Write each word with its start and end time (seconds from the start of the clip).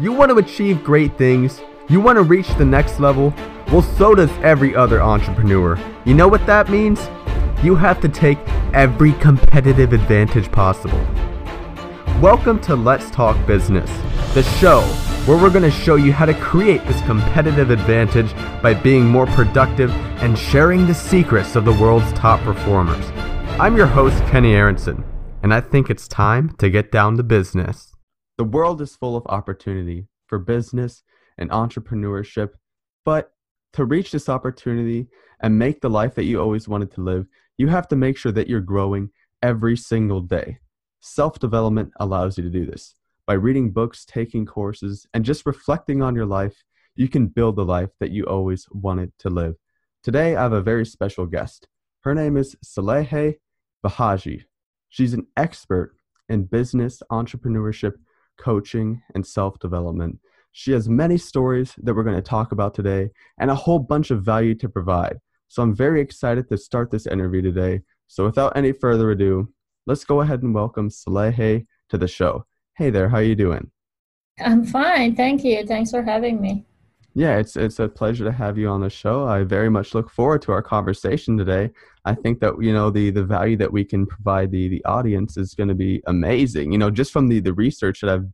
You 0.00 0.14
want 0.14 0.30
to 0.30 0.38
achieve 0.38 0.82
great 0.82 1.18
things? 1.18 1.60
You 1.90 2.00
want 2.00 2.16
to 2.16 2.22
reach 2.22 2.48
the 2.54 2.64
next 2.64 3.00
level? 3.00 3.34
Well, 3.70 3.82
so 3.82 4.14
does 4.14 4.30
every 4.42 4.74
other 4.74 5.02
entrepreneur. 5.02 5.78
You 6.06 6.14
know 6.14 6.26
what 6.26 6.46
that 6.46 6.70
means? 6.70 6.98
You 7.62 7.74
have 7.74 8.00
to 8.00 8.08
take 8.08 8.38
every 8.72 9.12
competitive 9.12 9.92
advantage 9.92 10.50
possible. 10.50 11.06
Welcome 12.18 12.60
to 12.60 12.76
Let's 12.76 13.10
Talk 13.10 13.46
Business, 13.46 13.90
the 14.32 14.42
show 14.42 14.80
where 15.26 15.36
we're 15.36 15.50
going 15.50 15.70
to 15.70 15.70
show 15.70 15.96
you 15.96 16.14
how 16.14 16.24
to 16.24 16.32
create 16.32 16.82
this 16.86 17.02
competitive 17.02 17.68
advantage 17.68 18.32
by 18.62 18.72
being 18.72 19.04
more 19.04 19.26
productive 19.26 19.90
and 20.22 20.38
sharing 20.38 20.86
the 20.86 20.94
secrets 20.94 21.56
of 21.56 21.66
the 21.66 21.74
world's 21.74 22.10
top 22.14 22.40
performers. 22.40 23.04
I'm 23.60 23.76
your 23.76 23.86
host, 23.86 24.16
Kenny 24.28 24.54
Aronson, 24.54 25.04
and 25.42 25.52
I 25.52 25.60
think 25.60 25.90
it's 25.90 26.08
time 26.08 26.56
to 26.56 26.70
get 26.70 26.90
down 26.90 27.18
to 27.18 27.22
business. 27.22 27.89
The 28.40 28.44
world 28.44 28.80
is 28.80 28.96
full 28.96 29.18
of 29.18 29.26
opportunity 29.26 30.06
for 30.26 30.38
business 30.38 31.02
and 31.36 31.50
entrepreneurship, 31.50 32.52
but 33.04 33.34
to 33.74 33.84
reach 33.84 34.12
this 34.12 34.30
opportunity 34.30 35.08
and 35.40 35.58
make 35.58 35.82
the 35.82 35.90
life 35.90 36.14
that 36.14 36.24
you 36.24 36.40
always 36.40 36.66
wanted 36.66 36.90
to 36.92 37.02
live, 37.02 37.26
you 37.58 37.68
have 37.68 37.86
to 37.88 37.96
make 37.96 38.16
sure 38.16 38.32
that 38.32 38.48
you're 38.48 38.62
growing 38.62 39.10
every 39.42 39.76
single 39.76 40.22
day. 40.22 40.56
Self 41.00 41.38
development 41.38 41.92
allows 42.00 42.38
you 42.38 42.44
to 42.44 42.48
do 42.48 42.64
this. 42.64 42.94
By 43.26 43.34
reading 43.34 43.72
books, 43.72 44.06
taking 44.06 44.46
courses, 44.46 45.06
and 45.12 45.22
just 45.22 45.44
reflecting 45.44 46.00
on 46.00 46.14
your 46.14 46.24
life, 46.24 46.64
you 46.96 47.08
can 47.10 47.26
build 47.26 47.56
the 47.56 47.64
life 47.66 47.90
that 48.00 48.10
you 48.10 48.24
always 48.24 48.66
wanted 48.70 49.12
to 49.18 49.28
live. 49.28 49.56
Today, 50.02 50.34
I 50.34 50.40
have 50.44 50.54
a 50.54 50.62
very 50.62 50.86
special 50.86 51.26
guest. 51.26 51.68
Her 52.04 52.14
name 52.14 52.38
is 52.38 52.56
Saleheh 52.64 53.34
Vahaji. 53.84 54.44
She's 54.88 55.12
an 55.12 55.26
expert 55.36 55.94
in 56.30 56.44
business, 56.44 57.02
entrepreneurship, 57.12 57.96
coaching, 58.40 59.02
and 59.14 59.26
self 59.26 59.58
development. 59.58 60.18
She 60.52 60.72
has 60.72 60.88
many 60.88 61.16
stories 61.16 61.74
that 61.78 61.94
we're 61.94 62.02
going 62.02 62.16
to 62.16 62.22
talk 62.22 62.52
about 62.52 62.74
today 62.74 63.10
and 63.38 63.50
a 63.50 63.54
whole 63.54 63.78
bunch 63.78 64.10
of 64.10 64.22
value 64.22 64.54
to 64.56 64.68
provide. 64.68 65.20
So 65.48 65.62
I'm 65.62 65.74
very 65.74 66.00
excited 66.00 66.48
to 66.48 66.58
start 66.58 66.90
this 66.90 67.06
interview 67.06 67.42
today. 67.42 67.82
So 68.08 68.24
without 68.24 68.56
any 68.56 68.72
further 68.72 69.10
ado, 69.10 69.48
let's 69.86 70.04
go 70.04 70.20
ahead 70.20 70.42
and 70.42 70.54
welcome 70.54 70.88
Saleheh 70.88 71.64
to 71.90 71.98
the 71.98 72.08
show. 72.08 72.46
Hey 72.76 72.90
there, 72.90 73.08
how 73.08 73.18
you 73.18 73.34
doing? 73.34 73.70
I'm 74.40 74.64
fine, 74.64 75.14
thank 75.14 75.44
you. 75.44 75.66
Thanks 75.66 75.90
for 75.90 76.02
having 76.02 76.40
me. 76.40 76.64
Yeah, 77.14 77.38
it's 77.38 77.56
it's 77.56 77.80
a 77.80 77.88
pleasure 77.88 78.24
to 78.24 78.32
have 78.32 78.56
you 78.56 78.68
on 78.68 78.80
the 78.80 78.90
show. 78.90 79.26
I 79.26 79.42
very 79.42 79.68
much 79.68 79.94
look 79.94 80.10
forward 80.10 80.42
to 80.42 80.52
our 80.52 80.62
conversation 80.62 81.36
today. 81.36 81.70
I 82.04 82.14
think 82.14 82.38
that 82.40 82.54
you 82.60 82.72
know 82.72 82.90
the 82.90 83.10
the 83.10 83.24
value 83.24 83.56
that 83.56 83.72
we 83.72 83.84
can 83.84 84.06
provide 84.06 84.52
the 84.52 84.68
the 84.68 84.84
audience 84.84 85.36
is 85.36 85.54
going 85.54 85.68
to 85.68 85.74
be 85.74 86.02
amazing. 86.06 86.70
You 86.70 86.78
know, 86.78 86.90
just 86.90 87.12
from 87.12 87.28
the 87.28 87.40
the 87.40 87.52
research 87.52 88.00
that 88.00 88.10
I've 88.10 88.26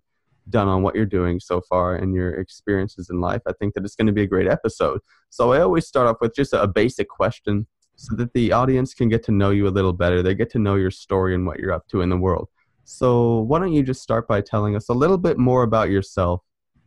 done 0.50 0.68
on 0.68 0.82
what 0.82 0.94
you're 0.94 1.06
doing 1.06 1.40
so 1.40 1.62
far 1.62 1.96
and 1.96 2.14
your 2.14 2.34
experiences 2.34 3.08
in 3.10 3.20
life, 3.20 3.40
I 3.46 3.52
think 3.58 3.74
that 3.74 3.84
it's 3.84 3.96
going 3.96 4.06
to 4.08 4.12
be 4.12 4.22
a 4.22 4.26
great 4.26 4.46
episode. 4.46 5.00
So 5.30 5.52
I 5.52 5.60
always 5.60 5.86
start 5.86 6.06
off 6.06 6.18
with 6.20 6.34
just 6.34 6.52
a 6.52 6.68
basic 6.68 7.08
question 7.08 7.66
so 7.96 8.14
that 8.16 8.32
the 8.34 8.52
audience 8.52 8.92
can 8.94 9.08
get 9.08 9.22
to 9.24 9.32
know 9.32 9.50
you 9.50 9.66
a 9.66 9.70
little 9.70 9.94
better. 9.94 10.22
They 10.22 10.34
get 10.34 10.50
to 10.50 10.58
know 10.58 10.76
your 10.76 10.90
story 10.90 11.34
and 11.34 11.46
what 11.46 11.58
you're 11.58 11.72
up 11.72 11.88
to 11.88 12.02
in 12.02 12.10
the 12.10 12.16
world. 12.16 12.48
So 12.84 13.40
why 13.40 13.58
don't 13.58 13.72
you 13.72 13.82
just 13.82 14.02
start 14.02 14.28
by 14.28 14.42
telling 14.42 14.76
us 14.76 14.90
a 14.90 14.94
little 14.94 15.18
bit 15.18 15.38
more 15.38 15.62
about 15.62 15.90
yourself 15.90 16.42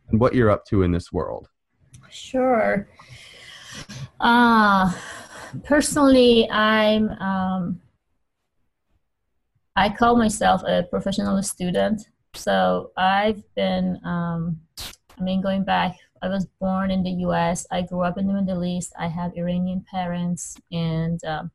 and 0.08 0.20
what 0.20 0.34
you're 0.34 0.50
up 0.50 0.64
to 0.66 0.82
in 0.82 0.92
this 0.92 1.12
world? 1.12 1.48
Sure. 2.10 2.88
Uh, 4.20 4.92
personally, 5.64 6.50
I'm. 6.50 7.08
Um, 7.10 7.80
I 9.76 9.88
call 9.88 10.16
myself 10.16 10.62
a 10.66 10.82
professional 10.82 11.42
student. 11.42 12.02
So 12.34 12.90
I've 12.96 13.42
been. 13.54 13.98
Um, 14.04 14.60
I 15.18 15.22
mean, 15.22 15.40
going 15.40 15.64
back, 15.64 15.96
I 16.22 16.28
was 16.28 16.46
born 16.60 16.90
in 16.90 17.02
the 17.02 17.10
U.S. 17.28 17.66
I 17.70 17.82
grew 17.82 18.02
up 18.02 18.18
in 18.18 18.26
the 18.26 18.32
Middle 18.32 18.64
East. 18.64 18.92
I 18.98 19.06
have 19.08 19.36
Iranian 19.36 19.84
parents, 19.90 20.56
and 20.72 21.22
um, 21.24 21.50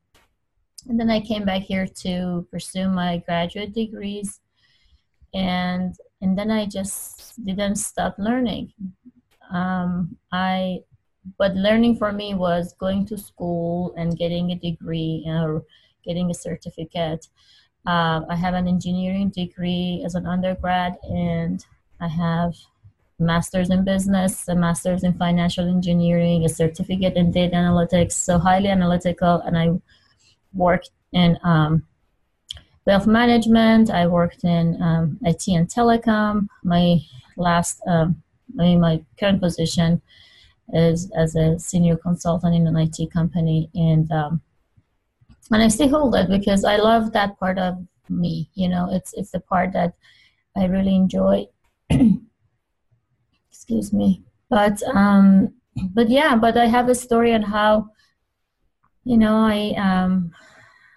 and 0.87 0.99
then 0.99 1.09
I 1.09 1.19
came 1.19 1.45
back 1.45 1.63
here 1.63 1.87
to 2.03 2.47
pursue 2.49 2.87
my 2.87 3.17
graduate 3.25 3.73
degrees, 3.73 4.39
and 5.33 5.95
and 6.21 6.37
then 6.37 6.49
I 6.49 6.65
just 6.65 7.43
didn't 7.43 7.75
stop 7.75 8.15
learning 8.17 8.71
um, 9.51 10.17
I 10.31 10.79
but 11.37 11.55
learning 11.55 11.97
for 11.97 12.11
me 12.11 12.33
was 12.33 12.73
going 12.73 13.05
to 13.07 13.17
school 13.17 13.93
and 13.97 14.17
getting 14.17 14.51
a 14.51 14.55
degree 14.55 15.23
or 15.25 15.63
getting 16.05 16.29
a 16.29 16.33
certificate. 16.33 17.27
Uh, 17.85 18.21
I 18.29 18.35
have 18.35 18.53
an 18.53 18.67
engineering 18.67 19.29
degree 19.29 20.01
as 20.05 20.15
an 20.15 20.25
undergrad, 20.25 20.97
and 21.03 21.65
I 21.99 22.07
have 22.07 22.53
master's 23.19 23.69
in 23.69 23.83
business, 23.83 24.47
a 24.47 24.55
master's 24.55 25.03
in 25.03 25.13
financial 25.13 25.67
engineering, 25.67 26.45
a 26.45 26.49
certificate 26.49 27.15
in 27.15 27.31
data 27.31 27.55
analytics. 27.55 28.13
So 28.13 28.37
highly 28.37 28.69
analytical, 28.69 29.41
and 29.41 29.57
I 29.57 29.69
worked 30.53 30.91
in 31.13 31.37
um, 31.43 31.85
wealth 32.85 33.07
management. 33.07 33.89
I 33.89 34.07
worked 34.07 34.43
in 34.43 34.81
um, 34.81 35.19
IT 35.23 35.47
and 35.47 35.67
telecom. 35.67 36.47
My 36.63 36.99
last 37.37 37.81
um, 37.87 38.21
Mean, 38.55 38.79
my 38.79 39.03
current 39.19 39.41
position 39.41 40.01
is 40.73 41.11
as 41.11 41.35
a 41.35 41.59
senior 41.59 41.97
consultant 41.97 42.55
in 42.55 42.67
an 42.67 42.77
IT 42.77 43.11
company, 43.11 43.69
and 43.75 44.11
um, 44.11 44.41
and 45.51 45.61
I 45.61 45.67
still 45.67 45.89
hold 45.89 46.15
it 46.15 46.29
because 46.29 46.63
I 46.63 46.77
love 46.77 47.11
that 47.13 47.39
part 47.39 47.57
of 47.57 47.77
me. 48.09 48.49
You 48.55 48.69
know, 48.69 48.89
it's 48.91 49.13
it's 49.13 49.31
the 49.31 49.39
part 49.39 49.73
that 49.73 49.93
I 50.55 50.65
really 50.65 50.95
enjoy. 50.95 51.47
Excuse 53.49 53.93
me, 53.93 54.23
but 54.49 54.81
um, 54.83 55.53
but 55.93 56.09
yeah, 56.09 56.35
but 56.35 56.57
I 56.57 56.67
have 56.67 56.89
a 56.89 56.95
story 56.95 57.33
on 57.33 57.41
how, 57.41 57.89
you 59.03 59.17
know, 59.17 59.37
I 59.37 59.73
um, 59.77 60.31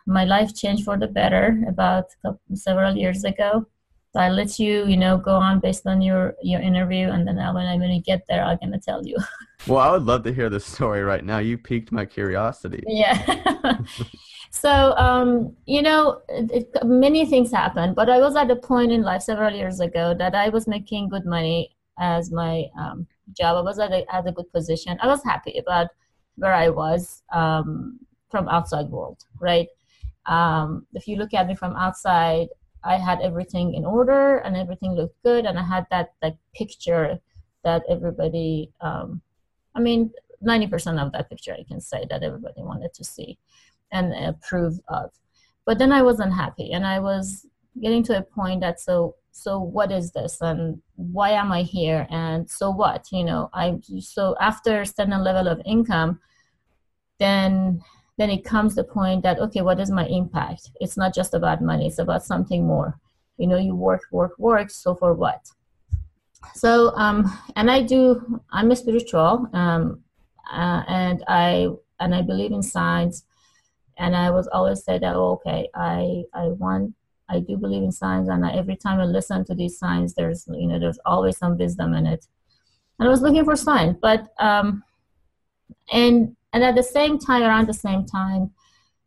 my 0.06 0.24
life 0.24 0.54
changed 0.54 0.84
for 0.84 0.96
the 0.96 1.08
better 1.08 1.62
about 1.68 2.06
several 2.54 2.96
years 2.96 3.24
ago 3.24 3.66
so 4.12 4.20
I 4.20 4.30
let 4.30 4.58
you, 4.58 4.86
you 4.86 4.96
know, 4.96 5.18
go 5.18 5.32
on 5.32 5.60
based 5.60 5.86
on 5.86 6.00
your 6.00 6.34
your 6.42 6.60
interview, 6.60 7.08
and 7.08 7.26
then 7.26 7.36
when 7.36 7.66
I'm 7.66 7.78
gonna 7.78 8.00
get 8.00 8.22
there, 8.28 8.42
I'm 8.42 8.58
gonna 8.58 8.80
tell 8.80 9.06
you. 9.06 9.16
well, 9.66 9.80
I 9.80 9.90
would 9.90 10.04
love 10.04 10.22
to 10.24 10.32
hear 10.32 10.48
the 10.48 10.60
story 10.60 11.02
right 11.02 11.24
now. 11.24 11.38
You 11.38 11.58
piqued 11.58 11.92
my 11.92 12.06
curiosity. 12.06 12.82
Yeah. 12.86 13.80
so 14.50 14.96
um, 14.96 15.54
you 15.66 15.82
know, 15.82 16.22
it, 16.28 16.70
many 16.84 17.26
things 17.26 17.52
happen, 17.52 17.92
but 17.92 18.08
I 18.08 18.18
was 18.18 18.34
at 18.34 18.50
a 18.50 18.56
point 18.56 18.92
in 18.92 19.02
life 19.02 19.22
several 19.22 19.54
years 19.54 19.80
ago 19.80 20.14
that 20.18 20.34
I 20.34 20.48
was 20.48 20.66
making 20.66 21.10
good 21.10 21.26
money 21.26 21.76
as 21.98 22.30
my 22.30 22.64
um, 22.78 23.06
job. 23.36 23.58
I 23.58 23.60
was 23.60 23.78
at 23.78 23.92
a, 23.92 24.06
at 24.14 24.26
a 24.26 24.32
good 24.32 24.50
position. 24.52 24.96
I 25.02 25.06
was 25.06 25.22
happy 25.22 25.58
about 25.58 25.88
where 26.36 26.54
I 26.54 26.70
was 26.70 27.22
um, 27.32 27.98
from 28.30 28.48
outside 28.48 28.88
world, 28.88 29.24
right? 29.38 29.68
Um, 30.24 30.86
if 30.94 31.08
you 31.08 31.16
look 31.16 31.34
at 31.34 31.46
me 31.46 31.54
from 31.54 31.74
outside, 31.76 32.48
I 32.84 32.96
had 32.96 33.20
everything 33.20 33.74
in 33.74 33.84
order 33.84 34.38
and 34.38 34.56
everything 34.56 34.92
looked 34.92 35.22
good, 35.22 35.44
and 35.46 35.58
I 35.58 35.62
had 35.62 35.86
that 35.90 36.14
like 36.22 36.36
picture 36.54 37.18
that 37.64 37.82
everybody. 37.88 38.70
Um, 38.80 39.20
I 39.74 39.80
mean, 39.80 40.12
ninety 40.40 40.66
percent 40.66 40.98
of 40.98 41.12
that 41.12 41.28
picture 41.28 41.54
I 41.58 41.64
can 41.64 41.80
say 41.80 42.06
that 42.10 42.22
everybody 42.22 42.62
wanted 42.62 42.94
to 42.94 43.04
see 43.04 43.38
and 43.92 44.12
approve 44.12 44.80
of. 44.88 45.10
But 45.64 45.78
then 45.78 45.92
I 45.92 46.02
wasn't 46.02 46.34
happy, 46.34 46.72
and 46.72 46.86
I 46.86 47.00
was 47.00 47.46
getting 47.80 48.02
to 48.04 48.18
a 48.18 48.22
point 48.22 48.60
that 48.60 48.80
so 48.80 49.14
so 49.30 49.60
what 49.60 49.92
is 49.92 50.10
this 50.10 50.40
and 50.40 50.80
why 50.96 51.30
am 51.30 51.52
I 51.52 51.62
here 51.62 52.08
and 52.10 52.50
so 52.50 52.70
what 52.70 53.06
you 53.12 53.24
know 53.24 53.50
I 53.54 53.78
so 54.00 54.34
after 54.40 54.84
certain 54.84 55.22
level 55.22 55.46
of 55.46 55.60
income, 55.64 56.20
then 57.18 57.82
then 58.18 58.30
it 58.30 58.44
comes 58.44 58.74
the 58.74 58.84
point 58.84 59.22
that 59.22 59.38
okay 59.38 59.62
what 59.62 59.80
is 59.80 59.90
my 59.90 60.06
impact? 60.06 60.70
It's 60.80 60.96
not 60.96 61.14
just 61.14 61.34
about 61.34 61.62
money 61.62 61.86
it's 61.86 61.98
about 61.98 62.24
something 62.24 62.66
more. 62.66 62.98
You 63.36 63.46
know 63.46 63.58
you 63.58 63.74
work 63.74 64.02
work 64.10 64.38
work 64.38 64.70
so 64.70 64.94
for 64.94 65.14
what? 65.14 65.46
So 66.54 66.94
um 66.96 67.30
and 67.56 67.70
i 67.70 67.82
do 67.82 68.40
i'm 68.52 68.70
a 68.70 68.76
spiritual 68.76 69.48
um 69.52 70.02
uh, 70.52 70.82
and 70.88 71.24
i 71.28 71.68
and 72.00 72.14
i 72.14 72.22
believe 72.22 72.52
in 72.52 72.62
science 72.62 73.24
and 73.98 74.16
i 74.16 74.30
was 74.30 74.46
always 74.48 74.84
said 74.84 75.02
that 75.02 75.16
oh, 75.16 75.32
okay 75.32 75.68
i 75.74 76.22
i 76.34 76.46
want 76.48 76.94
i 77.28 77.40
do 77.40 77.56
believe 77.56 77.82
in 77.82 77.92
science 77.92 78.28
and 78.28 78.46
I, 78.46 78.52
every 78.52 78.76
time 78.76 79.00
i 79.00 79.04
listen 79.04 79.44
to 79.46 79.54
these 79.54 79.78
signs 79.78 80.14
there's 80.14 80.46
you 80.48 80.68
know 80.68 80.78
there's 80.78 80.98
always 81.04 81.36
some 81.36 81.58
wisdom 81.58 81.94
in 81.94 82.06
it. 82.06 82.26
And 82.98 83.08
i 83.08 83.10
was 83.10 83.20
looking 83.20 83.44
for 83.44 83.56
science 83.56 83.98
but 84.00 84.28
um 84.38 84.82
and 85.92 86.36
and 86.52 86.64
at 86.64 86.74
the 86.74 86.82
same 86.82 87.18
time 87.18 87.42
around 87.42 87.66
the 87.66 87.74
same 87.74 88.04
time 88.04 88.50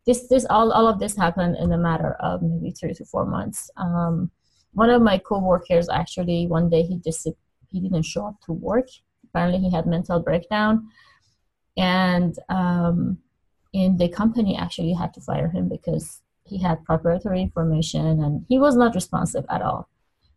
this 0.06 0.26
this 0.28 0.46
all, 0.50 0.72
all 0.72 0.86
of 0.86 0.98
this 0.98 1.16
happened 1.16 1.56
in 1.56 1.72
a 1.72 1.78
matter 1.78 2.14
of 2.14 2.42
maybe 2.42 2.70
three 2.70 2.94
to 2.94 3.04
four 3.04 3.24
months 3.24 3.70
um, 3.76 4.30
one 4.72 4.90
of 4.90 5.02
my 5.02 5.18
co-workers 5.18 5.88
actually 5.88 6.46
one 6.46 6.68
day 6.68 6.82
he 6.82 6.98
just 6.98 7.28
he 7.68 7.80
didn't 7.80 8.04
show 8.04 8.26
up 8.26 8.40
to 8.44 8.52
work 8.52 8.88
apparently 9.24 9.58
he 9.60 9.74
had 9.74 9.86
mental 9.86 10.20
breakdown 10.20 10.88
and 11.76 12.38
um, 12.48 13.18
in 13.72 13.96
the 13.96 14.08
company 14.08 14.56
actually 14.56 14.92
had 14.92 15.14
to 15.14 15.20
fire 15.20 15.48
him 15.48 15.68
because 15.68 16.20
he 16.44 16.58
had 16.58 16.84
proprietary 16.84 17.40
information 17.40 18.22
and 18.22 18.44
he 18.48 18.58
was 18.58 18.76
not 18.76 18.94
responsive 18.94 19.44
at 19.48 19.62
all 19.62 19.88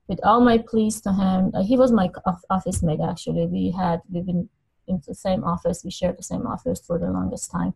with 0.08 0.20
all 0.24 0.40
my 0.40 0.58
pleas 0.58 1.02
to 1.02 1.12
him. 1.12 1.52
Uh, 1.54 1.64
he 1.64 1.78
was 1.78 1.92
my 1.92 2.10
office 2.50 2.84
mate 2.84 3.00
actually. 3.04 3.48
We 3.48 3.72
had 3.72 4.02
we've 4.10 4.26
been 4.26 4.50
in 4.88 5.02
the 5.08 5.16
same 5.16 5.44
office. 5.44 5.84
We 5.84 5.92
shared 5.92 6.18
the 6.18 6.24
same 6.24 6.46
office 6.48 6.82
for 6.86 6.98
the 6.98 7.10
longest 7.10 7.52
time. 7.52 7.74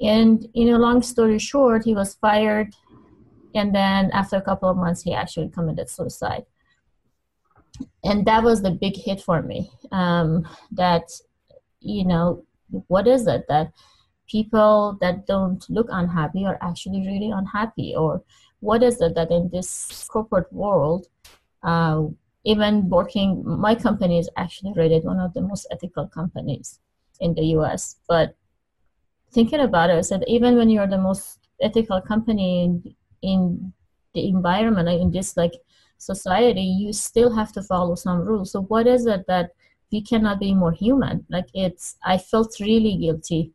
And 0.00 0.46
you 0.52 0.66
know, 0.66 0.76
long 0.78 1.02
story 1.02 1.38
short, 1.38 1.84
he 1.84 1.94
was 1.94 2.14
fired, 2.14 2.74
and 3.54 3.74
then 3.74 4.10
after 4.12 4.36
a 4.36 4.42
couple 4.42 4.68
of 4.68 4.76
months, 4.76 5.02
he 5.02 5.14
actually 5.14 5.48
committed 5.48 5.88
suicide. 5.88 6.44
And 8.04 8.26
that 8.26 8.42
was 8.42 8.62
the 8.62 8.70
big 8.70 8.96
hit 8.96 9.20
for 9.20 9.42
me. 9.42 9.70
Um, 9.92 10.46
that 10.72 11.04
you 11.80 12.04
know, 12.04 12.44
what 12.88 13.06
is 13.06 13.26
it 13.26 13.46
that 13.48 13.72
people 14.28 14.98
that 15.00 15.26
don't 15.26 15.64
look 15.70 15.86
unhappy 15.90 16.44
are 16.44 16.58
actually 16.60 17.06
really 17.06 17.30
unhappy, 17.30 17.94
or 17.96 18.22
what 18.60 18.82
is 18.82 19.00
it 19.00 19.14
that 19.14 19.30
in 19.30 19.48
this 19.50 20.06
corporate 20.10 20.52
world, 20.52 21.06
uh, 21.62 22.02
even 22.46 22.88
working, 22.88 23.42
my 23.44 23.74
company 23.74 24.20
is 24.20 24.30
actually 24.36 24.72
rated 24.76 25.04
one 25.04 25.18
of 25.18 25.34
the 25.34 25.40
most 25.40 25.66
ethical 25.72 26.06
companies 26.06 26.78
in 27.20 27.34
the 27.34 27.42
US. 27.56 27.96
But 28.08 28.36
thinking 29.32 29.60
about 29.60 29.90
it, 29.90 29.98
I 29.98 30.00
said, 30.02 30.22
even 30.28 30.56
when 30.56 30.70
you're 30.70 30.86
the 30.86 30.96
most 30.96 31.40
ethical 31.60 32.00
company 32.00 32.64
in, 32.64 32.94
in 33.20 33.72
the 34.14 34.28
environment, 34.28 34.88
in 34.88 35.10
this 35.10 35.36
like 35.36 35.54
society, 35.98 36.62
you 36.62 36.92
still 36.92 37.34
have 37.34 37.52
to 37.52 37.62
follow 37.62 37.96
some 37.96 38.20
rules. 38.20 38.52
So 38.52 38.62
what 38.62 38.86
is 38.86 39.06
it 39.06 39.26
that 39.26 39.50
we 39.90 40.00
cannot 40.00 40.38
be 40.38 40.54
more 40.54 40.72
human? 40.72 41.26
Like 41.28 41.46
it's, 41.52 41.96
I 42.04 42.16
felt 42.16 42.60
really 42.60 42.96
guilty 42.96 43.52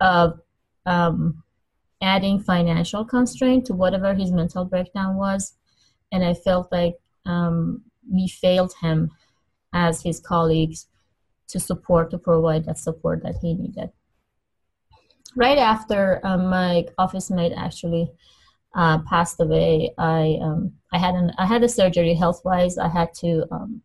of 0.00 0.40
um, 0.86 1.44
adding 2.02 2.40
financial 2.40 3.04
constraint 3.04 3.66
to 3.66 3.74
whatever 3.74 4.12
his 4.12 4.32
mental 4.32 4.64
breakdown 4.64 5.14
was. 5.14 5.54
And 6.10 6.24
I 6.24 6.34
felt 6.34 6.72
like 6.72 6.96
um, 7.26 7.82
we 8.10 8.28
failed 8.28 8.74
him 8.80 9.10
as 9.72 10.02
his 10.02 10.20
colleagues 10.20 10.86
to 11.48 11.60
support 11.60 12.10
to 12.10 12.18
provide 12.18 12.64
that 12.64 12.78
support 12.78 13.22
that 13.22 13.36
he 13.42 13.54
needed. 13.54 13.90
Right 15.36 15.58
after 15.58 16.20
um, 16.24 16.46
my 16.48 16.86
office 16.96 17.30
mate 17.30 17.52
actually 17.56 18.12
uh, 18.74 18.98
passed 19.08 19.40
away 19.40 19.94
i 19.98 20.38
um, 20.42 20.72
i 20.92 20.98
had 20.98 21.14
an 21.14 21.32
i 21.38 21.46
had 21.46 21.62
a 21.62 21.68
surgery 21.68 22.14
health 22.14 22.40
wise 22.44 22.76
i 22.76 22.88
had 22.88 23.14
to 23.14 23.44
um, 23.52 23.80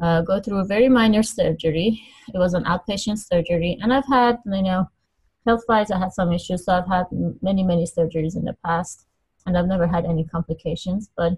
uh, 0.00 0.22
go 0.22 0.40
through 0.40 0.58
a 0.58 0.64
very 0.64 0.88
minor 0.88 1.22
surgery. 1.22 2.02
It 2.32 2.38
was 2.38 2.54
an 2.54 2.64
outpatient 2.64 3.18
surgery 3.18 3.78
and 3.80 3.92
i've 3.92 4.06
had 4.06 4.38
you 4.46 4.62
know 4.62 4.88
health 5.46 5.62
wise 5.68 5.90
i 5.90 5.98
had 5.98 6.12
some 6.12 6.32
issues. 6.32 6.64
So 6.64 6.72
i've 6.72 6.88
had 6.88 7.06
many 7.42 7.62
many 7.62 7.86
surgeries 7.86 8.36
in 8.36 8.44
the 8.44 8.56
past 8.64 9.06
and 9.46 9.58
i've 9.58 9.66
never 9.66 9.86
had 9.86 10.04
any 10.04 10.24
complications 10.24 11.10
but 11.16 11.32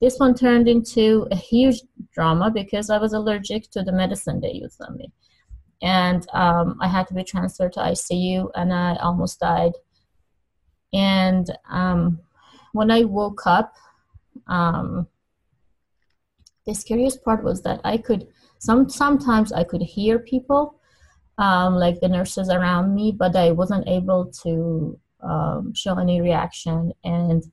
this 0.00 0.18
one 0.18 0.34
turned 0.34 0.68
into 0.68 1.26
a 1.30 1.36
huge 1.36 1.80
drama 2.12 2.50
because 2.50 2.90
I 2.90 2.98
was 2.98 3.12
allergic 3.12 3.70
to 3.70 3.82
the 3.82 3.92
medicine 3.92 4.40
they 4.40 4.52
used 4.52 4.80
on 4.82 4.96
me. 4.96 5.10
And 5.82 6.26
um, 6.32 6.78
I 6.80 6.88
had 6.88 7.06
to 7.08 7.14
be 7.14 7.24
transferred 7.24 7.72
to 7.74 7.80
ICU 7.80 8.50
and 8.54 8.72
I 8.72 8.96
almost 8.96 9.40
died. 9.40 9.72
And 10.92 11.46
um, 11.70 12.20
when 12.72 12.90
I 12.90 13.04
woke 13.04 13.46
up, 13.46 13.74
um, 14.46 15.06
the 16.66 16.74
scariest 16.74 17.24
part 17.24 17.42
was 17.44 17.62
that 17.62 17.80
I 17.84 17.96
could 17.96 18.26
some 18.58 18.88
sometimes 18.88 19.52
I 19.52 19.64
could 19.64 19.82
hear 19.82 20.18
people, 20.18 20.80
um, 21.38 21.74
like 21.74 22.00
the 22.00 22.08
nurses 22.08 22.48
around 22.48 22.94
me, 22.94 23.12
but 23.12 23.36
I 23.36 23.52
wasn't 23.52 23.86
able 23.86 24.26
to 24.42 24.98
um, 25.20 25.74
show 25.74 25.98
any 25.98 26.20
reaction. 26.20 26.92
And 27.04 27.44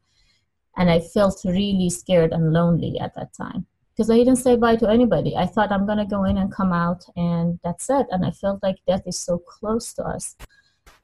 and 0.78 0.90
I 0.90 1.00
felt 1.00 1.42
really 1.46 1.90
scared 1.90 2.32
and 2.32 2.54
lonely 2.54 3.00
at 3.00 3.14
that 3.16 3.34
time 3.34 3.66
because 3.94 4.10
I 4.10 4.18
didn't 4.18 4.38
say 4.38 4.56
bye 4.56 4.76
to 4.78 4.90
anybody. 4.90 5.36
I 5.36 5.46
thought 5.46 5.72
I'm 5.72 5.86
gonna 5.86 6.06
go 6.06 6.24
in 6.24 6.38
and 6.38 6.52
come 6.52 6.74
out, 6.74 7.06
and 7.16 7.60
that's 7.64 7.90
it. 7.90 8.08
And 8.12 8.26
I 8.26 8.32
felt 8.32 8.64
like 8.64 8.78
death 8.88 9.04
is 9.06 9.20
so 9.20 9.38
close 9.38 9.94
to 9.94 10.04
us. 10.04 10.36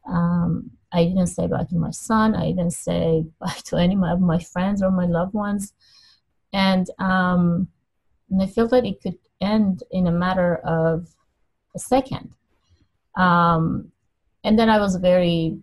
Um, 0.07 0.71
I 0.91 1.05
didn't 1.05 1.27
say 1.27 1.45
bye 1.47 1.65
to 1.65 1.75
my 1.75 1.91
son. 1.91 2.35
I 2.35 2.47
didn't 2.47 2.73
say 2.73 3.25
bye 3.39 3.55
to 3.65 3.77
any 3.77 3.95
of 3.95 4.21
my 4.21 4.39
friends 4.39 4.81
or 4.81 4.91
my 4.91 5.05
loved 5.05 5.33
ones, 5.33 5.73
and 6.51 6.89
um, 6.99 7.67
and 8.29 8.41
I 8.41 8.47
felt 8.47 8.71
that 8.71 8.85
it 8.85 9.01
could 9.01 9.17
end 9.41 9.83
in 9.91 10.07
a 10.07 10.11
matter 10.11 10.55
of 10.57 11.07
a 11.75 11.79
second. 11.79 12.31
Um, 13.15 13.91
and 14.43 14.57
then 14.57 14.69
I 14.69 14.79
was 14.79 14.95
very 14.95 15.59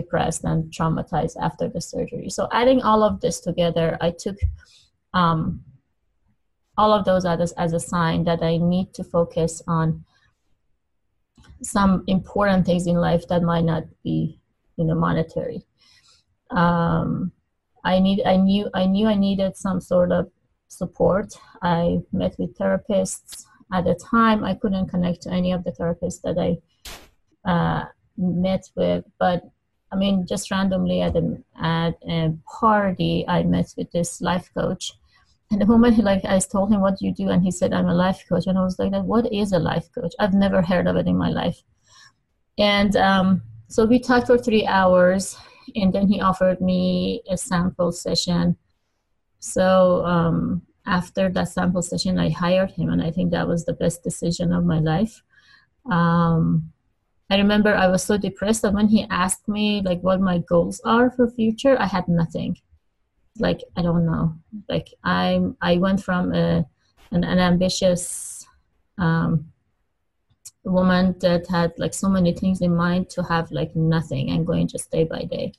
depressed 0.00 0.44
and 0.44 0.58
traumatized 0.76 1.36
after 1.48 1.66
the 1.68 1.80
surgery. 1.80 2.28
So 2.30 2.42
adding 2.52 2.80
all 2.82 3.02
of 3.02 3.20
this 3.20 3.40
together, 3.40 3.88
I 4.00 4.10
took 4.24 4.38
um, 5.14 5.64
all 6.78 6.92
of 6.92 7.04
those 7.04 7.24
as, 7.24 7.52
as 7.52 7.72
a 7.72 7.80
sign 7.80 8.24
that 8.24 8.42
I 8.42 8.58
need 8.58 8.92
to 8.94 9.04
focus 9.04 9.62
on 9.66 10.04
some 11.62 12.04
important 12.06 12.66
things 12.66 12.86
in 12.86 12.96
life 12.96 13.24
that 13.28 13.42
might 13.42 13.64
not 13.64 13.84
be, 14.04 14.18
you 14.76 14.84
know, 14.84 14.94
monetary. 14.94 15.60
Um, 16.50 17.32
I 17.84 17.98
need, 17.98 18.20
I 18.26 18.36
knew, 18.36 18.68
I 18.74 18.86
knew 18.86 19.06
I 19.08 19.14
needed 19.14 19.56
some 19.56 19.80
sort 19.80 20.12
of 20.12 20.30
support. 20.68 21.28
I 21.62 21.98
met 22.12 22.34
with 22.38 22.56
therapists. 22.58 23.44
At 23.72 23.84
the 23.84 23.94
time, 23.94 24.44
I 24.44 24.54
couldn't 24.54 24.88
connect 24.88 25.22
to 25.22 25.30
any 25.32 25.52
of 25.52 25.64
the 25.64 25.72
therapists 25.72 26.20
that 26.22 26.36
I 26.38 26.50
uh, 27.50 27.84
met 28.16 28.64
with, 28.76 29.04
but 29.18 29.42
I 29.96 29.98
mean, 29.98 30.26
just 30.26 30.50
randomly 30.50 31.00
at 31.00 31.16
a, 31.16 31.38
at 31.58 31.94
a 32.06 32.34
party, 32.60 33.24
I 33.26 33.44
met 33.44 33.72
with 33.78 33.90
this 33.92 34.20
life 34.20 34.50
coach. 34.52 34.92
And 35.50 35.58
the 35.58 35.64
moment 35.64 35.94
he 35.94 36.02
like 36.10 36.22
I 36.26 36.38
told 36.38 36.70
him 36.70 36.82
what 36.82 36.98
do 36.98 37.06
you 37.06 37.14
do, 37.14 37.30
and 37.30 37.42
he 37.42 37.50
said 37.50 37.72
I'm 37.72 37.88
a 37.88 37.94
life 37.94 38.22
coach, 38.28 38.46
and 38.46 38.58
I 38.58 38.62
was 38.62 38.78
like, 38.78 38.92
"What 38.92 39.32
is 39.32 39.52
a 39.52 39.58
life 39.58 39.88
coach? 39.94 40.12
I've 40.18 40.34
never 40.34 40.60
heard 40.60 40.86
of 40.86 40.96
it 40.96 41.06
in 41.06 41.16
my 41.16 41.30
life." 41.30 41.62
And 42.58 42.94
um, 42.96 43.42
so 43.68 43.86
we 43.86 43.98
talked 43.98 44.26
for 44.26 44.36
three 44.36 44.66
hours, 44.66 45.36
and 45.74 45.94
then 45.94 46.08
he 46.08 46.20
offered 46.20 46.60
me 46.60 47.22
a 47.30 47.38
sample 47.38 47.92
session. 47.92 48.56
So 49.38 50.04
um, 50.04 50.62
after 50.84 51.30
that 51.30 51.48
sample 51.48 51.82
session, 51.82 52.18
I 52.18 52.28
hired 52.28 52.72
him, 52.72 52.90
and 52.90 53.02
I 53.02 53.10
think 53.12 53.30
that 53.30 53.48
was 53.48 53.64
the 53.64 53.72
best 53.72 54.02
decision 54.02 54.52
of 54.52 54.64
my 54.64 54.80
life. 54.80 55.22
Um, 55.90 56.72
I 57.28 57.36
remember 57.38 57.74
I 57.74 57.88
was 57.88 58.04
so 58.04 58.16
depressed 58.16 58.62
that 58.62 58.72
when 58.72 58.88
he 58.88 59.06
asked 59.10 59.48
me 59.48 59.82
like 59.84 60.00
what 60.00 60.20
my 60.20 60.38
goals 60.38 60.80
are 60.84 61.10
for 61.10 61.28
future, 61.28 61.76
I 61.80 61.86
had 61.86 62.06
nothing. 62.06 62.56
Like 63.38 63.62
I 63.76 63.82
don't 63.82 64.06
know. 64.06 64.34
Like 64.68 64.88
I 65.04 65.40
I 65.60 65.78
went 65.78 66.02
from 66.02 66.32
a 66.32 66.64
an, 67.10 67.24
an 67.24 67.38
ambitious 67.38 68.46
um, 68.98 69.52
woman 70.64 71.16
that 71.20 71.46
had 71.48 71.72
like 71.78 71.94
so 71.94 72.08
many 72.08 72.32
things 72.32 72.60
in 72.60 72.74
mind 72.74 73.10
to 73.10 73.22
have 73.22 73.50
like 73.50 73.74
nothing 73.74 74.30
and 74.30 74.46
going 74.46 74.68
just 74.68 74.90
day 74.90 75.04
by 75.04 75.22
day. 75.24 75.52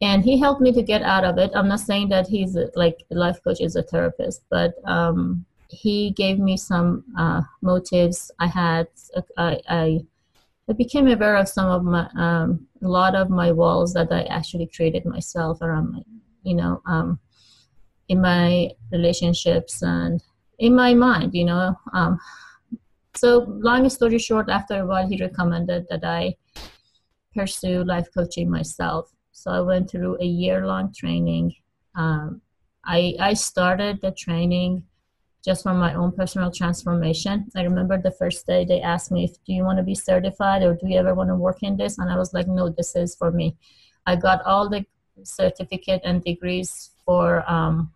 And 0.00 0.24
he 0.24 0.38
helped 0.38 0.60
me 0.60 0.72
to 0.72 0.82
get 0.82 1.02
out 1.02 1.24
of 1.24 1.38
it. 1.38 1.50
I'm 1.54 1.68
not 1.68 1.80
saying 1.80 2.08
that 2.10 2.28
he's 2.28 2.56
like 2.76 3.04
a 3.10 3.14
life 3.14 3.42
coach 3.42 3.60
is 3.60 3.74
a 3.74 3.82
therapist, 3.82 4.42
but 4.48 4.74
um, 4.84 5.44
he 5.68 6.12
gave 6.12 6.38
me 6.38 6.56
some 6.56 7.04
uh, 7.18 7.42
motives. 7.62 8.30
I 8.38 8.46
had 8.46 8.88
I, 9.36 9.60
I 9.68 10.00
I 10.68 10.74
became 10.74 11.08
aware 11.08 11.36
of 11.36 11.48
some 11.48 11.70
of 11.70 11.82
my, 11.82 12.08
um, 12.16 12.66
a 12.82 12.88
lot 12.88 13.14
of 13.14 13.30
my 13.30 13.52
walls 13.52 13.94
that 13.94 14.12
I 14.12 14.24
actually 14.24 14.70
created 14.74 15.06
myself 15.06 15.62
around 15.62 15.92
my, 15.92 16.00
you 16.42 16.54
know, 16.54 16.82
um, 16.86 17.18
in 18.08 18.20
my 18.20 18.70
relationships 18.92 19.82
and 19.82 20.22
in 20.58 20.74
my 20.74 20.92
mind, 20.92 21.34
you 21.34 21.44
know. 21.44 21.74
Um, 21.94 22.18
so, 23.14 23.46
long 23.48 23.88
story 23.88 24.18
short, 24.18 24.48
after 24.50 24.80
a 24.82 24.86
while, 24.86 25.08
he 25.08 25.20
recommended 25.20 25.86
that 25.88 26.04
I 26.04 26.36
pursue 27.34 27.82
life 27.84 28.08
coaching 28.14 28.50
myself. 28.50 29.10
So, 29.32 29.50
I 29.50 29.60
went 29.60 29.90
through 29.90 30.18
a 30.20 30.24
year 30.24 30.66
long 30.66 30.92
training. 30.92 31.54
Um, 31.94 32.42
I, 32.84 33.14
I 33.20 33.34
started 33.34 34.00
the 34.02 34.12
training 34.12 34.84
just 35.44 35.62
from 35.62 35.78
my 35.78 35.94
own 35.94 36.12
personal 36.12 36.50
transformation. 36.50 37.46
I 37.56 37.62
remember 37.62 38.00
the 38.00 38.10
first 38.10 38.46
day 38.46 38.64
they 38.64 38.80
asked 38.80 39.10
me, 39.10 39.24
if, 39.24 39.32
Do 39.44 39.52
you 39.52 39.64
want 39.64 39.78
to 39.78 39.84
be 39.84 39.94
certified 39.94 40.62
or 40.62 40.74
do 40.74 40.88
you 40.88 40.98
ever 40.98 41.14
want 41.14 41.30
to 41.30 41.36
work 41.36 41.62
in 41.62 41.76
this? 41.76 41.98
And 41.98 42.10
I 42.10 42.16
was 42.16 42.34
like, 42.34 42.48
No, 42.48 42.68
this 42.68 42.96
is 42.96 43.14
for 43.14 43.30
me. 43.30 43.56
I 44.06 44.16
got 44.16 44.42
all 44.42 44.68
the 44.68 44.84
certificate 45.22 46.00
and 46.04 46.22
degrees 46.22 46.90
for 47.04 47.48
um, 47.50 47.92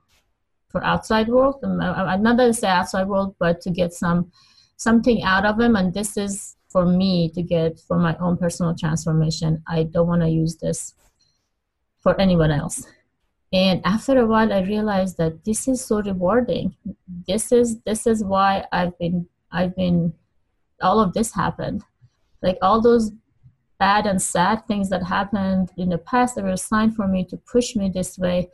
for 0.69 0.83
outside 0.85 1.29
world. 1.29 1.57
I'm 1.63 2.23
not 2.23 2.37
that 2.39 2.49
I 2.49 2.51
say 2.53 2.69
outside 2.69 3.07
world, 3.07 3.35
but 3.39 3.61
to 3.63 3.71
get 3.71 3.93
some 3.93 4.31
something 4.77 5.23
out 5.23 5.45
of 5.45 5.59
them. 5.59 5.77
And 5.77 5.93
this 5.93 6.17
is 6.17 6.57
for 6.71 6.87
me 6.87 7.29
to 7.31 7.43
get 7.43 7.79
for 7.81 7.99
my 7.99 8.17
own 8.19 8.39
personal 8.39 8.75
transformation. 8.75 9.63
I 9.69 9.85
don't 9.85 10.09
want 10.09 10.23
to 10.23 10.29
use 10.29 10.57
this 10.57 10.95
for 12.01 12.19
anyone 12.21 12.51
else 12.51 12.87
and 13.53 13.81
after 13.85 14.19
a 14.19 14.27
while 14.27 14.53
i 14.53 14.61
realized 14.63 15.17
that 15.17 15.45
this 15.45 15.69
is 15.69 15.85
so 15.85 16.01
rewarding 16.03 16.75
this 17.27 17.53
is 17.53 17.81
this 17.81 18.07
is 18.07 18.25
why 18.25 18.65
i've 18.73 18.97
been 18.99 19.27
i've 19.53 19.75
been 19.77 20.13
all 20.81 21.01
of 21.01 21.13
this 21.13 21.33
happened 21.35 21.83
like 22.43 22.59
all 22.63 22.81
those 22.81 23.13
bad 23.79 24.07
and 24.07 24.21
sad 24.23 24.65
things 24.67 24.89
that 24.89 25.03
happened 25.03 25.71
in 25.77 25.89
the 25.89 25.99
past 25.99 26.37
they 26.37 26.43
were 26.43 26.51
a 26.51 26.57
sign 26.57 26.91
for 26.91 27.07
me 27.07 27.25
to 27.25 27.37
push 27.37 27.75
me 27.77 27.91
this 27.93 28.19
way 28.19 28.49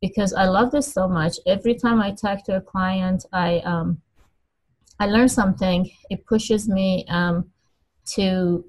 because 0.00 0.32
I 0.32 0.44
love 0.44 0.70
this 0.70 0.92
so 0.92 1.08
much. 1.08 1.38
Every 1.46 1.74
time 1.74 2.00
I 2.00 2.12
talk 2.12 2.44
to 2.44 2.56
a 2.56 2.60
client, 2.60 3.24
I 3.32 3.58
um, 3.60 4.00
I 5.00 5.06
learn 5.06 5.28
something. 5.28 5.90
It 6.10 6.26
pushes 6.26 6.68
me 6.68 7.04
um, 7.08 7.50
to 8.14 8.64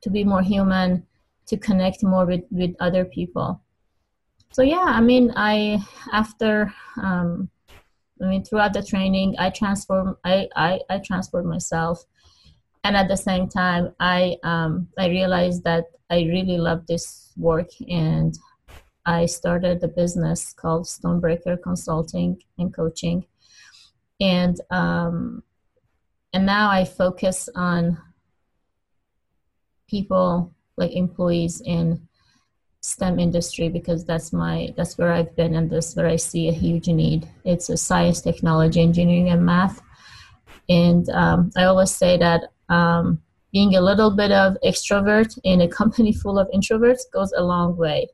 to 0.00 0.10
be 0.10 0.24
more 0.24 0.42
human, 0.42 1.06
to 1.46 1.56
connect 1.56 2.02
more 2.02 2.24
with, 2.26 2.44
with 2.50 2.74
other 2.80 3.04
people. 3.04 3.60
So 4.52 4.62
yeah, 4.62 4.84
I 4.86 5.00
mean, 5.00 5.32
I 5.36 5.78
after 6.12 6.72
um, 7.02 7.50
I 8.20 8.26
mean 8.26 8.44
throughout 8.44 8.72
the 8.72 8.82
training, 8.82 9.36
I 9.38 9.50
transform 9.50 10.16
I 10.24 10.48
I, 10.56 10.80
I 10.88 10.98
transformed 10.98 11.48
myself, 11.48 12.04
and 12.82 12.96
at 12.96 13.08
the 13.08 13.16
same 13.16 13.48
time, 13.48 13.94
I 14.00 14.36
um, 14.42 14.88
I 14.98 15.08
realized 15.08 15.64
that 15.64 15.84
I 16.10 16.20
really 16.20 16.56
love 16.56 16.86
this 16.86 17.32
work. 17.36 17.70
And 17.88 18.36
I 19.04 19.26
started 19.26 19.82
a 19.84 19.88
business 19.88 20.54
called 20.54 20.86
Stormbreaker 20.86 21.62
Consulting 21.62 22.42
and 22.58 22.74
Coaching, 22.74 23.26
and 24.20 24.58
um, 24.70 25.42
and 26.32 26.46
now 26.46 26.70
I 26.70 26.84
focus 26.84 27.50
on 27.54 27.98
people 29.88 30.54
like 30.76 30.92
employees 30.92 31.60
in 31.64 32.07
STEM 32.80 33.18
industry 33.18 33.68
because 33.68 34.04
that's 34.04 34.32
my 34.32 34.72
that's 34.76 34.96
where 34.98 35.12
I've 35.12 35.34
been 35.36 35.54
and 35.54 35.70
that's 35.70 35.96
where 35.96 36.06
I 36.06 36.16
see 36.16 36.48
a 36.48 36.52
huge 36.52 36.88
need. 36.88 37.28
It's 37.44 37.68
a 37.68 37.76
science, 37.76 38.20
technology, 38.20 38.80
engineering, 38.80 39.30
and 39.30 39.44
math. 39.44 39.80
And 40.68 41.08
um, 41.10 41.50
I 41.56 41.64
always 41.64 41.90
say 41.90 42.16
that 42.18 42.52
um, 42.68 43.20
being 43.52 43.74
a 43.74 43.80
little 43.80 44.10
bit 44.10 44.30
of 44.30 44.56
extrovert 44.64 45.38
in 45.44 45.62
a 45.62 45.68
company 45.68 46.12
full 46.22 46.38
of 46.38 46.48
introverts 46.54 47.10
goes 47.12 47.32
a 47.32 47.42
long 47.42 47.76
way 47.76 48.08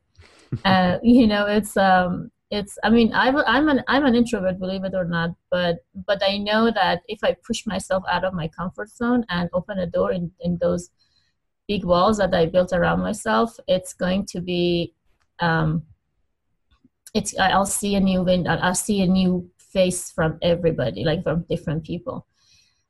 uh, 0.65 0.97
you 1.03 1.27
know, 1.27 1.45
it's 1.45 1.75
um, 1.77 2.31
it's. 2.51 2.77
I 2.83 2.89
mean, 2.89 3.11
I'm 3.13 3.37
I'm 3.37 3.67
an 3.69 3.83
I'm 3.87 4.05
an 4.05 4.15
introvert, 4.15 4.59
believe 4.59 4.83
it 4.83 4.93
or 4.93 5.05
not, 5.05 5.31
but 5.49 5.79
but 6.05 6.21
I 6.23 6.37
know 6.37 6.71
that 6.71 7.01
if 7.07 7.19
I 7.23 7.35
push 7.45 7.65
myself 7.65 8.03
out 8.09 8.23
of 8.23 8.33
my 8.33 8.47
comfort 8.47 8.89
zone 8.89 9.25
and 9.29 9.49
open 9.53 9.79
a 9.79 9.87
door 9.87 10.11
in 10.11 10.31
in 10.41 10.57
those 10.61 10.89
big 11.67 11.83
walls 11.83 12.17
that 12.17 12.33
I 12.33 12.45
built 12.45 12.73
around 12.73 12.99
myself, 12.99 13.57
it's 13.67 13.93
going 13.93 14.25
to 14.27 14.41
be 14.41 14.93
um, 15.39 15.83
it's 17.13 17.37
I'll 17.39 17.65
see 17.65 17.95
a 17.95 17.99
new 17.99 18.23
wind. 18.23 18.47
I'll 18.47 18.75
see 18.75 19.01
a 19.01 19.07
new 19.07 19.49
face 19.57 20.11
from 20.11 20.37
everybody, 20.41 21.03
like 21.03 21.23
from 21.23 21.45
different 21.49 21.85
people. 21.85 22.27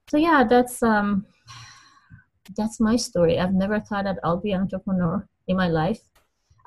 So 0.09 0.17
yeah, 0.17 0.43
that's 0.43 0.81
um, 0.83 1.25
that's 2.57 2.79
my 2.79 2.95
story. 2.95 3.39
I've 3.39 3.53
never 3.53 3.79
thought 3.79 4.05
that 4.05 4.19
I'll 4.23 4.41
be 4.41 4.51
an 4.51 4.61
entrepreneur 4.61 5.27
in 5.47 5.57
my 5.57 5.67
life. 5.67 6.01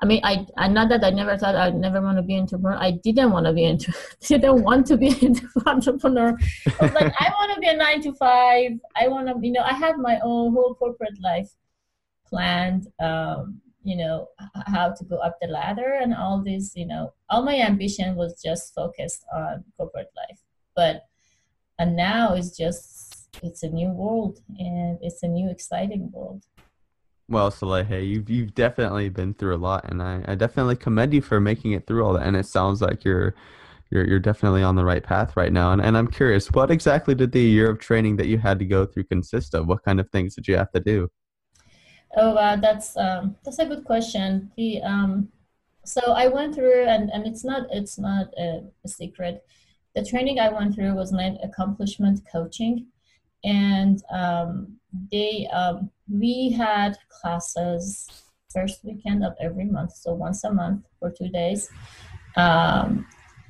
I 0.01 0.05
mean, 0.05 0.21
I, 0.23 0.45
I 0.57 0.69
not 0.69 0.87
that 0.89 1.03
I 1.03 1.09
never 1.09 1.37
thought 1.37 1.55
I'd 1.55 1.75
never 1.75 2.01
want 2.01 2.17
to 2.17 2.23
be 2.23 2.35
an 2.35 2.41
entrepreneur. 2.41 2.77
I 2.77 2.91
didn't 2.91 3.31
want 3.31 3.45
to 3.45 3.53
be 3.53 3.65
into, 3.65 3.93
didn't 4.21 4.63
want 4.63 4.87
to 4.87 4.97
be 4.97 5.09
an 5.25 5.35
entrepreneur. 5.65 6.37
I 6.79 6.83
was 6.85 6.93
like, 6.93 7.13
I 7.19 7.29
want 7.37 7.53
to 7.53 7.59
be 7.59 7.67
a 7.67 7.75
nine 7.75 8.01
to 8.03 8.13
five. 8.13 8.71
I 8.95 9.09
want 9.09 9.27
to, 9.27 9.35
you 9.41 9.51
know, 9.51 9.63
I 9.63 9.73
had 9.73 9.97
my 9.97 10.19
own 10.23 10.53
whole 10.53 10.75
corporate 10.75 11.21
life 11.21 11.49
planned. 12.29 12.87
Um, 12.99 13.61
you 13.83 13.95
know, 13.95 14.27
how 14.67 14.91
to 14.91 15.03
go 15.05 15.17
up 15.17 15.37
the 15.41 15.47
ladder 15.47 15.99
and 16.01 16.13
all 16.13 16.43
this. 16.43 16.73
You 16.75 16.85
know, 16.85 17.13
all 17.29 17.43
my 17.43 17.55
ambition 17.55 18.15
was 18.15 18.41
just 18.43 18.73
focused 18.75 19.25
on 19.33 19.63
corporate 19.77 20.11
life. 20.15 20.39
But 20.75 21.05
and 21.79 21.95
now 21.95 22.33
it's 22.33 22.55
just 22.55 23.29
it's 23.41 23.63
a 23.63 23.69
new 23.69 23.89
world 23.89 24.39
and 24.57 24.99
it's 25.01 25.23
a 25.23 25.27
new 25.27 25.49
exciting 25.49 26.11
world. 26.11 26.43
Well, 27.29 27.51
Saleheh, 27.51 28.07
you've 28.07 28.29
you've 28.29 28.55
definitely 28.55 29.09
been 29.09 29.33
through 29.33 29.55
a 29.55 29.57
lot, 29.57 29.85
and 29.89 30.01
I, 30.01 30.23
I 30.27 30.35
definitely 30.35 30.75
commend 30.75 31.13
you 31.13 31.21
for 31.21 31.39
making 31.39 31.73
it 31.73 31.85
through 31.85 32.03
all 32.03 32.13
that. 32.13 32.25
And 32.25 32.35
it 32.35 32.47
sounds 32.47 32.81
like 32.81 33.05
you're 33.05 33.35
you're 33.91 34.05
you're 34.05 34.19
definitely 34.19 34.63
on 34.63 34.75
the 34.75 34.83
right 34.83 35.03
path 35.03 35.37
right 35.37 35.53
now. 35.53 35.71
And 35.71 35.81
and 35.81 35.95
I'm 35.97 36.07
curious, 36.07 36.51
what 36.51 36.71
exactly 36.71 37.15
did 37.15 37.31
the 37.31 37.41
year 37.41 37.69
of 37.69 37.79
training 37.79 38.17
that 38.17 38.27
you 38.27 38.39
had 38.39 38.59
to 38.59 38.65
go 38.65 38.85
through 38.85 39.05
consist 39.05 39.53
of? 39.53 39.67
What 39.67 39.83
kind 39.83 39.99
of 39.99 40.09
things 40.09 40.35
did 40.35 40.47
you 40.47 40.57
have 40.57 40.71
to 40.71 40.79
do? 40.79 41.09
Oh, 42.15 42.33
uh, 42.33 42.55
that's 42.55 42.97
um, 42.97 43.35
that's 43.43 43.59
a 43.59 43.65
good 43.65 43.85
question. 43.85 44.51
The 44.57 44.81
um, 44.81 45.29
so 45.85 46.01
I 46.13 46.27
went 46.27 46.55
through, 46.55 46.85
and 46.85 47.09
and 47.11 47.27
it's 47.27 47.43
not 47.43 47.67
it's 47.71 47.99
not 47.99 48.27
a, 48.37 48.63
a 48.83 48.87
secret. 48.87 49.43
The 49.95 50.05
training 50.05 50.39
I 50.39 50.49
went 50.49 50.75
through 50.75 50.93
was 50.95 51.11
named 51.11 51.39
accomplishment 51.43 52.21
coaching, 52.31 52.87
and 53.43 54.03
um, 54.11 54.79
they 55.11 55.47
um, 55.53 55.91
we 56.09 56.51
had 56.51 56.97
classes 57.09 58.09
first 58.51 58.83
weekend 58.83 59.23
of 59.23 59.33
every 59.39 59.65
month 59.65 59.93
so 59.93 60.13
once 60.13 60.43
a 60.43 60.51
month 60.51 60.83
for 60.99 61.11
two 61.11 61.29
days 61.29 61.69
um, 62.35 63.05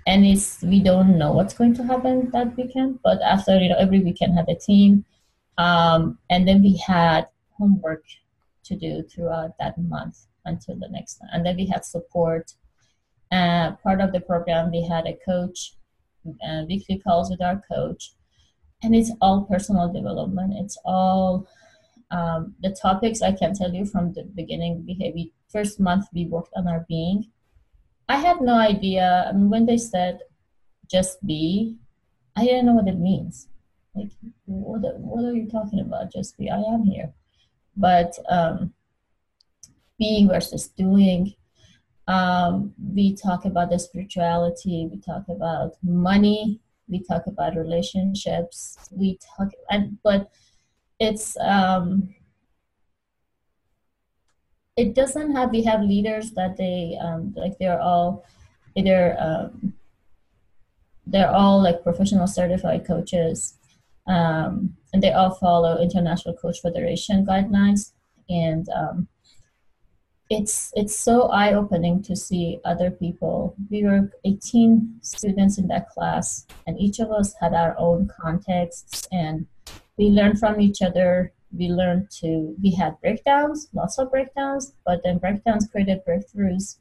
and 0.08 0.25
it's 0.25 0.62
we 0.62 0.82
don't 0.82 1.18
know 1.18 1.32
what's 1.32 1.54
going 1.54 1.74
to 1.74 1.84
happen 1.84 2.30
that 2.32 2.56
weekend 2.58 3.00
but 3.04 3.22
after 3.22 3.58
you 3.58 3.70
know 3.70 3.78
every 3.78 4.01
weekend 4.01 4.34
had 4.34 4.48
a 4.50 4.56
team 4.56 5.06
um, 5.58 6.18
and 6.30 6.48
then 6.48 6.62
we 6.62 6.78
had 6.78 7.28
homework 7.58 8.04
to 8.70 8.76
do 8.76 9.04
throughout 9.04 9.52
that 9.60 9.78
month 9.78 10.28
until 10.46 10.76
the 10.76 10.88
next 10.90 11.16
time. 11.16 11.30
And 11.34 11.46
then 11.46 11.58
we 11.58 11.66
had 11.66 11.84
support. 11.84 12.54
Uh, 13.32 13.74
part 13.84 14.02
of 14.02 14.12
the 14.12 14.20
program 14.20 14.72
we 14.72 14.82
had 14.82 15.06
a 15.06 15.16
coach 15.24 15.76
uh, 16.48 16.64
weekly 16.68 16.98
calls 16.98 17.30
with 17.30 17.42
our 17.42 17.62
coach. 17.72 18.14
And 18.82 18.96
it's 18.96 19.12
all 19.22 19.44
personal 19.44 19.92
development. 19.92 20.54
It's 20.56 20.78
all 20.84 21.48
um, 22.12 22.56
the 22.64 22.72
topics 22.72 23.22
i 23.22 23.32
can 23.32 23.54
tell 23.54 23.72
you 23.72 23.86
from 23.86 24.14
the 24.14 24.24
beginning. 24.24 24.84
Behavior 24.84 25.26
first 25.52 25.80
month 25.80 26.06
we 26.14 26.26
worked 26.26 26.54
on 26.56 26.68
our 26.68 26.86
being. 26.88 27.30
I 28.08 28.18
had 28.18 28.42
no 28.42 28.56
idea. 28.56 29.26
I 29.28 29.32
mean, 29.34 29.50
when 29.50 29.66
they 29.66 29.78
said 29.78 30.20
just 30.90 31.24
be 31.24 31.78
i 32.36 32.44
didn't 32.44 32.66
know 32.66 32.74
what 32.74 32.88
it 32.88 32.98
means. 32.98 33.48
Like 33.94 34.12
what, 34.46 34.82
what 35.00 35.24
are 35.24 35.36
you 35.36 35.48
talking 35.48 35.82
about? 35.82 36.12
Just 36.12 36.38
be. 36.38 36.50
I 36.50 36.62
am 36.62 36.84
here 36.84 37.14
but 37.79 38.13
um, 38.29 38.74
being 39.98 40.27
versus 40.27 40.67
doing 40.67 41.33
um, 42.07 42.74
we 42.93 43.15
talk 43.15 43.45
about 43.45 43.69
the 43.69 43.79
spirituality 43.79 44.89
we 44.91 45.00
talk 45.00 45.24
about 45.29 45.74
money 45.83 46.59
we 46.88 47.00
talk 47.03 47.25
about 47.27 47.55
relationships 47.55 48.77
we 48.91 49.17
talk 49.38 49.50
and 49.69 49.98
but 50.03 50.31
it's 51.00 51.38
um 51.39 52.13
it 54.75 54.95
doesn't 54.95 55.36
have 55.36 55.51
we 55.51 55.63
have 55.63 55.81
leaders 55.81 56.31
that 56.31 56.57
they 56.57 56.98
um 57.01 57.33
like 57.38 57.57
they're 57.59 57.81
all 57.81 58.25
either 58.75 59.15
um 59.19 59.74
they're 61.05 61.31
all 61.31 61.62
like 61.62 61.83
professional 61.83 62.27
certified 62.27 62.86
coaches 62.86 63.57
um 64.07 64.75
and 64.93 65.03
they 65.03 65.12
all 65.12 65.31
follow 65.31 65.81
international 65.81 66.36
coach 66.36 66.62
federation 66.62 67.25
guidelines 67.25 67.93
and 68.29 68.67
um 68.69 69.08
it's 70.29 70.72
it's 70.75 70.96
so 70.96 71.24
eye 71.29 71.53
opening 71.53 72.03
to 72.03 72.15
see 72.15 72.60
other 72.63 72.91
people. 72.91 73.55
We 73.69 73.84
were 73.84 74.12
18 74.25 75.00
students 75.01 75.58
in 75.58 75.67
that 75.67 75.89
class, 75.89 76.46
and 76.67 76.79
each 76.79 77.00
of 77.00 77.12
us 77.12 77.34
had 77.41 77.53
our 77.53 77.75
own 77.79 78.10
contexts, 78.22 79.08
and 79.12 79.48
we 79.98 80.05
learned 80.10 80.39
from 80.39 80.62
each 80.62 80.81
other. 80.81 81.34
We 81.51 81.69
learned 81.69 82.12
to 82.22 82.55
we 82.62 82.72
had 82.72 83.01
breakdowns, 83.01 83.69
lots 83.74 83.98
of 83.98 84.12
breakdowns, 84.12 84.74
but 84.86 85.01
then 85.03 85.17
breakdowns 85.17 85.67
created 85.67 86.01
breakthroughs, 86.08 86.77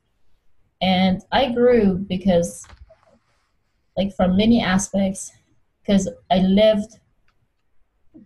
and 0.83 1.23
I 1.33 1.53
grew 1.53 1.95
because, 1.95 2.67
like 3.97 4.15
from 4.15 4.37
many 4.37 4.63
aspects, 4.63 5.33
because 5.81 6.07
I 6.31 6.41
lived 6.41 6.99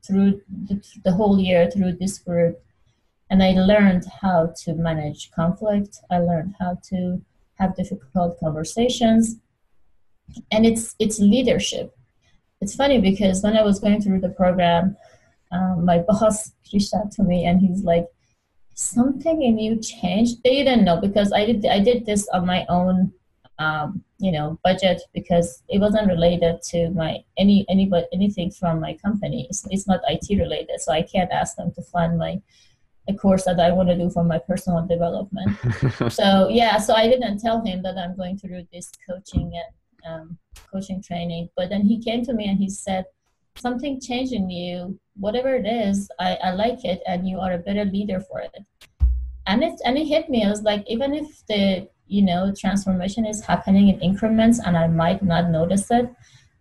through 0.07 0.41
the, 0.67 0.83
the 1.05 1.13
whole 1.13 1.39
year 1.39 1.71
through 1.71 1.93
this 1.93 2.19
group 2.19 2.63
and 3.33 3.43
I 3.43 3.53
learned 3.53 4.05
how 4.21 4.53
to 4.65 4.75
manage 4.75 5.31
conflict. 5.31 5.97
I 6.11 6.19
learned 6.19 6.55
how 6.61 6.79
to 6.91 7.23
have 7.55 7.75
difficult 7.75 8.39
conversations, 8.39 9.37
and 10.51 10.67
it's 10.67 10.95
it's 10.99 11.19
leadership. 11.19 11.97
It's 12.61 12.77
funny 12.77 13.01
because 13.01 13.43
when 13.43 13.57
I 13.57 13.63
was 13.63 13.81
going 13.81 14.03
through 14.03 14.21
the 14.21 14.29
program, 14.29 14.99
um, 15.51 15.87
my 15.87 15.99
boss 16.09 16.53
reached 16.75 16.93
out 16.93 17.11
to 17.13 17.23
me 17.23 17.47
and 17.47 17.59
he's 17.59 17.83
like, 17.85 18.07
"Something 18.75 19.41
in 19.41 19.59
you 19.59 19.81
changed." 19.81 20.43
They 20.45 20.57
didn't 20.57 20.85
know 20.85 21.01
because 21.01 21.33
I 21.33 21.47
did 21.47 21.65
I 21.65 21.81
did 21.81 22.05
this 22.05 22.29
on 22.35 22.45
my 22.45 22.67
own, 22.69 23.15
um, 23.63 24.03
you 24.19 24.33
know, 24.33 24.59
budget 24.65 25.01
because 25.13 25.63
it 25.69 25.79
wasn't 25.79 26.09
related 26.09 26.63
to 26.71 26.91
my 26.91 27.19
any 27.39 27.67
anybody 27.69 28.07
anything 28.13 28.51
from 28.51 28.81
my 28.81 28.95
company. 29.05 29.47
It's, 29.49 29.67
it's 29.71 29.87
not 29.87 30.01
IT 30.09 30.27
related, 30.39 30.81
so 30.81 30.93
I 30.93 31.03
can't 31.03 31.31
ask 31.31 31.57
them 31.57 31.71
to 31.77 31.83
fund 31.83 32.19
my 32.19 32.41
a 33.09 33.15
course 33.15 33.45
that 33.45 33.59
I 33.59 33.73
want 33.73 33.89
to 33.89 33.99
do 33.99 34.11
for 34.11 34.25
my 34.25 34.39
personal 34.39 34.87
development. 34.87 35.51
so 36.11 36.49
yeah, 36.49 36.79
so 36.79 36.95
I 36.95 37.09
didn't 37.09 37.39
tell 37.39 37.65
him 37.65 37.83
that 37.83 37.97
I'm 37.99 38.17
going 38.17 38.39
to 38.39 38.49
do 38.49 38.67
this 38.73 38.91
coaching 39.09 39.53
and 39.61 39.71
um, 40.09 40.39
coaching 40.73 41.03
training. 41.03 41.49
But 41.57 41.69
then 41.71 41.83
he 41.83 42.03
came 42.03 42.25
to 42.25 42.33
me 42.33 42.49
and 42.49 42.59
he 42.59 42.69
said, 42.69 43.05
something 43.57 44.01
changed 44.01 44.33
in 44.33 44.49
you. 44.51 44.99
Whatever 45.17 45.55
it 45.55 45.67
is, 45.67 46.11
I, 46.19 46.39
I 46.43 46.51
like 46.53 46.85
it, 46.85 47.01
and 47.07 47.29
you 47.29 47.39
are 47.39 47.53
a 47.53 47.59
better 47.59 47.85
leader 47.85 48.21
for 48.21 48.41
it. 48.41 48.55
And 49.47 49.63
it 49.63 49.81
and 49.85 49.97
it 49.99 50.07
hit 50.07 50.29
me. 50.29 50.45
I 50.45 50.51
was 50.51 50.63
like, 50.63 50.85
even 50.89 51.15
if 51.15 51.47
the 51.47 51.89
you 52.07 52.23
know 52.23 52.53
transformation 52.59 53.27
is 53.27 53.45
happening 53.45 53.89
in 53.89 54.01
increments, 54.01 54.61
and 54.65 54.77
I 54.77 54.87
might 54.87 55.23
not 55.23 55.51
notice 55.51 55.91
it, 55.91 56.11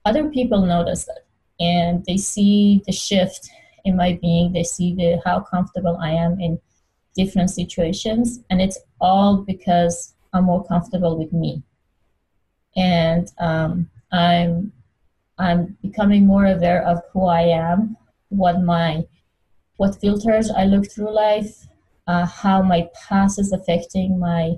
other 0.05 0.29
people 0.29 0.65
notice 0.65 1.07
it, 1.07 1.25
and 1.63 2.03
they 2.05 2.17
see 2.17 2.81
the 2.85 2.91
shift 2.91 3.49
in 3.85 3.95
my 3.95 4.17
being. 4.21 4.53
They 4.53 4.63
see 4.63 4.95
the 4.95 5.21
how 5.25 5.41
comfortable 5.41 5.97
I 6.01 6.11
am 6.11 6.39
in 6.39 6.59
different 7.15 7.49
situations, 7.49 8.39
and 8.49 8.61
it's 8.61 8.79
all 8.99 9.37
because 9.37 10.13
I'm 10.33 10.45
more 10.45 10.63
comfortable 10.65 11.17
with 11.17 11.33
me, 11.33 11.63
and 12.75 13.31
um, 13.39 13.89
I'm 14.11 14.71
I'm 15.37 15.77
becoming 15.81 16.25
more 16.25 16.45
aware 16.45 16.83
of 16.83 17.01
who 17.13 17.25
I 17.25 17.41
am, 17.41 17.97
what 18.29 18.61
my 18.61 19.05
what 19.77 19.99
filters 19.99 20.51
I 20.51 20.65
look 20.65 20.91
through 20.91 21.13
life, 21.13 21.67
uh, 22.11 22.25
how 22.25 22.61
my 22.61 22.81
past 23.07 23.39
is 23.39 23.51
affecting 23.53 24.19
my 24.19 24.55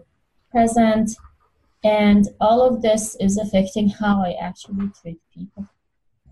present, 0.51 1.07
and 1.83 2.29
all 2.39 2.60
of 2.67 2.81
this 2.81 3.15
is 3.19 3.38
affecting 3.38 3.89
how 3.89 4.15
I 4.29 4.31
actually 4.48 4.89
treat 5.00 5.19
people 5.36 5.67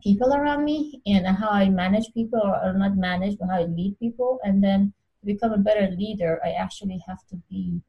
people 0.03 0.33
around 0.33 0.63
me 0.65 0.99
and 1.05 1.27
how 1.27 1.49
I 1.49 1.69
manage 1.69 2.07
people 2.13 2.41
or, 2.41 2.73
not 2.73 2.97
manage 2.97 3.37
but 3.37 3.49
how 3.49 3.59
I 3.59 3.65
lead 3.65 3.99
people. 3.99 4.39
And 4.43 4.63
then 4.63 4.93
to 5.19 5.25
become 5.27 5.53
a 5.53 5.65
better 5.67 5.87
leader 5.95 6.39
I 6.43 6.51
actually 6.63 6.99
have 7.07 7.23
to 7.29 7.35
be 7.49 7.81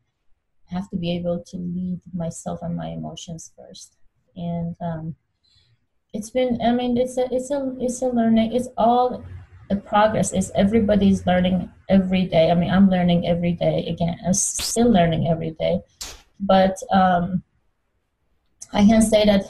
have 0.67 0.89
to 0.91 0.97
be 0.97 1.11
able 1.19 1.39
to 1.51 1.57
lead 1.57 2.01
myself 2.15 2.61
and 2.63 2.77
my 2.77 2.89
emotions 2.89 3.53
first. 3.57 3.97
And 4.37 4.77
um, 4.81 5.17
it's 6.15 6.31
been 6.31 6.61
i 6.63 6.71
mean 6.71 6.97
it's 6.97 7.17
a 7.17 7.27
it's 7.35 7.51
a 7.51 7.75
it's 7.81 8.03
a 8.03 8.07
learning 8.07 8.53
it's 8.53 8.69
all 8.77 9.25
the 9.73 9.81
progress 9.81 10.33
is 10.33 10.53
everybody's 10.55 11.25
learning 11.27 11.71
every 11.89 12.25
day. 12.27 12.51
I 12.51 12.55
mean 12.55 12.71
i'm 12.71 12.89
learning 12.91 13.27
every 13.27 13.53
day 13.53 13.77
again. 13.93 14.17
I'm 14.27 14.35
still 14.35 14.91
learning 14.99 15.29
every 15.29 15.53
day. 15.65 15.81
But 16.41 16.77
um, 17.01 17.43
i 18.73 18.85
can 18.91 19.03
say 19.13 19.25
that 19.31 19.43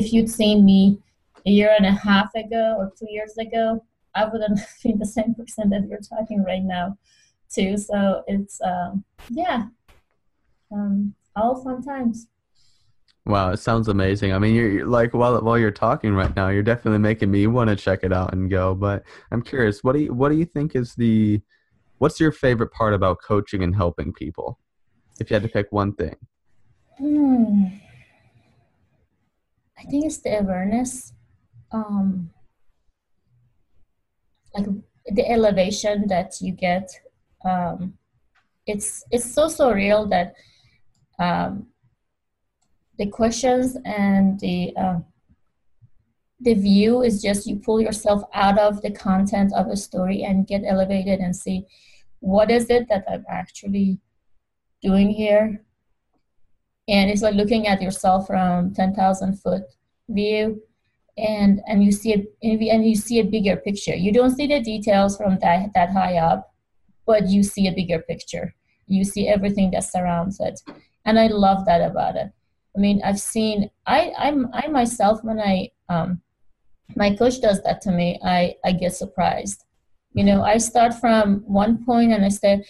if 0.00 0.12
you'd 0.12 0.30
seen 0.30 0.64
me 0.64 0.98
a 1.46 1.50
year 1.50 1.72
and 1.78 1.86
a 1.86 1.92
half 1.92 2.34
ago 2.34 2.64
or 2.78 2.92
two 2.98 3.10
years 3.16 3.34
ago 3.38 3.64
i 4.14 4.24
wouldn't 4.24 4.60
be 4.82 4.92
the 4.92 5.06
same 5.16 5.34
person 5.34 5.70
that 5.70 5.86
you're 5.88 6.08
talking 6.14 6.42
right 6.42 6.66
now 6.76 6.86
too 7.54 7.76
so 7.76 7.98
it's 8.26 8.60
um, 8.62 9.04
yeah. 9.30 9.60
Um, 10.72 11.14
all 11.36 11.62
fun 11.62 11.82
times 11.82 12.26
Wow, 13.26 13.52
it 13.52 13.56
sounds 13.58 13.88
amazing. 13.88 14.34
I 14.34 14.38
mean, 14.38 14.54
you're, 14.54 14.70
you're, 14.70 14.86
like 14.86 15.14
while 15.14 15.40
while 15.40 15.58
you're 15.58 15.70
talking 15.70 16.14
right 16.14 16.34
now, 16.36 16.48
you're 16.48 16.62
definitely 16.62 16.98
making 16.98 17.30
me 17.30 17.46
want 17.46 17.70
to 17.70 17.76
check 17.76 18.00
it 18.02 18.12
out 18.12 18.34
and 18.34 18.50
go. 18.50 18.74
But 18.74 19.02
I'm 19.30 19.40
curious, 19.40 19.82
what 19.82 19.94
do 19.94 20.00
you 20.00 20.12
what 20.12 20.28
do 20.28 20.36
you 20.36 20.44
think 20.44 20.76
is 20.76 20.94
the 20.94 21.40
what's 21.98 22.20
your 22.20 22.32
favorite 22.32 22.72
part 22.72 22.92
about 22.92 23.22
coaching 23.22 23.62
and 23.62 23.74
helping 23.74 24.12
people? 24.12 24.58
If 25.20 25.30
you 25.30 25.34
had 25.34 25.42
to 25.42 25.48
pick 25.48 25.68
one 25.70 25.94
thing. 25.94 26.16
Hmm. 26.98 27.64
I 29.78 29.84
think 29.84 30.04
it's 30.04 30.18
the 30.18 30.38
awareness, 30.38 31.12
um, 31.72 32.30
like 34.54 34.66
the 35.06 35.30
elevation 35.30 36.08
that 36.08 36.34
you 36.40 36.52
get. 36.52 36.90
Um, 37.44 37.94
it's 38.66 39.04
it's 39.10 39.32
so 39.32 39.48
so 39.48 39.72
real 39.72 40.06
that 40.06 40.34
um, 41.18 41.66
the 42.98 43.06
questions 43.06 43.76
and 43.84 44.38
the 44.40 44.74
uh, 44.76 44.98
the 46.40 46.54
view 46.54 47.02
is 47.02 47.22
just 47.22 47.46
you 47.46 47.56
pull 47.56 47.80
yourself 47.80 48.22
out 48.34 48.58
of 48.58 48.82
the 48.82 48.90
content 48.90 49.52
of 49.54 49.68
a 49.68 49.76
story 49.76 50.22
and 50.22 50.46
get 50.46 50.62
elevated 50.66 51.20
and 51.20 51.34
see 51.34 51.64
what 52.20 52.50
is 52.50 52.68
it 52.70 52.88
that 52.88 53.04
I'm 53.10 53.24
actually 53.28 53.98
doing 54.82 55.10
here. 55.10 55.62
And 56.86 57.10
it's 57.10 57.22
like 57.22 57.34
looking 57.34 57.66
at 57.66 57.80
yourself 57.80 58.26
from 58.26 58.74
10,000 58.74 59.40
foot 59.40 59.62
view 60.08 60.62
and 61.16 61.62
and 61.66 61.84
you 61.84 61.92
see 61.92 62.12
a, 62.12 62.26
and 62.42 62.86
you 62.86 62.96
see 62.96 63.20
a 63.20 63.24
bigger 63.24 63.56
picture. 63.56 63.94
You 63.94 64.12
don't 64.12 64.34
see 64.34 64.46
the 64.46 64.60
details 64.60 65.16
from 65.16 65.38
that 65.40 65.72
that 65.74 65.90
high 65.90 66.16
up, 66.16 66.52
but 67.06 67.28
you 67.28 67.42
see 67.42 67.68
a 67.68 67.72
bigger 67.72 68.00
picture. 68.00 68.54
You 68.86 69.04
see 69.04 69.28
everything 69.28 69.70
that 69.70 69.84
surrounds 69.84 70.40
it. 70.40 70.60
And 71.04 71.18
I 71.18 71.28
love 71.28 71.64
that 71.66 71.80
about 71.80 72.16
it. 72.16 72.32
I 72.76 72.80
mean, 72.80 73.00
I've 73.04 73.20
seen 73.20 73.70
I 73.86 74.12
I'm 74.18 74.48
I 74.52 74.68
myself 74.68 75.22
when 75.22 75.38
I 75.38 75.70
um 75.88 76.20
my 76.96 77.14
coach 77.14 77.40
does 77.40 77.62
that 77.62 77.80
to 77.82 77.90
me, 77.92 78.20
I 78.24 78.56
I 78.64 78.72
get 78.72 78.94
surprised. 78.94 79.64
You 80.12 80.24
know, 80.24 80.42
I 80.42 80.58
start 80.58 80.94
from 80.94 81.42
one 81.46 81.84
point 81.84 82.12
and 82.12 82.24
I 82.24 82.28
say, 82.28 82.64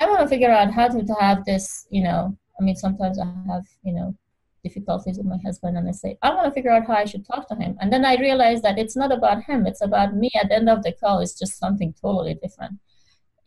I 0.00 0.06
want 0.06 0.20
to 0.20 0.28
figure 0.28 0.50
out 0.50 0.72
how 0.72 0.88
to, 0.88 1.04
to 1.04 1.14
have 1.20 1.44
this. 1.44 1.86
You 1.90 2.02
know, 2.04 2.36
I 2.60 2.64
mean, 2.64 2.76
sometimes 2.76 3.18
I 3.18 3.26
have 3.48 3.64
you 3.82 3.92
know 3.92 4.16
difficulties 4.62 5.18
with 5.18 5.26
my 5.26 5.38
husband 5.44 5.76
and 5.76 5.88
I 5.88 5.92
say, 5.92 6.18
I 6.22 6.34
want 6.34 6.46
to 6.46 6.52
figure 6.52 6.70
out 6.70 6.86
how 6.86 6.94
I 6.94 7.04
should 7.04 7.26
talk 7.26 7.48
to 7.48 7.56
him. 7.56 7.76
And 7.80 7.92
then 7.92 8.04
I 8.04 8.16
realize 8.16 8.62
that 8.62 8.78
it's 8.78 8.96
not 8.96 9.12
about 9.12 9.42
him, 9.42 9.66
it's 9.66 9.82
about 9.82 10.14
me. 10.14 10.30
At 10.40 10.48
the 10.48 10.56
end 10.56 10.68
of 10.68 10.82
the 10.82 10.92
call, 10.92 11.18
it's 11.20 11.38
just 11.38 11.58
something 11.58 11.94
totally 12.00 12.34
different. 12.34 12.78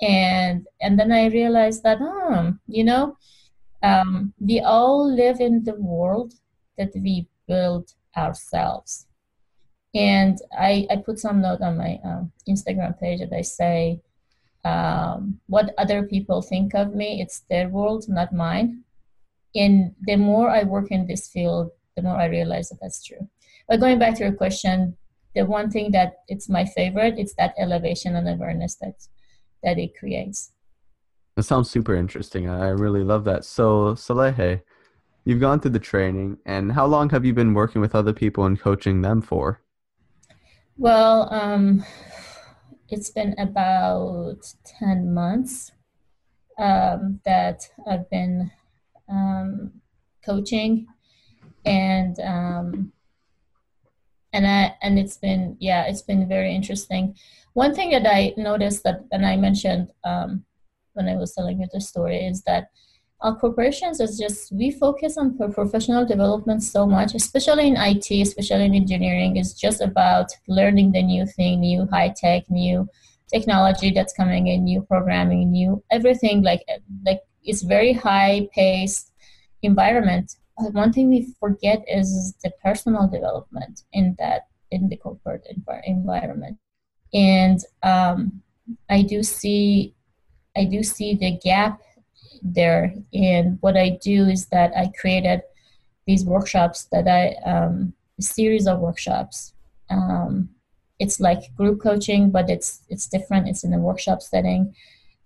And 0.02 0.68
and 0.82 1.00
then 1.00 1.12
I 1.12 1.28
realized 1.28 1.84
that, 1.84 2.02
um, 2.02 2.60
you 2.68 2.84
know, 2.84 3.18
um, 3.86 4.34
we 4.40 4.60
all 4.60 5.14
live 5.24 5.40
in 5.40 5.64
the 5.64 5.76
world 5.76 6.34
that 6.78 6.92
we 6.96 7.28
build 7.48 7.94
ourselves. 8.18 9.08
And 9.94 10.38
I, 10.58 10.88
I 10.90 10.98
put 10.98 11.20
some 11.20 11.42
note 11.42 11.62
on 11.62 11.78
my 11.78 12.00
um, 12.04 12.32
Instagram 12.50 13.00
page 13.00 13.20
that 13.20 13.34
I 13.34 13.42
say, 13.42 14.02
um, 14.66 15.40
what 15.48 15.74
other 15.78 16.04
people 16.04 16.42
think 16.42 16.74
of 16.74 16.96
me, 16.96 17.22
it's 17.22 17.44
their 17.50 17.70
world, 17.70 18.06
not 18.10 18.34
mine. 18.34 18.84
And 19.54 19.94
the 20.02 20.18
more 20.18 20.50
I 20.50 20.64
work 20.64 20.92
in 20.92 21.08
this 21.08 21.30
field, 21.30 21.70
the 21.96 22.02
more 22.02 22.18
I 22.18 22.26
realize 22.26 22.70
that 22.70 22.80
that's 22.82 23.04
true. 23.04 23.30
But 23.70 23.80
going 23.80 24.00
back 24.00 24.16
to 24.16 24.24
your 24.24 24.34
question, 24.34 24.98
the 25.36 25.46
one 25.46 25.70
thing 25.70 25.92
that 25.92 26.24
it's 26.28 26.50
my 26.50 26.66
favorite, 26.66 27.16
it's 27.18 27.36
that 27.36 27.54
elevation 27.58 28.16
and 28.16 28.28
awareness 28.28 28.76
that 28.82 28.96
that 29.64 29.78
it 29.80 29.98
creates. 29.98 30.52
That 31.36 31.44
sounds 31.44 31.70
super 31.70 31.96
interesting. 31.96 32.50
I 32.50 32.70
really 32.70 33.04
love 33.04 33.26
that. 33.26 33.44
So, 33.44 33.94
Saleheh, 33.96 34.62
you've 35.26 35.42
gone 35.42 35.60
through 35.60 35.72
the 35.72 35.80
training, 35.80 36.38
and 36.46 36.72
how 36.72 36.86
long 36.86 37.10
have 37.10 37.26
you 37.26 37.34
been 37.34 37.54
working 37.54 37.82
with 37.82 37.94
other 37.94 38.14
people 38.14 38.46
and 38.46 38.60
coaching 38.60 39.02
them 39.02 39.22
for? 39.22 39.62
Well, 40.78 41.34
um, 41.34 41.86
it's 42.90 43.10
been 43.10 43.36
about 43.38 44.54
10 44.80 45.14
months 45.14 45.72
um, 46.58 47.20
that 47.26 47.70
I've 47.88 48.10
been 48.10 48.52
um, 49.10 49.82
coaching 50.26 50.88
and 51.66 52.20
um, 52.20 52.92
and 54.34 54.48
I 54.48 54.76
and 54.82 55.00
it's 55.00 55.18
been 55.18 55.58
yeah 55.60 55.84
it's 55.84 56.02
been 56.02 56.28
very 56.28 56.54
interesting. 56.54 57.16
One 57.54 57.74
thing 57.74 57.92
that 57.92 58.06
I 58.06 58.34
noticed 58.38 58.84
that 58.84 59.06
and 59.12 59.26
I 59.26 59.38
mentioned 59.38 59.90
um, 60.04 60.46
when 60.96 61.08
I 61.08 61.16
was 61.16 61.34
telling 61.34 61.60
you 61.62 61.68
the 61.72 61.82
story 61.82 62.26
is 62.26 62.42
that 62.44 62.70
our 63.22 63.36
corporations 63.36 64.00
is 64.00 64.20
just 64.20 64.52
we 64.52 64.72
focus 64.72 65.18
on 65.18 65.38
professional 65.54 66.06
development 66.06 66.62
so 66.64 66.86
much, 66.86 67.16
especially 67.16 67.68
in 67.68 67.78
IT, 67.78 68.12
especially 68.12 68.66
in 68.66 68.76
engineering, 68.76 69.38
is 69.38 69.54
just 69.54 69.82
about 69.82 70.28
learning 70.48 70.92
the 70.92 71.02
new 71.02 71.26
thing, 71.26 71.62
new 71.62 71.88
high 71.92 72.14
tech, 72.16 72.44
new 72.50 72.88
technology 73.34 73.92
that's 73.92 74.14
coming 74.14 74.48
in, 74.48 74.66
new 74.66 74.82
programming, 74.82 75.52
new 75.52 75.84
everything. 75.92 76.44
Like 76.44 76.62
like 77.06 77.22
it's 77.44 77.64
very 77.64 77.94
high 77.94 78.48
paced 78.54 79.12
environment. 79.64 80.36
But 80.58 80.74
one 80.74 80.94
thing 80.94 81.10
we 81.10 81.34
forget 81.40 81.84
is 81.88 82.36
the 82.44 82.52
personal 82.64 83.08
development 83.08 83.82
in 83.94 84.16
that 84.20 84.48
in 84.72 84.90
the 84.90 84.98
corporate 84.98 85.48
environment, 85.50 86.58
and 87.14 87.60
um, 87.82 88.42
I 88.90 89.02
do 89.02 89.24
see 89.24 89.95
I 90.58 90.66
do 90.66 90.84
see 90.84 91.16
the 91.16 91.38
gap 91.44 91.82
there. 92.42 92.94
And 93.14 93.58
what 93.62 93.76
I 93.78 93.98
do 94.02 94.28
is 94.28 94.48
that 94.48 94.72
I 94.76 94.92
created 95.00 95.42
these 96.08 96.24
workshops 96.24 96.88
that 96.92 97.08
I, 97.08 97.36
um, 97.50 97.94
a 98.20 98.22
series 98.22 98.68
of 98.68 98.80
workshops. 98.80 99.54
Um, 99.90 100.50
it's 101.00 101.20
like 101.20 101.56
group 101.56 101.82
coaching, 101.82 102.32
but 102.32 102.50
it's 102.50 102.82
it's 102.90 103.08
different. 103.08 103.50
It's 103.50 103.64
in 103.64 103.74
a 103.74 103.80
workshop 103.80 104.22
setting, 104.22 104.74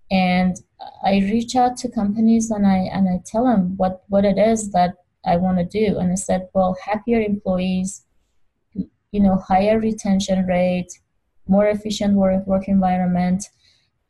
and 0.10 0.60
I 1.04 1.20
reach 1.20 1.56
out 1.56 1.78
to 1.78 1.92
companies 1.92 2.50
and 2.50 2.66
I 2.66 2.90
and 2.92 3.08
I 3.08 3.22
tell 3.26 3.44
them 3.46 3.78
what 3.78 4.04
what 4.08 4.26
it 4.26 4.38
is 4.38 4.72
that 4.72 4.96
I 5.26 5.38
want 5.38 5.60
to 5.60 5.66
do. 5.66 6.00
And 6.00 6.12
I 6.12 6.16
said, 6.16 6.50
well, 6.54 6.76
happier 6.84 7.22
employees, 7.22 8.06
you 8.74 9.20
know, 9.20 9.36
higher 9.36 9.80
retention 9.80 10.46
rate, 10.48 10.92
more 11.48 11.68
efficient 11.68 12.16
work 12.16 12.48
work 12.48 12.68
environment, 12.68 13.46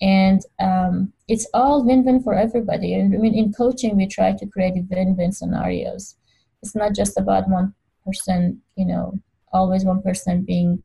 and 0.01 0.41
um, 0.59 1.11
it's 1.27 1.47
all 1.53 1.85
win-win 1.85 2.21
for 2.23 2.33
everybody 2.33 2.93
and 2.93 3.13
i 3.13 3.17
mean 3.17 3.33
in 3.33 3.51
coaching 3.53 3.95
we 3.97 4.07
try 4.07 4.31
to 4.31 4.45
create 4.45 4.73
win-win 4.89 5.31
scenarios 5.31 6.15
it's 6.61 6.75
not 6.75 6.95
just 6.95 7.17
about 7.17 7.49
one 7.49 7.73
person 8.05 8.61
you 8.75 8.85
know 8.85 9.13
always 9.51 9.83
one 9.83 10.01
person 10.01 10.43
being 10.43 10.81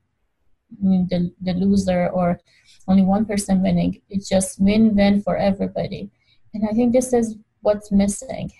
the, 0.80 1.32
the 1.42 1.52
loser 1.52 2.08
or 2.08 2.40
only 2.88 3.02
one 3.02 3.24
person 3.24 3.62
winning 3.62 4.00
it's 4.10 4.28
just 4.28 4.60
win-win 4.60 5.20
for 5.22 5.36
everybody 5.36 6.10
and 6.54 6.68
I 6.68 6.72
think 6.72 6.92
this 6.92 7.12
is 7.12 7.36
what's 7.60 7.90
missing. 7.90 8.50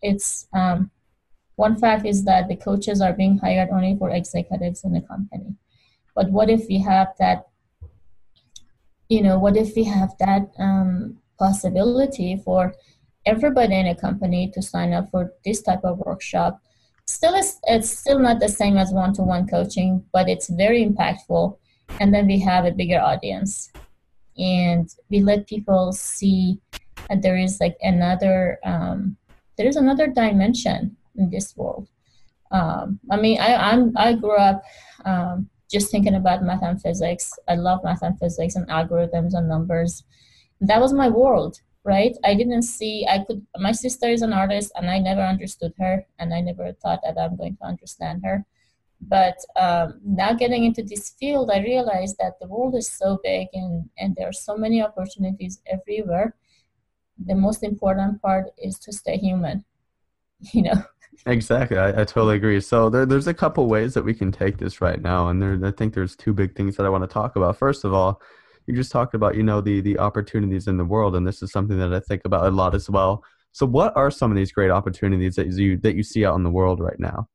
It's 0.00 0.46
um, 0.54 0.90
one 1.56 1.76
fact 1.76 2.06
is 2.06 2.24
that 2.24 2.48
the 2.48 2.56
coaches 2.56 3.02
are 3.02 3.12
being 3.12 3.38
hired 3.38 3.70
only 3.70 3.96
for 3.98 4.10
executives 4.10 4.84
in 4.84 4.92
the 4.92 5.00
company. 5.02 5.56
But 6.14 6.30
what 6.30 6.48
if 6.48 6.66
we 6.68 6.78
have 6.78 7.08
that? 7.18 7.48
You 9.10 9.22
know, 9.22 9.38
what 9.38 9.56
if 9.56 9.76
we 9.76 9.84
have 9.84 10.16
that 10.18 10.50
um, 10.58 11.18
possibility 11.38 12.40
for 12.44 12.72
everybody 13.26 13.74
in 13.74 13.88
a 13.88 13.94
company 13.94 14.50
to 14.54 14.62
sign 14.62 14.94
up 14.94 15.10
for 15.10 15.34
this 15.44 15.60
type 15.60 15.84
of 15.84 15.98
workshop? 15.98 16.62
Still, 17.06 17.34
it's, 17.34 17.58
it's 17.64 17.90
still 17.90 18.20
not 18.20 18.40
the 18.40 18.48
same 18.48 18.78
as 18.78 18.92
one-to-one 18.92 19.48
coaching, 19.48 20.02
but 20.12 20.28
it's 20.28 20.48
very 20.48 20.86
impactful. 20.86 21.58
And 21.98 22.14
then 22.14 22.26
we 22.26 22.38
have 22.38 22.64
a 22.64 22.70
bigger 22.70 23.00
audience, 23.00 23.72
and 24.38 24.88
we 25.10 25.20
let 25.20 25.48
people 25.48 25.92
see 25.92 26.60
that 27.08 27.20
there 27.20 27.36
is 27.36 27.60
like 27.60 27.76
another 27.82 28.58
um, 28.64 29.16
there 29.60 29.68
is 29.68 29.76
another 29.76 30.06
dimension 30.06 30.96
in 31.16 31.28
this 31.28 31.54
world 31.56 31.88
um, 32.50 32.98
i 33.10 33.16
mean 33.20 33.38
i 33.40 33.54
I'm, 33.54 33.92
i 33.96 34.14
grew 34.14 34.36
up 34.36 34.62
um, 35.04 35.49
just 35.70 35.90
thinking 35.90 36.14
about 36.14 36.42
math 36.42 36.62
and 36.62 36.82
physics 36.82 37.32
i 37.48 37.54
love 37.54 37.80
math 37.84 38.02
and 38.02 38.18
physics 38.18 38.56
and 38.56 38.68
algorithms 38.68 39.34
and 39.34 39.48
numbers. 39.48 40.04
That 40.60 40.80
was 40.80 40.92
my 40.92 41.08
world 41.08 41.60
right? 41.84 42.16
I 42.24 42.34
didn't 42.34 42.62
see 42.62 43.06
i 43.08 43.24
could 43.24 43.46
my 43.58 43.72
sister 43.72 44.08
is 44.08 44.22
an 44.22 44.32
artist 44.32 44.72
and 44.76 44.90
i 44.90 44.98
never 44.98 45.22
understood 45.22 45.72
her 45.78 46.06
and 46.18 46.34
i 46.34 46.40
never 46.40 46.72
thought 46.72 47.00
that 47.02 47.18
i'm 47.18 47.36
going 47.36 47.56
to 47.56 47.64
understand 47.64 48.22
her. 48.24 48.44
But 49.00 49.38
um, 49.56 49.98
now 50.04 50.34
getting 50.34 50.64
into 50.64 50.82
this 50.82 51.14
field 51.18 51.50
i 51.50 51.60
realized 51.60 52.16
that 52.18 52.34
the 52.40 52.48
world 52.48 52.74
is 52.74 52.88
so 52.88 53.18
big 53.22 53.48
and, 53.54 53.88
and 53.98 54.14
there 54.14 54.28
are 54.28 54.32
so 54.32 54.56
many 54.56 54.82
opportunities 54.82 55.62
everywhere. 55.66 56.36
The 57.26 57.34
most 57.34 57.62
important 57.62 58.20
part 58.22 58.46
is 58.58 58.78
to 58.80 58.92
stay 58.92 59.16
human 59.16 59.64
you 60.52 60.62
know 60.62 60.82
exactly 61.26 61.76
I, 61.76 61.88
I 61.88 62.04
totally 62.04 62.36
agree 62.36 62.60
so 62.60 62.88
there, 62.88 63.04
there's 63.04 63.26
a 63.26 63.34
couple 63.34 63.66
ways 63.66 63.94
that 63.94 64.04
we 64.04 64.14
can 64.14 64.32
take 64.32 64.58
this 64.58 64.80
right 64.80 65.00
now 65.00 65.28
and 65.28 65.40
there 65.40 65.58
i 65.64 65.70
think 65.70 65.94
there's 65.94 66.16
two 66.16 66.32
big 66.32 66.54
things 66.54 66.76
that 66.76 66.86
i 66.86 66.88
want 66.88 67.02
to 67.04 67.08
talk 67.08 67.36
about 67.36 67.58
first 67.58 67.84
of 67.84 67.92
all 67.92 68.20
you 68.66 68.74
just 68.74 68.92
talked 68.92 69.14
about 69.14 69.36
you 69.36 69.42
know 69.42 69.60
the 69.60 69.80
the 69.80 69.98
opportunities 69.98 70.66
in 70.66 70.76
the 70.76 70.84
world 70.84 71.14
and 71.14 71.26
this 71.26 71.42
is 71.42 71.52
something 71.52 71.78
that 71.78 71.92
i 71.92 72.00
think 72.00 72.22
about 72.24 72.46
a 72.46 72.50
lot 72.50 72.74
as 72.74 72.88
well 72.88 73.22
so 73.52 73.66
what 73.66 73.94
are 73.96 74.10
some 74.10 74.30
of 74.30 74.36
these 74.36 74.52
great 74.52 74.70
opportunities 74.70 75.34
that 75.36 75.48
you 75.48 75.76
that 75.76 75.94
you 75.94 76.02
see 76.02 76.24
out 76.24 76.36
in 76.36 76.42
the 76.42 76.50
world 76.50 76.80
right 76.80 77.00
now 77.00 77.28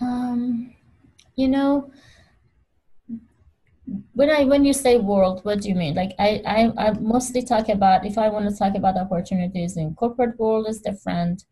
um 0.00 0.72
you 1.36 1.48
know 1.48 1.90
when 4.14 4.30
I 4.30 4.44
when 4.44 4.64
you 4.64 4.72
say 4.72 4.98
world, 4.98 5.44
what 5.44 5.60
do 5.60 5.68
you 5.68 5.74
mean? 5.74 5.94
Like 5.94 6.12
I, 6.18 6.40
I 6.46 6.86
I 6.86 6.90
mostly 6.98 7.42
talk 7.42 7.68
about 7.68 8.06
if 8.06 8.16
I 8.16 8.28
want 8.28 8.48
to 8.48 8.56
talk 8.56 8.74
about 8.74 8.96
opportunities 8.96 9.76
in 9.76 9.94
corporate 9.94 10.38
world 10.38 10.66
is 10.68 10.80
different. 10.80 11.44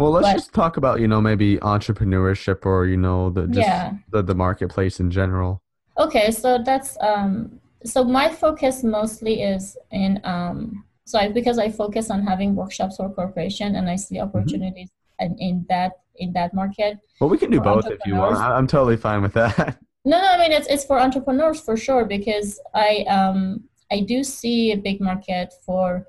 Well, 0.00 0.12
let's 0.12 0.28
but, 0.28 0.32
just 0.32 0.54
talk 0.54 0.76
about 0.76 1.00
you 1.00 1.08
know 1.08 1.20
maybe 1.20 1.56
entrepreneurship 1.58 2.64
or 2.64 2.86
you 2.86 2.96
know 2.96 3.30
the 3.30 3.46
just 3.46 3.68
yeah. 3.68 3.92
the 4.10 4.22
the 4.22 4.34
marketplace 4.34 5.00
in 5.00 5.10
general. 5.10 5.62
Okay, 5.98 6.30
so 6.30 6.58
that's 6.64 6.96
um 7.00 7.60
so 7.84 8.04
my 8.04 8.28
focus 8.28 8.82
mostly 8.82 9.42
is 9.42 9.76
in 9.90 10.20
um 10.24 10.84
so 11.04 11.18
I, 11.18 11.28
because 11.28 11.58
I 11.58 11.70
focus 11.70 12.10
on 12.10 12.26
having 12.26 12.54
workshops 12.54 12.96
for 12.96 13.10
corporation 13.10 13.74
and 13.74 13.90
I 13.90 13.96
see 13.96 14.16
mm-hmm. 14.16 14.28
opportunities 14.28 14.90
mm-hmm. 15.20 15.32
in, 15.32 15.38
in 15.38 15.66
that 15.68 15.92
in 16.16 16.32
that 16.32 16.54
market. 16.54 16.98
Well, 17.20 17.30
we 17.30 17.38
can 17.38 17.50
do 17.50 17.60
both 17.60 17.86
if 17.86 17.98
you 18.06 18.14
want. 18.14 18.36
I'm 18.36 18.66
totally 18.66 18.96
fine 18.96 19.22
with 19.22 19.34
that. 19.34 19.78
No, 20.06 20.18
no, 20.18 20.28
I 20.28 20.38
mean 20.38 20.50
it's 20.50 20.66
it's 20.66 20.82
for 20.86 20.98
entrepreneurs 20.98 21.60
for 21.60 21.76
sure 21.76 22.06
because 22.06 22.58
I 22.74 23.04
um 23.06 23.64
I 23.92 24.00
do 24.00 24.24
see 24.24 24.72
a 24.72 24.76
big 24.76 24.98
market 24.98 25.52
for 25.66 26.06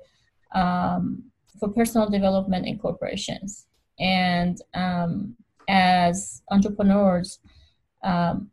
um, 0.54 1.24
for 1.58 1.68
personal 1.68 2.08
development 2.08 2.66
in 2.66 2.78
corporations, 2.78 3.66
and 3.98 4.58
um, 4.74 5.36
as 5.68 6.42
entrepreneurs, 6.50 7.40
um, 8.02 8.50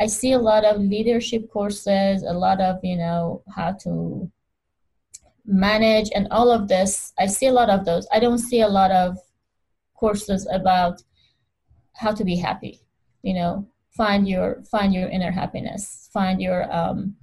I 0.00 0.06
see 0.06 0.32
a 0.32 0.38
lot 0.38 0.64
of 0.64 0.80
leadership 0.80 1.50
courses, 1.50 2.22
a 2.22 2.32
lot 2.32 2.60
of 2.60 2.78
you 2.82 2.96
know 2.96 3.42
how 3.54 3.72
to 3.84 4.30
manage 5.44 6.10
and 6.14 6.28
all 6.30 6.50
of 6.50 6.68
this. 6.68 7.12
I 7.18 7.26
see 7.26 7.46
a 7.46 7.52
lot 7.52 7.70
of 7.70 7.84
those. 7.84 8.06
I 8.12 8.20
don't 8.20 8.38
see 8.38 8.60
a 8.62 8.68
lot 8.68 8.90
of 8.90 9.18
courses 9.94 10.48
about 10.50 11.02
how 11.94 12.12
to 12.12 12.24
be 12.24 12.36
happy. 12.36 12.80
You 13.22 13.34
know, 13.34 13.68
find 13.90 14.28
your 14.28 14.62
find 14.70 14.94
your 14.94 15.08
inner 15.08 15.30
happiness 15.30 16.08
find 16.12 16.40
your 16.40 16.72
um, 16.72 17.14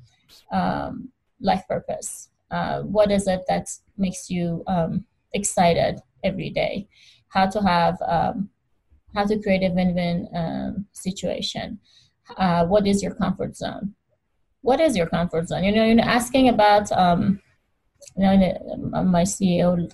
um, 0.52 1.10
life 1.40 1.64
purpose 1.68 2.30
uh, 2.52 2.82
what 2.82 3.12
is 3.12 3.28
it 3.28 3.42
that 3.48 3.68
makes 3.98 4.30
you 4.30 4.64
um, 4.68 5.06
excited 5.34 6.00
every 6.24 6.50
day 6.50 6.88
how 7.30 7.48
to 7.48 7.62
have 7.62 7.98
um, 8.06 8.50
how 9.14 9.26
to 9.26 9.40
create 9.40 9.64
a 9.64 9.74
win-win 9.74 10.28
um, 10.36 10.86
situation. 10.94 11.80
Uh, 12.38 12.66
what 12.66 12.86
is 12.86 13.02
your 13.02 13.16
comfort 13.16 13.56
zone? 13.56 13.94
What 14.62 14.80
is 14.80 14.98
your 14.98 15.08
comfort 15.08 15.48
zone? 15.48 15.64
You 15.64 15.72
know 15.72 15.86
you're 15.86 16.02
asking 16.02 16.50
about 16.50 16.92
um, 16.92 17.42
you 18.16 18.24
know 18.24 19.04
my 19.04 19.24
ceo 19.24 19.92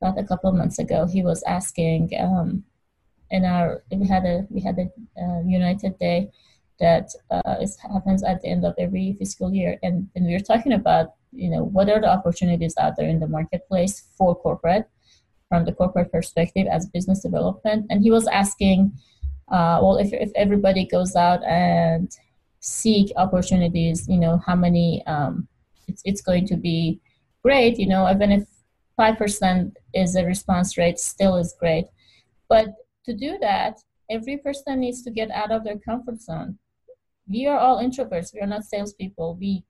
about 0.00 0.18
a 0.18 0.24
couple 0.24 0.48
of 0.50 0.56
months 0.56 0.78
ago 0.78 1.06
he 1.06 1.22
was 1.22 1.42
asking 1.42 2.10
um, 2.18 2.64
in 3.30 3.44
our 3.44 3.82
we 3.90 4.06
had 4.06 4.24
a 4.24 4.46
we 4.50 4.60
had 4.60 4.78
a 4.78 4.86
uh, 5.20 5.40
United 5.46 5.98
Day 5.98 6.30
that 6.80 7.10
uh, 7.30 7.56
is, 7.60 7.76
happens 7.76 8.22
at 8.22 8.40
the 8.40 8.48
end 8.48 8.64
of 8.64 8.74
every 8.78 9.14
fiscal 9.18 9.52
year, 9.52 9.78
and 9.82 10.08
and 10.14 10.26
we 10.26 10.32
were 10.32 10.40
talking 10.40 10.72
about 10.72 11.14
you 11.32 11.50
know 11.50 11.64
what 11.64 11.88
are 11.88 12.00
the 12.00 12.10
opportunities 12.10 12.74
out 12.78 12.96
there 12.96 13.08
in 13.08 13.20
the 13.20 13.28
marketplace 13.28 14.08
for 14.16 14.34
corporate 14.34 14.88
from 15.50 15.66
the 15.66 15.72
corporate 15.72 16.10
perspective 16.10 16.66
as 16.70 16.86
business 16.86 17.20
development, 17.20 17.84
and 17.90 18.02
he 18.02 18.10
was 18.10 18.26
asking, 18.28 18.92
uh, 19.50 19.78
well, 19.82 19.98
if 19.98 20.12
if 20.12 20.30
everybody 20.36 20.86
goes 20.86 21.14
out 21.16 21.42
and 21.44 22.08
seek 22.60 23.12
opportunities, 23.16 24.08
you 24.08 24.18
know, 24.18 24.40
how 24.46 24.54
many 24.54 25.04
um, 25.06 25.48
it's 25.88 26.02
it's 26.06 26.22
going 26.22 26.46
to 26.46 26.56
be 26.56 27.00
great, 27.42 27.78
you 27.78 27.88
know, 27.88 28.08
even 28.08 28.30
if 28.32 28.44
five 28.96 29.18
percent 29.18 29.76
is 29.92 30.14
a 30.14 30.24
response 30.24 30.78
rate, 30.78 30.98
still 30.98 31.36
is 31.36 31.54
great, 31.60 31.86
but 32.48 32.68
to 33.04 33.12
do 33.12 33.36
that, 33.40 33.74
every 34.08 34.36
person 34.36 34.80
needs 34.80 35.02
to 35.02 35.10
get 35.10 35.30
out 35.30 35.50
of 35.50 35.64
their 35.64 35.78
comfort 35.78 36.20
zone. 36.20 36.58
We 37.28 37.46
are 37.46 37.58
all 37.58 37.82
introverts. 37.82 38.32
We 38.34 38.40
are 38.40 38.46
not 38.46 38.64
salespeople. 38.64 39.36
We 39.40 39.64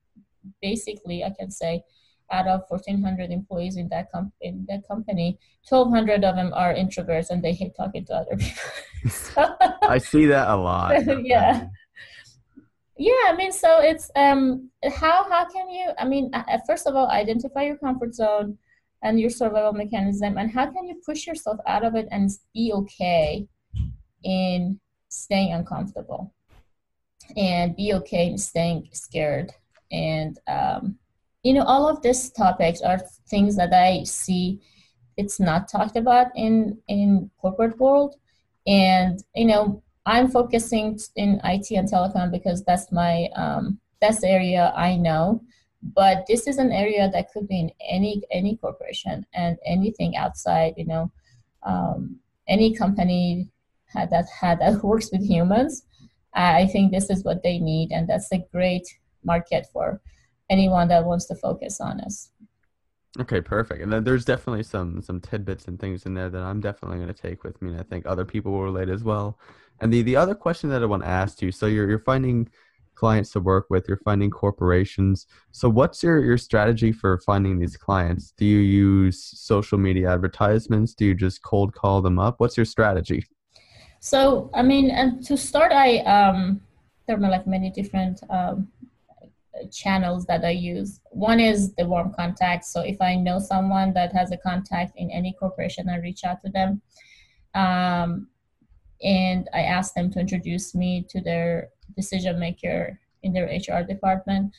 basically, 0.61 1.25
I 1.25 1.33
can 1.39 1.51
say, 1.51 1.83
out 2.31 2.47
of 2.47 2.63
1,400 2.69 3.31
employees 3.31 3.77
in 3.77 3.89
that 3.89 4.11
com- 4.13 4.33
in 4.41 4.67
that 4.69 4.87
company, 4.89 5.39
1,200 5.69 6.25
of 6.25 6.37
them 6.37 6.53
are 6.55 6.75
introverts 6.75 7.31
and 7.31 7.43
they 7.43 7.53
hate 7.53 7.75
talking 7.77 8.05
to 8.07 8.15
other 8.15 8.37
people. 8.39 9.57
I 9.83 9.99
see 9.99 10.27
that 10.27 10.49
a 10.49 10.57
lot. 10.57 10.95
yeah. 11.25 11.67
Yeah, 12.97 13.25
I 13.29 13.35
mean, 13.35 13.51
so 13.51 13.81
it's 13.81 14.11
um, 14.15 14.69
how 14.85 15.25
how 15.25 15.47
can 15.47 15.71
you? 15.71 15.89
I 15.99 16.05
mean, 16.05 16.31
first 16.67 16.87
of 16.87 16.95
all, 16.95 17.09
identify 17.09 17.63
your 17.63 17.79
comfort 17.79 18.15
zone 18.15 18.59
and 19.03 19.19
your 19.19 19.31
survival 19.31 19.73
mechanism 19.73 20.37
and 20.37 20.51
how 20.51 20.67
can 20.71 20.87
you 20.87 21.01
push 21.05 21.27
yourself 21.27 21.59
out 21.67 21.85
of 21.85 21.95
it 21.95 22.07
and 22.11 22.31
be 22.55 22.73
okay 22.73 23.47
in 24.23 24.79
staying 25.09 25.53
uncomfortable 25.53 26.33
and 27.37 27.77
be 27.77 27.95
okay 27.95 28.27
in 28.27 28.39
staying 28.39 28.89
scared 28.93 29.53
and 29.91 30.39
um, 30.49 30.97
you 31.43 31.53
know 31.55 31.63
all 31.63 31.89
of 31.89 32.03
these 32.03 32.31
topics 32.31 32.81
are 32.83 32.99
things 33.29 33.57
that 33.57 33.73
i 33.73 34.03
see 34.05 34.61
it's 35.21 35.39
not 35.39 35.69
talked 35.69 35.97
about 35.97 36.29
in 36.35 36.79
in 36.89 37.31
corporate 37.41 37.79
world. 37.79 38.17
And 38.67 39.23
you 39.35 39.47
know 39.47 39.83
i'm 40.07 40.29
focusing 40.29 40.99
in 41.17 41.41
it 41.45 41.67
and 41.79 41.89
telecom 41.89 42.31
because 42.31 42.65
that's 42.65 42.91
my 42.91 43.29
um, 43.37 43.79
that's 44.01 44.21
the 44.21 44.29
area 44.29 44.73
i 44.77 44.97
know. 44.97 45.43
But 45.83 46.25
this 46.29 46.47
is 46.47 46.59
an 46.59 46.73
area 46.73 47.09
that 47.11 47.33
could 47.33 47.49
be 47.49 47.61
in 47.61 47.71
any 47.97 48.23
any 48.31 48.57
corporation 48.57 49.27
and 49.35 49.59
anything 49.67 50.17
outside 50.17 50.75
you 50.77 50.87
know 50.87 51.13
um, 51.63 52.17
any 52.49 52.75
company 52.75 53.49
had 53.87 54.11
that 54.11 54.27
had 54.29 54.61
that 54.61 54.83
works 54.91 55.11
with 55.13 55.25
humans. 55.35 55.85
I 56.33 56.67
think 56.67 56.93
this 56.93 57.11
is 57.11 57.25
what 57.25 57.43
they 57.43 57.59
need 57.59 57.91
and 57.91 58.09
that's 58.09 58.31
a 58.33 58.45
great 58.53 58.87
market 59.25 59.67
for 59.73 60.01
anyone 60.51 60.89
that 60.89 61.05
wants 61.05 61.27
to 61.27 61.35
focus 61.35 61.81
on 61.81 62.01
us 62.01 62.31
okay 63.19 63.41
perfect 63.41 63.83
and 63.83 63.93
then 63.93 64.05
there's 64.05 64.25
definitely 64.25 64.63
some 64.63 65.01
some 65.03 65.21
tidbits 65.21 65.67
and 65.67 65.81
things 65.81 66.05
in 66.05 66.15
there 66.15 66.29
that 66.29 66.43
i'm 66.43 66.61
definitely 66.61 66.99
going 66.99 67.09
to 67.09 67.15
take 67.15 67.43
with 67.43 67.61
me 67.63 67.71
and 67.71 67.81
i 67.81 67.83
think 67.83 68.05
other 68.07 68.25
people 68.25 68.53
will 68.53 68.63
relate 68.63 68.89
as 68.89 69.03
well 69.03 69.39
and 69.81 69.93
the 69.93 70.03
the 70.03 70.17
other 70.17 70.35
question 70.35 70.71
that 70.71 70.83
i 70.83 70.87
want 70.87 71.03
to 71.03 71.09
ask 71.09 71.41
you 71.43 71.51
so 71.51 71.67
you're 71.67 71.89
you're 71.89 71.99
finding 71.99 72.49
clients 73.01 73.31
to 73.31 73.41
work 73.41 73.67
with, 73.71 73.89
you're 73.89 74.05
finding 74.05 74.31
corporations. 74.31 75.27
So 75.53 75.71
what's 75.71 76.03
your, 76.03 76.23
your 76.23 76.37
strategy 76.37 76.93
for 76.93 77.19
finding 77.21 77.59
these 77.59 77.77
clients? 77.77 78.35
Do 78.37 78.45
you 78.45 78.59
use 78.59 79.17
social 79.25 79.79
media 79.79 80.13
advertisements? 80.13 80.93
Do 80.93 81.07
you 81.07 81.15
just 81.15 81.43
cold 81.43 81.73
call 81.75 82.03
them 82.03 82.19
up? 82.19 82.35
What's 82.41 82.59
your 82.59 82.67
strategy? 82.67 83.25
So, 84.01 84.51
I 84.53 84.63
mean, 84.63 84.91
and 84.91 85.25
to 85.27 85.37
start, 85.39 85.73
I, 85.73 85.99
um, 86.01 86.61
there 87.07 87.17
are 87.17 87.31
like 87.37 87.47
many 87.47 87.71
different 87.71 88.21
um, 88.29 88.69
channels 89.73 90.27
that 90.27 90.45
I 90.45 90.51
use. 90.51 91.01
One 91.11 91.41
is 91.41 91.75
the 91.75 91.87
warm 91.87 92.13
contact. 92.15 92.65
So 92.65 92.81
if 92.81 93.01
I 93.01 93.17
know 93.17 93.39
someone 93.39 93.93
that 93.95 94.13
has 94.13 94.33
a 94.33 94.37
contact 94.37 94.93
in 94.97 95.11
any 95.11 95.33
corporation, 95.39 95.89
I 95.89 95.99
reach 95.99 96.25
out 96.25 96.41
to 96.45 96.51
them. 96.51 96.83
Um, 97.55 98.29
and 99.03 99.49
I 99.55 99.61
ask 99.61 99.95
them 99.95 100.11
to 100.13 100.21
introduce 100.21 100.75
me 100.75 101.07
to 101.09 101.21
their 101.21 101.71
decision 101.97 102.39
maker 102.39 102.99
in 103.23 103.33
their 103.33 103.47
HR 103.47 103.83
department. 103.83 104.53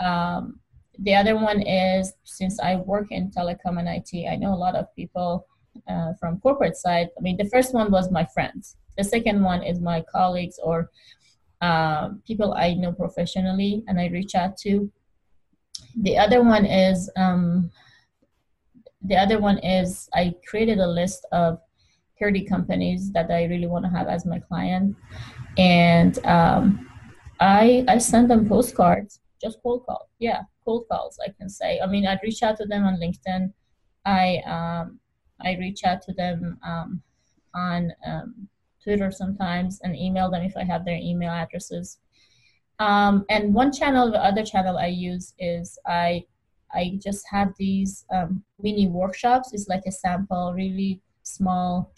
Um, 0.00 0.60
the 1.00 1.14
other 1.14 1.36
one 1.36 1.62
is 1.62 2.12
since 2.24 2.60
I 2.60 2.76
work 2.76 3.10
in 3.10 3.30
telecom 3.30 3.78
and 3.78 3.88
IT, 3.88 4.28
I 4.28 4.36
know 4.36 4.52
a 4.52 4.56
lot 4.56 4.74
of 4.74 4.94
people 4.94 5.46
uh, 5.88 6.12
from 6.18 6.40
corporate 6.40 6.76
side. 6.76 7.08
I 7.16 7.20
mean, 7.20 7.36
the 7.36 7.48
first 7.48 7.72
one 7.72 7.90
was 7.90 8.10
my 8.10 8.24
friends. 8.24 8.76
The 8.96 9.04
second 9.04 9.42
one 9.42 9.62
is 9.62 9.80
my 9.80 10.04
colleagues 10.12 10.58
or 10.62 10.90
um, 11.60 12.22
people 12.26 12.54
I 12.54 12.74
know 12.74 12.92
professionally 12.92 13.82
and 13.88 14.00
I 14.00 14.06
reach 14.06 14.34
out 14.34 14.56
to. 14.58 14.90
The 16.02 16.16
other 16.18 16.42
one 16.42 16.64
is 16.64 17.10
um, 17.16 17.70
the 19.02 19.16
other 19.16 19.38
one 19.38 19.58
is 19.58 20.08
I 20.14 20.34
created 20.46 20.78
a 20.78 20.86
list 20.86 21.26
of 21.32 21.60
30 22.20 22.44
companies 22.44 23.12
that 23.12 23.30
I 23.30 23.44
really 23.44 23.66
want 23.66 23.84
to 23.84 23.90
have 23.90 24.08
as 24.08 24.26
my 24.26 24.40
client, 24.40 24.96
and 25.56 26.24
um, 26.26 26.88
I 27.40 27.84
I 27.88 27.98
send 27.98 28.30
them 28.30 28.48
postcards, 28.48 29.20
just 29.40 29.58
cold 29.62 29.84
calls. 29.86 30.08
Yeah, 30.18 30.42
cold 30.64 30.86
calls. 30.90 31.18
I 31.24 31.30
can 31.38 31.48
say. 31.48 31.80
I 31.80 31.86
mean, 31.86 32.06
I 32.06 32.18
reach 32.22 32.42
out 32.42 32.56
to 32.58 32.66
them 32.66 32.84
on 32.84 33.00
LinkedIn. 33.00 33.52
I 34.04 34.38
um, 34.46 35.00
I 35.40 35.56
reach 35.58 35.84
out 35.84 36.02
to 36.02 36.12
them 36.12 36.58
um, 36.66 37.02
on 37.54 37.92
um, 38.06 38.48
Twitter 38.88 39.10
sometimes 39.10 39.80
and 39.82 39.94
email 39.94 40.30
them 40.30 40.42
if 40.42 40.56
I 40.56 40.64
have 40.64 40.86
their 40.86 40.96
email 40.96 41.30
addresses. 41.30 41.98
Um, 42.78 43.26
and 43.28 43.52
one 43.52 43.70
channel, 43.70 44.10
the 44.10 44.24
other 44.24 44.42
channel 44.42 44.78
I 44.78 44.86
use 44.86 45.34
is 45.38 45.78
I 45.86 46.24
I 46.72 46.98
just 47.02 47.26
have 47.30 47.52
these 47.58 48.04
um, 48.14 48.42
mini 48.60 48.86
workshops. 48.88 49.52
It's 49.52 49.68
like 49.68 49.82
a 49.86 49.92
sample, 49.92 50.54
really 50.54 51.02
small 51.22 51.92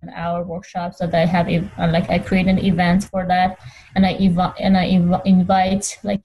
an 0.00 0.08
hour 0.10 0.42
workshops 0.42 0.98
that 0.98 1.14
I 1.14 1.26
have. 1.26 1.48
Uh, 1.48 1.88
like 1.92 2.08
I 2.08 2.18
create 2.18 2.46
an 2.46 2.58
event 2.58 3.04
for 3.04 3.26
that, 3.26 3.58
and 3.94 4.06
I 4.06 4.12
ev- 4.14 4.56
and 4.58 4.76
I 4.76 4.88
inv- 4.88 5.26
invite 5.26 5.98
like 6.02 6.22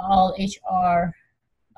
all 0.00 0.34
HR, 0.36 1.14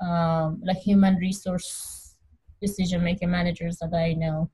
um, 0.01 0.61
like 0.65 0.77
human 0.77 1.15
resource 1.17 2.15
decision 2.59 3.03
making 3.03 3.29
managers 3.29 3.77
that 3.79 3.93
I 3.93 4.13
know 4.13 4.49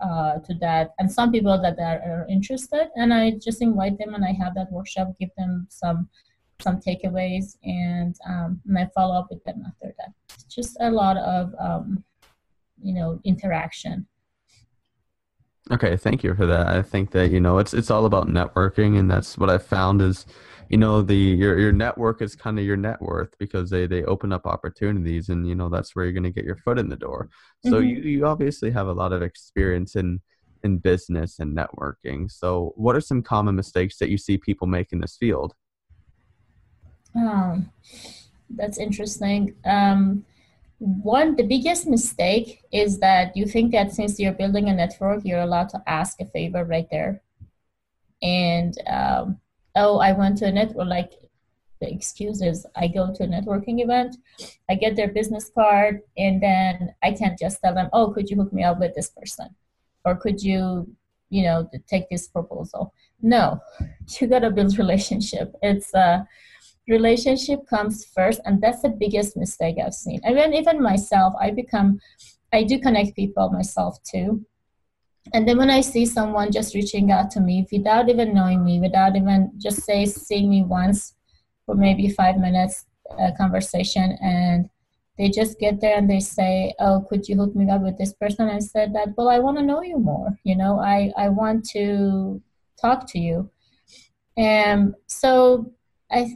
uh, 0.00 0.38
to 0.40 0.54
that. 0.60 0.94
And 0.98 1.10
some 1.10 1.32
people 1.32 1.60
that 1.60 1.78
are, 1.78 2.26
interested 2.28 2.88
and 2.96 3.14
i 3.14 3.30
just 3.30 3.62
invite 3.62 3.96
them 3.98 4.14
and 4.14 4.24
i 4.24 4.32
have 4.32 4.54
that 4.54 4.70
workshop 4.72 5.14
give 5.20 5.28
them 5.36 5.66
some 5.70 6.08
some 6.60 6.80
takeaways 6.80 7.56
and 7.62 8.16
um, 8.28 8.60
and 8.66 8.78
i 8.78 8.88
follow 8.94 9.14
up 9.14 9.28
with 9.30 9.42
them 9.44 9.62
after 9.66 9.94
that. 9.98 10.12
It's 10.34 10.44
just 10.44 10.76
a 10.80 10.90
lot 10.90 11.16
of 11.18 11.54
um, 11.58 12.02
you 12.82 12.94
know 12.94 13.20
interaction. 13.24 14.06
Okay 15.70 15.96
thank 15.96 16.24
you 16.24 16.34
for 16.34 16.46
that. 16.46 16.66
I 16.66 16.82
think 16.82 17.12
that 17.12 17.30
you 17.30 17.40
know 17.40 17.58
it's 17.58 17.72
it's 17.74 17.90
all 17.90 18.06
about 18.06 18.28
networking 18.28 18.98
and 18.98 19.10
that's 19.10 19.38
what 19.38 19.50
i 19.50 19.58
found 19.58 20.02
is 20.02 20.26
you 20.68 20.78
know 20.78 21.02
the 21.02 21.14
your 21.14 21.58
your 21.58 21.72
network 21.72 22.22
is 22.22 22.34
kind 22.34 22.58
of 22.58 22.64
your 22.64 22.76
net 22.76 23.00
worth 23.00 23.36
because 23.38 23.70
they 23.70 23.86
they 23.86 24.04
open 24.04 24.32
up 24.32 24.46
opportunities 24.46 25.28
and 25.28 25.46
you 25.46 25.54
know 25.54 25.68
that's 25.68 25.94
where 25.94 26.04
you're 26.04 26.12
going 26.12 26.22
to 26.24 26.30
get 26.30 26.44
your 26.44 26.56
foot 26.56 26.78
in 26.78 26.88
the 26.88 26.96
door. 26.96 27.28
So 27.64 27.72
mm-hmm. 27.72 27.88
you 27.88 27.96
you 27.96 28.26
obviously 28.26 28.70
have 28.70 28.88
a 28.88 28.92
lot 28.92 29.12
of 29.12 29.22
experience 29.22 29.96
in 29.96 30.20
in 30.64 30.78
business 30.78 31.38
and 31.38 31.56
networking. 31.56 32.30
So 32.30 32.72
what 32.76 32.96
are 32.96 33.00
some 33.00 33.22
common 33.22 33.54
mistakes 33.54 33.98
that 33.98 34.10
you 34.10 34.18
see 34.18 34.38
people 34.38 34.66
make 34.66 34.92
in 34.92 35.00
this 35.00 35.16
field? 35.16 35.54
Um 37.14 37.70
that's 38.50 38.78
interesting. 38.78 39.54
Um 39.64 40.24
one 40.78 41.36
the 41.36 41.42
biggest 41.44 41.86
mistake 41.86 42.62
is 42.72 42.98
that 42.98 43.36
you 43.36 43.46
think 43.46 43.72
that 43.72 43.92
since 43.92 44.18
you're 44.18 44.32
building 44.32 44.68
a 44.68 44.74
network 44.74 45.24
you're 45.24 45.40
allowed 45.40 45.70
to 45.70 45.82
ask 45.86 46.20
a 46.20 46.26
favor 46.26 46.64
right 46.64 46.88
there. 46.90 47.22
And 48.22 48.74
um, 48.86 49.40
oh, 49.76 49.98
I 49.98 50.12
went 50.12 50.38
to 50.38 50.46
a 50.46 50.52
network, 50.52 50.88
like 50.88 51.12
the 51.80 51.92
excuse 51.92 52.42
is 52.42 52.66
I 52.74 52.88
go 52.88 53.12
to 53.12 53.24
a 53.24 53.28
networking 53.28 53.82
event, 53.82 54.16
I 54.70 54.74
get 54.74 54.96
their 54.96 55.08
business 55.08 55.50
card, 55.54 56.00
and 56.16 56.42
then 56.42 56.94
I 57.02 57.12
can't 57.12 57.38
just 57.38 57.60
tell 57.62 57.74
them, 57.74 57.90
oh, 57.92 58.12
could 58.12 58.30
you 58.30 58.36
hook 58.36 58.52
me 58.52 58.64
up 58.64 58.80
with 58.80 58.94
this 58.94 59.10
person? 59.10 59.48
Or 60.04 60.16
could 60.16 60.42
you, 60.42 60.88
you 61.30 61.42
know, 61.42 61.68
take 61.88 62.08
this 62.08 62.28
proposal? 62.28 62.94
No, 63.20 63.60
you 64.20 64.26
gotta 64.26 64.50
build 64.50 64.78
relationship. 64.78 65.54
It's 65.62 65.92
a 65.94 65.98
uh, 65.98 66.24
relationship 66.88 67.66
comes 67.68 68.04
first, 68.04 68.40
and 68.44 68.60
that's 68.62 68.82
the 68.82 68.90
biggest 68.90 69.36
mistake 69.36 69.76
I've 69.84 69.94
seen. 69.94 70.20
I 70.24 70.32
mean, 70.32 70.54
even 70.54 70.82
myself, 70.82 71.34
I 71.40 71.50
become, 71.50 72.00
I 72.52 72.62
do 72.62 72.78
connect 72.78 73.16
people 73.16 73.50
myself 73.50 73.98
too 74.02 74.46
and 75.34 75.46
then 75.48 75.58
when 75.58 75.70
i 75.70 75.80
see 75.80 76.06
someone 76.06 76.52
just 76.52 76.74
reaching 76.74 77.10
out 77.10 77.30
to 77.30 77.40
me 77.40 77.66
without 77.72 78.08
even 78.08 78.34
knowing 78.34 78.64
me 78.64 78.80
without 78.80 79.16
even 79.16 79.50
just 79.58 79.82
say 79.82 80.04
seeing 80.04 80.48
me 80.48 80.62
once 80.62 81.14
for 81.64 81.74
maybe 81.74 82.08
five 82.08 82.38
minutes 82.38 82.86
a 83.18 83.32
conversation 83.36 84.16
and 84.22 84.68
they 85.18 85.30
just 85.30 85.58
get 85.58 85.80
there 85.80 85.96
and 85.96 86.10
they 86.10 86.20
say 86.20 86.74
oh 86.78 87.04
could 87.08 87.28
you 87.28 87.36
hook 87.36 87.54
me 87.54 87.70
up 87.70 87.82
with 87.82 87.96
this 87.96 88.12
person? 88.12 88.48
I 88.48 88.58
said 88.58 88.94
that 88.94 89.08
well 89.16 89.28
i 89.28 89.38
want 89.38 89.58
to 89.58 89.62
know 89.64 89.82
you 89.82 89.98
more 89.98 90.38
you 90.44 90.56
know? 90.56 90.78
I 90.78 91.12
i 91.16 91.28
want 91.28 91.68
to 91.70 92.40
talk 92.80 93.10
to 93.12 93.18
you. 93.18 93.50
And 94.36 94.94
so 95.06 95.72
i 96.10 96.30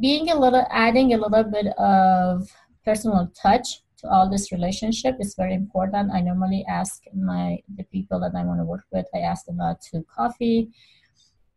being 0.00 0.30
a 0.30 0.38
little 0.38 0.66
adding 0.70 1.12
a 1.12 1.18
little 1.18 1.44
bit 1.44 1.66
of 1.78 2.48
personal 2.84 3.32
touch 3.34 3.82
to 3.98 4.08
all 4.08 4.28
this 4.28 4.52
relationship 4.52 5.16
is 5.20 5.34
very 5.34 5.54
important. 5.54 6.12
I 6.12 6.20
normally 6.20 6.64
ask 6.68 7.02
my 7.14 7.58
the 7.76 7.84
people 7.84 8.20
that 8.20 8.34
I 8.34 8.44
want 8.44 8.60
to 8.60 8.64
work 8.64 8.84
with. 8.92 9.06
I 9.14 9.18
ask 9.18 9.46
them 9.46 9.60
out 9.60 9.80
to 9.90 10.04
coffee, 10.14 10.70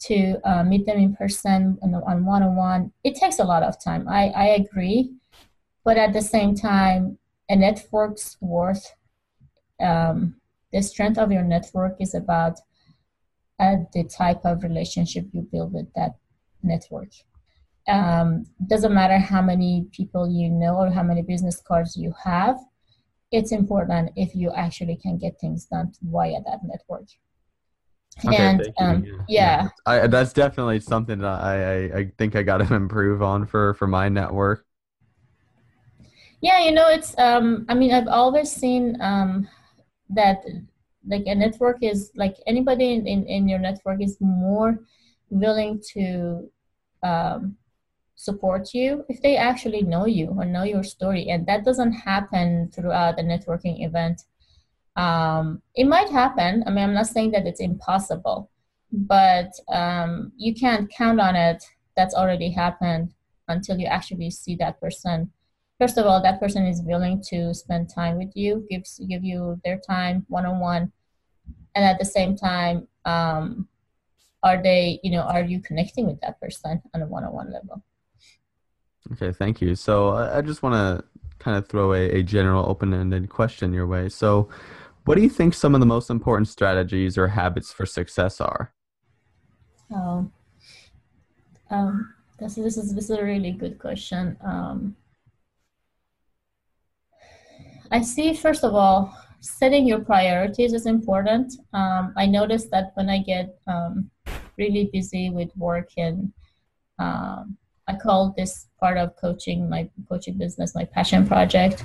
to 0.07 0.39
uh, 0.45 0.63
meet 0.63 0.85
them 0.85 0.97
in 0.97 1.15
person 1.15 1.77
and 1.81 1.95
on 1.95 2.25
one 2.25 2.43
on 2.43 2.55
one. 2.55 2.91
It 3.03 3.15
takes 3.15 3.39
a 3.39 3.43
lot 3.43 3.63
of 3.63 3.83
time. 3.83 4.07
I 4.07 4.29
I 4.29 4.45
agree, 4.61 5.11
but 5.83 5.97
at 5.97 6.13
the 6.13 6.21
same 6.21 6.55
time, 6.55 7.17
a 7.49 7.55
network's 7.55 8.37
worth. 8.39 8.95
Um, 9.81 10.35
the 10.71 10.81
strength 10.81 11.17
of 11.17 11.31
your 11.31 11.43
network 11.43 11.95
is 11.99 12.13
about 12.13 12.59
uh, 13.59 13.77
the 13.93 14.03
type 14.03 14.41
of 14.45 14.63
relationship 14.63 15.25
you 15.33 15.41
build 15.41 15.73
with 15.73 15.91
that 15.95 16.15
network 16.61 17.09
um, 17.87 18.45
doesn't 18.67 18.93
matter 18.93 19.17
how 19.17 19.41
many 19.41 19.87
people 19.91 20.29
you 20.29 20.49
know 20.49 20.75
or 20.75 20.91
how 20.91 21.03
many 21.03 21.21
business 21.21 21.61
cards 21.65 21.95
you 21.95 22.13
have 22.23 22.57
it's 23.31 23.51
important 23.51 24.11
if 24.15 24.35
you 24.35 24.51
actually 24.51 24.95
can 24.95 25.17
get 25.17 25.39
things 25.39 25.65
done 25.65 25.91
via 26.01 26.39
that 26.45 26.59
network 26.63 27.07
okay, 28.25 28.35
and 28.37 28.73
um, 28.79 29.05
yeah, 29.05 29.13
yeah. 29.27 29.69
I, 29.85 30.07
that's 30.07 30.33
definitely 30.33 30.79
something 30.79 31.19
that 31.19 31.41
I, 31.41 31.63
I, 31.63 31.97
I 31.99 32.11
think 32.17 32.35
I 32.35 32.43
got 32.43 32.57
to 32.57 32.73
improve 32.73 33.21
on 33.21 33.45
for 33.45 33.73
for 33.75 33.87
my 33.87 34.09
network. 34.09 34.65
Yeah, 36.41 36.63
you 36.63 36.71
know, 36.71 36.87
it's 36.87 37.17
um, 37.17 37.65
I 37.69 37.73
mean, 37.73 37.93
I've 37.93 38.07
always 38.07 38.51
seen 38.51 38.97
um, 39.01 39.47
that 40.09 40.43
like 41.07 41.23
a 41.25 41.35
network 41.35 41.77
is 41.81 42.11
like 42.15 42.35
anybody 42.47 42.93
in, 42.93 43.07
in, 43.07 43.25
in 43.25 43.47
your 43.47 43.59
network 43.59 44.01
is 44.01 44.17
more 44.19 44.79
willing 45.29 45.81
to 45.93 46.49
um, 47.03 47.55
support 48.19 48.73
you 48.73 49.05
if 49.07 49.21
they 49.21 49.37
actually 49.37 49.81
know 49.81 50.05
you 50.05 50.27
or 50.37 50.43
know 50.43 50.63
your 50.63 50.83
story 50.83 51.29
and 51.29 51.47
that 51.47 51.63
doesn't 51.63 51.93
happen 51.93 52.69
throughout 52.75 53.17
a 53.17 53.23
networking 53.23 53.85
event. 53.85 54.23
Um, 54.97 55.61
it 55.73 55.87
might 55.87 56.09
happen. 56.09 56.63
I 56.67 56.69
mean 56.71 56.83
i'm 56.83 56.93
not 56.93 57.07
saying 57.07 57.31
that 57.31 57.47
it's 57.47 57.61
impossible 57.61 58.49
but 58.91 59.51
um, 59.69 60.33
you 60.35 60.53
can't 60.53 60.89
count 60.89 61.21
on 61.21 61.35
it. 61.35 61.63
That's 61.95 62.13
already 62.13 62.51
happened 62.51 63.13
until 63.47 63.77
you 63.77 63.85
actually 63.85 64.31
see 64.31 64.55
that 64.57 64.81
person. 64.81 65.31
First 65.79 65.97
of 65.97 66.05
all 66.05 66.21
that 66.21 66.41
person 66.41 66.65
is 66.65 66.81
willing 66.81 67.23
to 67.29 67.53
spend 67.53 67.89
time 67.89 68.17
with 68.17 68.35
you 68.35 68.67
gives 68.69 68.99
give 69.07 69.23
you 69.23 69.61
their 69.63 69.79
time 69.79 70.25
one-on-one 70.27 70.91
and 71.73 71.85
at 71.85 71.99
the 71.99 72.05
same 72.05 72.35
time 72.35 72.85
um, 73.05 73.69
are 74.43 74.61
they 74.61 74.99
you 75.03 75.11
know 75.11 75.21
are 75.21 75.43
you 75.43 75.61
connecting 75.61 76.05
with 76.05 76.19
that 76.19 76.39
person 76.41 76.81
on 76.93 77.01
a 77.01 77.07
one-on-one 77.07 77.53
level 77.53 77.81
Okay, 79.13 79.31
thank 79.31 79.61
you. 79.61 79.75
So 79.75 80.09
I 80.09 80.41
just 80.41 80.61
want 80.61 80.75
to 80.75 81.03
kind 81.39 81.57
of 81.57 81.67
throw 81.67 81.93
a, 81.93 82.19
a 82.19 82.23
general 82.23 82.69
open 82.69 82.93
ended 82.93 83.29
question 83.29 83.73
your 83.73 83.87
way. 83.87 84.09
So, 84.09 84.49
what 85.05 85.15
do 85.15 85.21
you 85.21 85.29
think 85.29 85.53
some 85.53 85.73
of 85.73 85.79
the 85.79 85.87
most 85.87 86.09
important 86.09 86.47
strategies 86.47 87.17
or 87.17 87.27
habits 87.27 87.71
for 87.71 87.85
success 87.85 88.39
are? 88.39 88.73
Oh, 89.91 90.29
um, 91.71 92.13
this, 92.37 92.55
this, 92.55 92.77
is, 92.77 92.93
this 92.93 93.05
is 93.05 93.17
a 93.17 93.23
really 93.23 93.51
good 93.51 93.79
question. 93.79 94.37
Um, 94.43 94.95
I 97.91 98.01
see, 98.01 98.35
first 98.35 98.63
of 98.63 98.75
all, 98.75 99.17
setting 99.39 99.87
your 99.87 99.99
priorities 99.99 100.73
is 100.73 100.85
important. 100.85 101.53
Um, 101.73 102.13
I 102.15 102.27
noticed 102.27 102.69
that 102.71 102.91
when 102.93 103.09
I 103.09 103.19
get 103.19 103.57
um, 103.65 104.11
really 104.57 104.89
busy 104.93 105.31
with 105.31 105.55
work 105.57 105.89
and 105.97 106.31
um, 106.99 107.57
I 107.89 107.95
call 107.95 108.33
this 108.37 108.67
part 108.79 108.97
of 108.97 109.15
coaching 109.15 109.67
my 109.69 109.89
coaching 110.07 110.37
business 110.37 110.75
my 110.75 110.85
passion 110.85 111.27
project. 111.27 111.83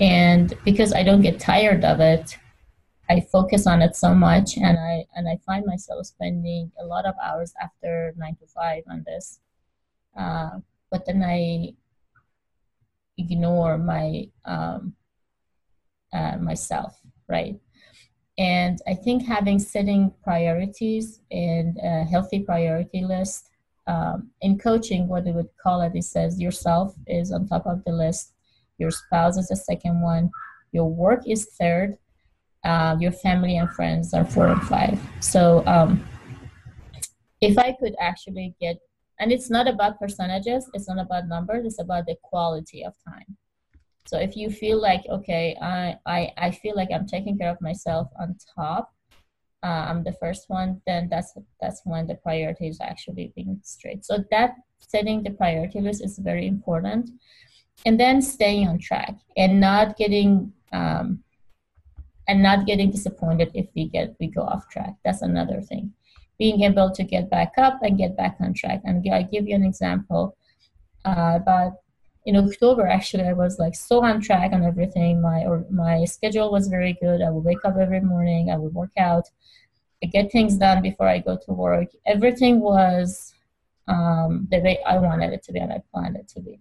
And 0.00 0.54
because 0.64 0.92
I 0.92 1.02
don't 1.02 1.22
get 1.22 1.40
tired 1.40 1.84
of 1.84 2.00
it, 2.00 2.36
I 3.08 3.20
focus 3.20 3.66
on 3.66 3.82
it 3.82 3.96
so 3.96 4.14
much, 4.14 4.56
and 4.56 4.78
I 4.78 5.04
and 5.16 5.28
I 5.28 5.36
find 5.44 5.66
myself 5.66 6.06
spending 6.06 6.70
a 6.80 6.84
lot 6.84 7.06
of 7.06 7.14
hours 7.22 7.52
after 7.60 8.14
nine 8.16 8.36
to 8.36 8.46
five 8.46 8.84
on 8.88 9.02
this. 9.04 9.40
Uh, 10.16 10.60
but 10.90 11.06
then 11.06 11.22
I 11.22 11.74
ignore 13.18 13.78
my 13.78 14.28
um, 14.44 14.94
uh, 16.12 16.36
myself, 16.36 17.00
right? 17.28 17.58
And 18.38 18.78
I 18.86 18.94
think 18.94 19.26
having 19.26 19.58
setting 19.58 20.12
priorities 20.22 21.20
and 21.30 21.76
a 21.82 22.04
healthy 22.04 22.40
priority 22.40 23.04
list 23.04 23.49
um, 23.86 24.30
in 24.40 24.58
coaching, 24.58 25.08
what 25.08 25.24
they 25.24 25.32
would 25.32 25.48
call 25.62 25.80
it, 25.82 25.92
it 25.94 26.04
says 26.04 26.40
yourself 26.40 26.94
is 27.06 27.32
on 27.32 27.46
top 27.46 27.66
of 27.66 27.82
the 27.84 27.92
list, 27.92 28.34
your 28.78 28.90
spouse 28.90 29.36
is 29.36 29.48
the 29.48 29.56
second 29.56 30.00
one, 30.00 30.30
your 30.72 30.88
work 30.88 31.22
is 31.26 31.46
third, 31.58 31.96
uh, 32.64 32.96
your 33.00 33.12
family 33.12 33.56
and 33.56 33.70
friends 33.70 34.14
are 34.14 34.24
four 34.24 34.48
and 34.48 34.62
five. 34.62 35.00
So 35.20 35.66
um, 35.66 36.04
if 37.40 37.58
I 37.58 37.72
could 37.72 37.94
actually 38.00 38.54
get, 38.60 38.78
and 39.18 39.32
it's 39.32 39.50
not 39.50 39.68
about 39.68 39.98
percentages, 39.98 40.68
it's 40.74 40.88
not 40.88 40.98
about 40.98 41.28
numbers, 41.28 41.64
it's 41.64 41.80
about 41.80 42.06
the 42.06 42.16
quality 42.22 42.84
of 42.84 42.94
time. 43.06 43.36
So 44.06 44.18
if 44.18 44.36
you 44.36 44.50
feel 44.50 44.80
like, 44.80 45.02
okay, 45.08 45.56
I, 45.60 45.96
I, 46.06 46.32
I 46.36 46.50
feel 46.50 46.74
like 46.74 46.88
I'm 46.92 47.06
taking 47.06 47.38
care 47.38 47.50
of 47.50 47.60
myself 47.60 48.08
on 48.18 48.36
top, 48.56 48.92
uh, 49.62 49.86
I'm 49.88 50.02
the 50.02 50.12
first 50.14 50.48
one, 50.48 50.80
then 50.86 51.08
that's 51.10 51.34
that's 51.60 51.82
when 51.84 52.06
the 52.06 52.14
priority 52.14 52.68
is 52.68 52.80
actually 52.80 53.32
being 53.36 53.60
straight. 53.62 54.04
So 54.04 54.24
that 54.30 54.54
setting 54.78 55.22
the 55.22 55.30
priority 55.30 55.80
list 55.80 56.02
is 56.02 56.18
very 56.18 56.46
important, 56.46 57.10
and 57.84 57.98
then 57.98 58.22
staying 58.22 58.68
on 58.68 58.78
track 58.78 59.14
and 59.36 59.60
not 59.60 59.96
getting 59.96 60.52
um, 60.72 61.22
and 62.28 62.42
not 62.42 62.66
getting 62.66 62.90
disappointed 62.90 63.50
if 63.54 63.66
we 63.74 63.88
get 63.88 64.16
we 64.18 64.28
go 64.28 64.42
off 64.42 64.68
track. 64.68 64.94
That's 65.04 65.22
another 65.22 65.60
thing. 65.60 65.92
Being 66.38 66.62
able 66.62 66.90
to 66.92 67.04
get 67.04 67.28
back 67.28 67.52
up 67.58 67.80
and 67.82 67.98
get 67.98 68.16
back 68.16 68.36
on 68.40 68.54
track. 68.54 68.80
And 68.84 69.06
I 69.12 69.22
give 69.22 69.46
you 69.46 69.54
an 69.54 69.64
example. 69.64 70.36
Uh, 71.02 71.38
about 71.40 71.72
in 72.26 72.36
October, 72.36 72.86
actually, 72.86 73.24
I 73.24 73.32
was 73.32 73.58
like 73.58 73.74
so 73.74 74.04
on 74.04 74.20
track 74.20 74.52
on 74.52 74.62
everything. 74.62 75.22
My 75.22 75.44
or 75.44 75.64
my 75.70 76.04
schedule 76.04 76.52
was 76.52 76.68
very 76.68 76.96
good. 77.00 77.22
I 77.22 77.30
would 77.30 77.44
wake 77.44 77.64
up 77.64 77.76
every 77.80 78.00
morning. 78.00 78.50
I 78.50 78.56
would 78.56 78.74
work 78.74 78.92
out. 78.98 79.24
I 80.02 80.06
get 80.06 80.30
things 80.30 80.56
done 80.56 80.82
before 80.82 81.08
I 81.08 81.18
go 81.18 81.38
to 81.44 81.52
work. 81.52 81.88
Everything 82.06 82.60
was 82.60 83.34
um, 83.88 84.48
the 84.50 84.60
way 84.60 84.78
I 84.86 84.98
wanted 84.98 85.32
it 85.32 85.42
to 85.44 85.52
be 85.52 85.60
and 85.60 85.72
I 85.72 85.82
planned 85.92 86.16
it 86.16 86.28
to 86.28 86.40
be. 86.40 86.60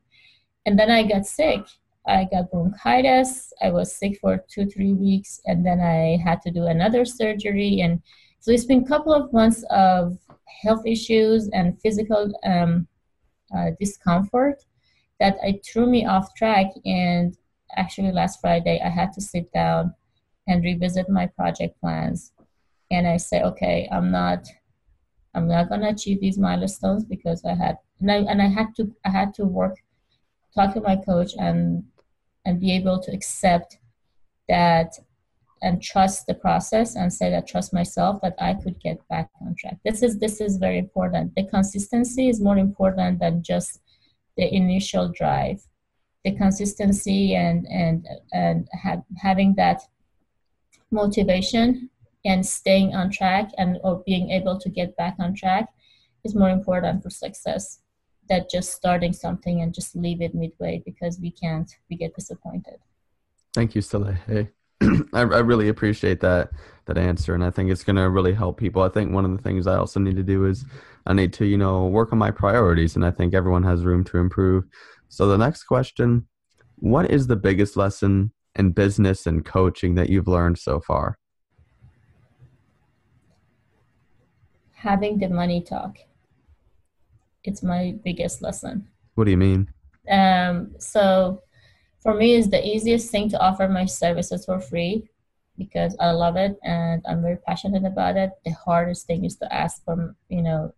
And 0.66 0.78
then 0.78 0.92
I 0.92 1.04
got 1.04 1.26
sick. 1.26 1.62
I 2.08 2.28
got 2.32 2.52
bronchitis. 2.52 3.54
I 3.62 3.70
was 3.72 3.96
sick 3.96 4.18
for 4.20 4.44
two, 4.50 4.66
three 4.66 4.94
weeks, 4.94 5.42
and 5.46 5.66
then 5.66 5.80
I 5.80 6.18
had 6.24 6.42
to 6.44 6.52
do 6.52 6.66
another 6.66 7.06
surgery. 7.06 7.82
And 7.82 8.02
so 8.40 8.52
it's 8.52 8.66
been 8.66 8.84
a 8.84 8.88
couple 8.88 9.14
of 9.14 9.32
months 9.32 9.64
of 9.70 10.18
health 10.64 10.86
issues 10.86 11.50
and 11.50 11.80
physical 11.82 12.32
um, 12.46 12.88
uh, 13.56 13.72
discomfort 13.80 14.64
that 15.20 15.38
I 15.44 15.60
threw 15.66 15.86
me 15.86 16.06
off 16.06 16.34
track. 16.36 16.68
And 16.86 17.38
actually, 17.76 18.12
last 18.12 18.40
Friday, 18.42 18.82
I 18.84 18.90
had 18.90 19.14
to 19.14 19.22
sit 19.22 19.52
down 19.52 19.94
and 20.48 20.64
revisit 20.64 21.10
my 21.10 21.28
project 21.28 21.80
plans. 21.80 22.32
And 22.92 23.08
I 23.08 23.18
say, 23.18 23.42
okay, 23.44 23.88
I'm 23.92 24.12
not, 24.12 24.48
I'm 25.36 25.48
not 25.48 25.70
gonna 25.70 25.90
achieve 25.90 26.22
these 26.22 26.38
milestones 26.38 27.04
because 27.04 27.44
I 27.46 27.54
had, 27.54 27.78
and 28.00 28.12
I, 28.12 28.16
and 28.16 28.42
I 28.42 28.48
had 28.48 28.76
to, 28.78 28.92
I 29.06 29.10
had 29.10 29.34
to 29.36 29.46
work, 29.46 29.76
talk 30.56 30.74
to 30.74 30.82
my 30.82 30.96
coach, 30.96 31.34
and 31.38 31.84
and 32.46 32.60
be 32.60 32.72
able 32.72 33.00
to 33.00 33.12
accept 33.12 33.78
that 34.48 34.94
and 35.62 35.82
trust 35.82 36.26
the 36.26 36.34
process 36.34 36.96
and 36.96 37.12
say 37.12 37.30
that 37.30 37.48
trust 37.48 37.74
myself 37.74 38.22
that 38.22 38.36
I 38.40 38.54
could 38.54 38.80
get 38.80 39.06
back 39.10 39.30
on 39.42 39.56
track. 39.60 39.78
This 39.84 40.02
is 40.02 40.18
this 40.20 40.42
is 40.42 40.58
very 40.58 40.78
important. 40.78 41.36
The 41.36 41.46
consistency 41.48 42.30
is 42.30 42.42
more 42.42 42.58
important 42.58 43.20
than 43.20 43.44
just 43.44 43.82
the 44.38 44.54
initial 44.54 45.10
drive 45.10 45.62
the 46.26 46.36
consistency 46.36 47.36
and 47.36 47.66
and 47.68 48.08
and 48.34 48.68
having 49.18 49.56
that 49.56 49.82
motivation 50.92 51.90
and 52.26 52.46
staying 52.46 52.94
on 52.94 53.10
track 53.10 53.50
and 53.58 53.80
or 53.84 54.04
being 54.06 54.30
able 54.32 54.60
to 54.60 54.70
get 54.70 54.96
back 54.98 55.16
on 55.20 55.34
track 55.34 55.70
is 56.26 56.36
more 56.36 56.50
important 56.50 57.02
for 57.02 57.10
success 57.10 57.80
than 58.28 58.46
just 58.52 58.72
starting 58.74 59.14
something 59.14 59.62
and 59.62 59.74
just 59.74 59.96
leave 59.96 60.22
it 60.22 60.36
midway 60.36 60.82
because 60.86 61.20
we 61.22 61.32
can't 61.32 61.72
we 61.90 61.96
get 61.96 62.14
disappointed 62.16 62.80
thank 63.54 63.74
you 63.76 63.82
Stella. 63.82 64.14
hey 64.28 64.50
I, 65.14 65.22
I 65.22 65.40
really 65.40 65.70
appreciate 65.70 66.20
that 66.22 66.52
that 66.86 66.98
answer 66.98 67.36
and 67.36 67.44
i 67.44 67.52
think 67.52 67.70
it's 67.70 67.84
going 67.84 67.98
to 67.98 68.10
really 68.10 68.34
help 68.34 68.58
people 68.58 68.82
i 68.82 68.90
think 68.90 69.12
one 69.12 69.24
of 69.24 69.32
the 69.32 69.44
things 69.44 69.68
i 69.68 69.76
also 69.76 70.00
need 70.00 70.16
to 70.16 70.24
do 70.24 70.46
is 70.46 70.66
I 71.10 71.14
need 71.14 71.34
to, 71.34 71.46
you 71.46 71.58
know, 71.58 71.88
work 71.88 72.12
on 72.12 72.20
my 72.20 72.30
priorities. 72.30 72.96
And 72.96 73.04
I 73.04 73.10
think 73.10 73.34
everyone 73.34 73.64
has 73.64 73.84
room 73.84 74.04
to 74.06 74.18
improve. 74.18 74.66
So 75.10 75.28
the 75.28 75.38
next 75.38 75.64
question 75.64 76.28
What 76.76 77.10
is 77.10 77.28
the 77.28 77.36
biggest 77.36 77.76
lesson 77.76 78.32
in 78.56 78.72
business 78.72 79.26
and 79.26 79.44
coaching 79.44 79.96
that 79.96 80.10
you've 80.10 80.28
learned 80.28 80.60
so 80.60 80.80
far? 80.80 81.18
Having 84.74 85.20
the 85.20 85.30
money 85.30 85.62
talk. 85.62 85.98
It's 87.44 87.64
my 87.64 87.96
biggest 88.04 88.42
lesson. 88.42 88.88
What 89.16 89.26
do 89.26 89.32
you 89.32 89.38
mean? 89.38 89.68
Um, 90.10 90.76
so 90.78 91.42
for 92.02 92.14
me, 92.14 92.36
it's 92.36 92.48
the 92.50 92.66
easiest 92.66 93.12
thing 93.12 93.30
to 93.30 93.40
offer 93.40 93.68
my 93.68 93.86
services 93.86 94.46
for 94.46 94.60
free 94.60 95.10
because 95.58 95.96
I 96.00 96.12
love 96.12 96.38
it 96.38 96.58
and 96.64 97.04
I'm 97.08 97.22
very 97.22 97.38
passionate 97.38 97.86
about 97.86 98.16
it. 98.16 98.32
The 98.46 98.52
hardest 98.52 99.06
thing 99.06 99.26
is 99.26 99.36
to 99.38 99.54
ask 99.54 99.84
for, 99.84 100.16
you 100.30 100.42
know, 100.42 100.74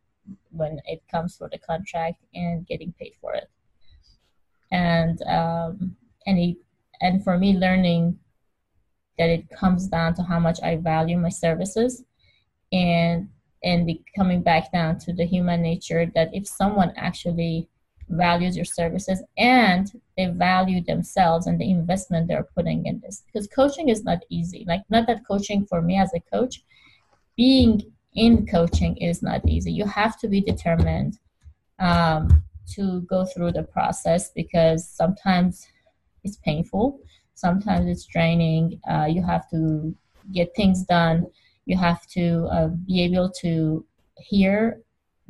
when 0.49 0.79
it 0.85 1.03
comes 1.09 1.37
for 1.37 1.49
the 1.49 1.59
contract 1.59 2.23
and 2.33 2.65
getting 2.65 2.93
paid 2.99 3.13
for 3.21 3.33
it. 3.35 3.49
And 4.71 5.21
um, 5.23 5.95
and 6.25 6.39
it, 6.39 6.57
and 7.01 7.23
for 7.23 7.37
me, 7.37 7.57
learning 7.57 8.17
that 9.17 9.29
it 9.29 9.49
comes 9.49 9.87
down 9.87 10.15
to 10.15 10.23
how 10.23 10.39
much 10.39 10.59
I 10.63 10.77
value 10.77 11.17
my 11.17 11.29
services, 11.29 12.03
and 12.71 13.29
and 13.63 13.87
the, 13.87 14.01
coming 14.15 14.41
back 14.41 14.71
down 14.71 14.97
to 14.99 15.13
the 15.13 15.25
human 15.25 15.61
nature 15.61 16.09
that 16.15 16.29
if 16.33 16.47
someone 16.47 16.93
actually 16.95 17.67
values 18.11 18.55
your 18.55 18.65
services 18.65 19.23
and 19.37 19.99
they 20.17 20.27
value 20.27 20.83
themselves 20.83 21.47
and 21.47 21.59
the 21.59 21.69
investment 21.69 22.27
they're 22.27 22.47
putting 22.55 22.85
in 22.85 22.99
this 22.99 23.23
because 23.25 23.47
coaching 23.47 23.89
is 23.89 24.03
not 24.03 24.19
easy 24.29 24.65
like 24.67 24.81
not 24.89 25.07
that 25.07 25.25
coaching 25.27 25.65
for 25.65 25.81
me 25.81 25.97
as 25.97 26.11
a 26.13 26.19
coach 26.19 26.63
being 27.35 27.81
in 28.13 28.45
coaching 28.45 28.97
is 28.97 29.21
not 29.21 29.47
easy. 29.47 29.71
You 29.71 29.85
have 29.85 30.19
to 30.19 30.27
be 30.27 30.41
determined 30.41 31.19
um, 31.79 32.43
to 32.75 33.01
go 33.01 33.25
through 33.25 33.53
the 33.53 33.63
process 33.63 34.31
because 34.31 34.87
sometimes 34.87 35.67
it's 36.23 36.37
painful, 36.37 36.99
sometimes 37.35 37.87
it's 37.87 38.05
draining. 38.05 38.79
Uh, 38.89 39.05
you 39.05 39.23
have 39.23 39.49
to 39.51 39.95
get 40.31 40.55
things 40.55 40.83
done. 40.83 41.25
You 41.65 41.77
have 41.77 42.05
to 42.07 42.47
uh, 42.51 42.67
be 42.67 43.01
able 43.03 43.31
to 43.41 43.85
hear 44.17 44.81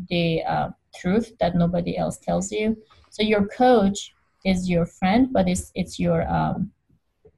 the 0.10 0.44
uh, 0.44 0.70
truth 0.96 1.32
that 1.40 1.56
nobody 1.56 1.98
else 1.98 2.18
tells 2.18 2.52
you. 2.52 2.78
So 3.10 3.24
your 3.24 3.48
coach 3.48 4.14
is 4.46 4.70
your 4.70 4.86
friend, 4.86 5.32
but 5.32 5.48
it's 5.48 5.72
it's 5.76 6.00
your 6.00 6.28
um, 6.30 6.72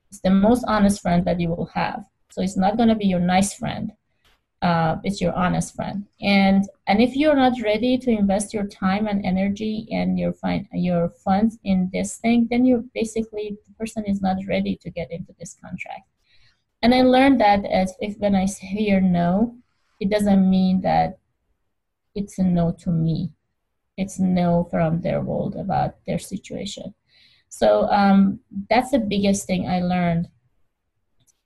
it's 0.10 0.22
the 0.22 0.30
most 0.30 0.64
honest 0.68 1.02
friend 1.02 1.26
that 1.26 1.40
you 1.40 1.50
will 1.50 1.70
have. 1.74 2.06
So 2.30 2.42
it's 2.42 2.58
not 2.58 2.78
going 2.78 2.90
to 2.90 2.96
be 2.96 3.06
your 3.06 3.20
nice 3.20 3.54
friend 3.54 3.92
uh, 4.64 4.96
it's 5.04 5.20
your 5.20 5.34
honest 5.34 5.76
friend 5.76 6.06
and 6.22 6.64
and 6.88 7.02
if 7.02 7.16
you're 7.18 7.36
not 7.36 7.62
ready 7.62 7.98
to 7.98 8.10
invest 8.10 8.54
your 8.54 8.66
time 8.66 9.08
and 9.08 9.26
energy 9.26 9.86
and 9.92 10.18
your 10.18 10.32
fin- 10.32 10.68
your 10.72 11.10
funds 11.10 11.60
in 11.66 11.90
this 11.92 12.18
thing 12.18 12.48
then 12.50 12.66
you're 12.66 12.84
basically 12.94 13.58
the 13.68 13.74
person 13.74 14.06
is 14.06 14.22
not 14.22 14.38
ready 14.48 14.78
to 14.78 14.90
get 14.90 15.12
into 15.12 15.36
this 15.38 15.58
contract 15.62 16.08
and 16.82 16.96
i 16.96 17.02
learned 17.02 17.42
that 17.42 17.66
as 17.66 17.94
if 18.00 18.18
when 18.20 18.36
i 18.36 18.46
hear 18.46 19.02
no 19.02 19.54
it 20.00 20.10
doesn't 20.10 20.50
mean 20.50 20.80
that 20.80 21.18
it's 22.16 22.40
a 22.40 22.44
no 22.44 22.72
to 22.72 22.90
me 22.90 23.30
it's 23.98 24.20
no 24.20 24.68
from 24.72 25.02
their 25.02 25.22
world 25.22 25.56
about 25.56 25.96
their 26.06 26.20
situation 26.20 26.94
so 27.50 27.88
um, 27.90 28.40
that's 28.70 28.92
the 28.92 29.00
biggest 29.00 29.46
thing 29.46 29.68
i 29.68 29.80
learned 29.80 30.28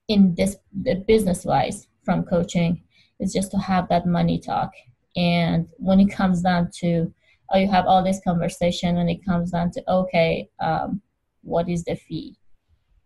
in 0.08 0.34
this 0.36 0.58
business 1.06 1.46
wise 1.46 1.88
from 2.04 2.24
coaching 2.24 2.82
is 3.20 3.34
just 3.34 3.52
to 3.52 3.58
have 3.58 3.90
that 3.90 4.06
money 4.06 4.40
talk. 4.40 4.72
And 5.16 5.68
when 5.78 6.00
it 6.00 6.12
comes 6.12 6.42
down 6.42 6.70
to, 6.80 7.14
oh, 7.52 7.58
you 7.58 7.68
have 7.68 7.86
all 7.86 8.04
this 8.04 8.22
conversation, 8.24 8.96
when 8.96 9.10
it 9.10 9.26
comes 9.26 9.52
down 9.52 9.72
to, 9.72 9.84
okay, 9.90 10.50
um, 10.60 11.02
what 11.42 11.68
is 11.68 11.84
the 11.84 11.96
fee? 11.96 12.38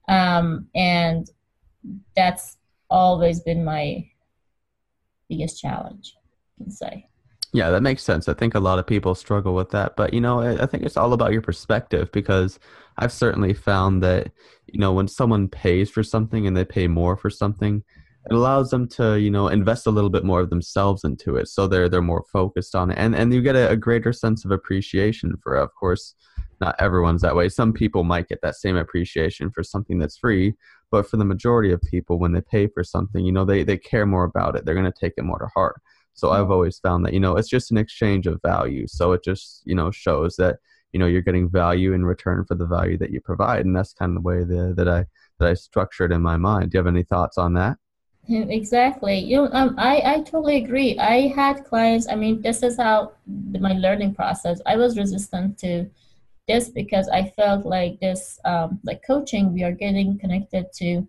Um, 0.07 0.67
and 0.75 1.29
that's 2.15 2.57
always 2.89 3.39
been 3.39 3.63
my 3.63 4.05
biggest 5.29 5.59
challenge, 5.59 6.15
I 6.59 6.63
can 6.63 6.71
say. 6.71 7.07
Yeah, 7.53 7.69
that 7.71 7.81
makes 7.83 8.03
sense. 8.03 8.29
I 8.29 8.33
think 8.33 8.55
a 8.55 8.59
lot 8.61 8.79
of 8.79 8.87
people 8.87 9.13
struggle 9.13 9.53
with 9.53 9.71
that, 9.71 9.95
but 9.97 10.13
you 10.13 10.21
know, 10.21 10.39
I, 10.39 10.63
I 10.63 10.65
think 10.65 10.83
it's 10.83 10.95
all 10.95 11.11
about 11.11 11.33
your 11.33 11.41
perspective 11.41 12.09
because 12.13 12.59
I've 12.97 13.11
certainly 13.11 13.53
found 13.53 14.01
that 14.03 14.31
you 14.67 14.79
know 14.79 14.93
when 14.93 15.07
someone 15.09 15.49
pays 15.49 15.89
for 15.89 16.01
something 16.01 16.47
and 16.47 16.55
they 16.55 16.63
pay 16.63 16.87
more 16.87 17.17
for 17.17 17.29
something, 17.29 17.83
it 18.29 18.33
allows 18.33 18.69
them 18.69 18.87
to 18.89 19.19
you 19.19 19.29
know 19.29 19.49
invest 19.49 19.85
a 19.85 19.91
little 19.91 20.09
bit 20.09 20.23
more 20.23 20.39
of 20.39 20.49
themselves 20.49 21.03
into 21.03 21.35
it, 21.35 21.49
so 21.49 21.67
they're 21.67 21.89
they're 21.89 22.01
more 22.01 22.23
focused 22.31 22.73
on 22.73 22.89
it, 22.91 22.97
and 22.97 23.13
and 23.15 23.33
you 23.33 23.41
get 23.41 23.57
a, 23.57 23.69
a 23.71 23.75
greater 23.75 24.13
sense 24.13 24.45
of 24.45 24.51
appreciation 24.51 25.35
for. 25.43 25.55
Of 25.55 25.75
course, 25.75 26.15
not 26.61 26.75
everyone's 26.79 27.21
that 27.21 27.35
way. 27.35 27.49
Some 27.49 27.73
people 27.73 28.05
might 28.05 28.29
get 28.29 28.41
that 28.43 28.55
same 28.55 28.77
appreciation 28.77 29.51
for 29.51 29.61
something 29.61 29.99
that's 29.99 30.17
free, 30.17 30.53
but 30.89 31.05
for 31.09 31.17
the 31.17 31.25
majority 31.25 31.73
of 31.73 31.81
people, 31.81 32.17
when 32.17 32.31
they 32.31 32.41
pay 32.41 32.67
for 32.67 32.83
something, 32.85 33.25
you 33.25 33.33
know, 33.33 33.43
they 33.43 33.63
they 33.65 33.77
care 33.77 34.05
more 34.05 34.23
about 34.23 34.55
it. 34.55 34.63
They're 34.65 34.75
going 34.75 34.89
to 34.89 34.97
take 34.97 35.13
it 35.17 35.23
more 35.25 35.39
to 35.39 35.47
heart. 35.53 35.81
So 36.13 36.31
I've 36.31 36.51
always 36.51 36.79
found 36.79 37.05
that 37.05 37.13
you 37.13 37.19
know 37.19 37.35
it's 37.37 37.49
just 37.49 37.71
an 37.71 37.77
exchange 37.77 38.27
of 38.27 38.41
value. 38.41 38.87
So 38.87 39.13
it 39.13 39.23
just 39.23 39.63
you 39.65 39.75
know 39.75 39.91
shows 39.91 40.35
that 40.37 40.57
you 40.91 40.99
know 40.99 41.07
you're 41.07 41.21
getting 41.21 41.49
value 41.49 41.93
in 41.93 42.05
return 42.05 42.45
for 42.45 42.55
the 42.55 42.65
value 42.65 42.97
that 42.97 43.11
you 43.11 43.21
provide, 43.21 43.65
and 43.65 43.75
that's 43.75 43.93
kind 43.93 44.11
of 44.11 44.23
the 44.23 44.27
way 44.27 44.43
that, 44.43 44.73
that 44.77 44.87
I 44.87 45.05
that 45.39 45.49
I 45.49 45.53
structured 45.53 46.11
in 46.11 46.21
my 46.21 46.37
mind. 46.37 46.71
Do 46.71 46.77
you 46.77 46.79
have 46.79 46.93
any 46.93 47.03
thoughts 47.03 47.37
on 47.37 47.53
that? 47.53 47.77
Exactly. 48.29 49.17
You 49.19 49.37
know, 49.37 49.49
um, 49.51 49.75
I 49.77 50.01
I 50.05 50.17
totally 50.17 50.63
agree. 50.63 50.97
I 50.99 51.27
had 51.29 51.65
clients. 51.65 52.07
I 52.07 52.15
mean, 52.15 52.41
this 52.41 52.61
is 52.63 52.77
how 52.77 53.13
my 53.27 53.73
learning 53.73 54.15
process. 54.15 54.61
I 54.65 54.75
was 54.75 54.97
resistant 54.97 55.57
to 55.59 55.89
this 56.47 56.69
because 56.69 57.07
I 57.07 57.29
felt 57.29 57.65
like 57.65 57.99
this, 57.99 58.39
um, 58.45 58.79
like 58.83 59.03
coaching, 59.05 59.53
we 59.53 59.63
are 59.63 59.71
getting 59.71 60.17
connected 60.19 60.65
to 60.75 61.07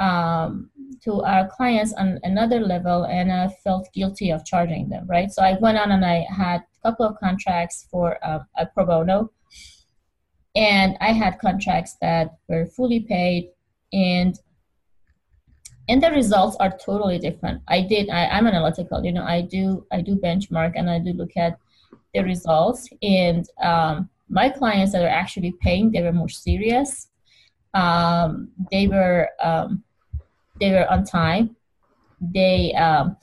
um, 0.00 0.70
to 1.04 1.22
our 1.22 1.48
clients 1.48 1.92
on 1.94 2.18
another 2.24 2.58
level, 2.58 3.04
and 3.04 3.32
I 3.32 3.48
felt 3.62 3.88
guilty 3.94 4.30
of 4.30 4.44
charging 4.44 4.88
them. 4.88 5.06
Right. 5.06 5.30
So 5.30 5.42
I 5.42 5.56
went 5.60 5.78
on 5.78 5.92
and 5.92 6.04
I 6.04 6.26
had 6.28 6.62
a 6.62 6.90
couple 6.90 7.06
of 7.06 7.20
contracts 7.20 7.86
for 7.90 8.18
uh, 8.24 8.40
a 8.56 8.66
pro 8.66 8.86
bono, 8.86 9.30
and 10.56 10.96
I 11.00 11.12
had 11.12 11.38
contracts 11.38 11.96
that 12.00 12.38
were 12.48 12.66
fully 12.66 13.00
paid 13.00 13.50
and 13.92 14.38
and 15.88 16.02
the 16.02 16.10
results 16.12 16.56
are 16.60 16.70
totally 16.78 17.18
different 17.18 17.60
i 17.68 17.80
did 17.80 18.08
I, 18.10 18.26
i'm 18.26 18.46
analytical 18.46 19.04
you 19.04 19.12
know 19.12 19.24
i 19.24 19.40
do 19.40 19.86
i 19.90 20.00
do 20.00 20.14
benchmark 20.16 20.72
and 20.76 20.88
i 20.88 20.98
do 20.98 21.12
look 21.12 21.36
at 21.36 21.58
the 22.14 22.22
results 22.22 22.88
and 23.02 23.46
um, 23.62 24.08
my 24.28 24.48
clients 24.48 24.92
that 24.92 25.02
are 25.02 25.08
actually 25.08 25.52
paying 25.60 25.90
they 25.90 26.02
were 26.02 26.12
more 26.12 26.28
serious 26.28 27.08
um, 27.74 28.48
they 28.70 28.86
were 28.88 29.28
um, 29.42 29.82
they 30.60 30.70
were 30.70 30.90
on 30.90 31.04
time. 31.04 31.56
They 32.20 32.74
um, 32.74 33.16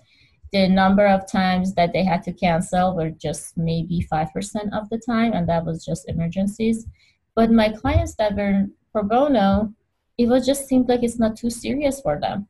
the 0.54 0.68
number 0.68 1.06
of 1.06 1.30
times 1.30 1.74
that 1.76 1.94
they 1.94 2.04
had 2.04 2.24
to 2.24 2.34
cancel 2.34 2.96
were 2.96 3.12
just 3.12 3.58
maybe 3.58 4.08
5% 4.12 4.30
of 4.74 4.90
the 4.90 4.98
time 4.98 5.34
and 5.34 5.48
that 5.50 5.66
was 5.66 5.86
just 5.86 6.10
emergencies. 6.10 6.88
But 7.36 7.52
my 7.52 7.70
clients 7.70 8.16
that 8.16 8.36
were 8.36 8.66
pro 8.92 9.04
bono 9.04 9.74
it 10.18 10.28
was 10.28 10.46
just 10.46 10.68
seemed 10.68 10.90
like 10.90 11.04
it's 11.04 11.20
not 11.20 11.38
too 11.38 11.52
serious 11.52 12.02
for 12.02 12.20
them. 12.20 12.48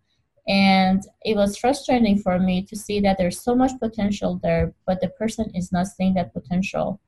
And 0.48 1.04
it 1.26 1.36
was 1.36 1.58
frustrating 1.58 2.18
for 2.18 2.40
me 2.40 2.64
to 2.64 2.78
see 2.78 3.02
that 3.02 3.18
there's 3.18 3.42
so 3.42 3.54
much 3.54 3.78
potential 3.80 4.40
there 4.42 4.74
but 4.86 5.02
the 5.02 5.10
person 5.10 5.52
is 5.54 5.72
not 5.74 5.88
seeing 5.88 6.14
that 6.14 6.34
potential. 6.34 7.02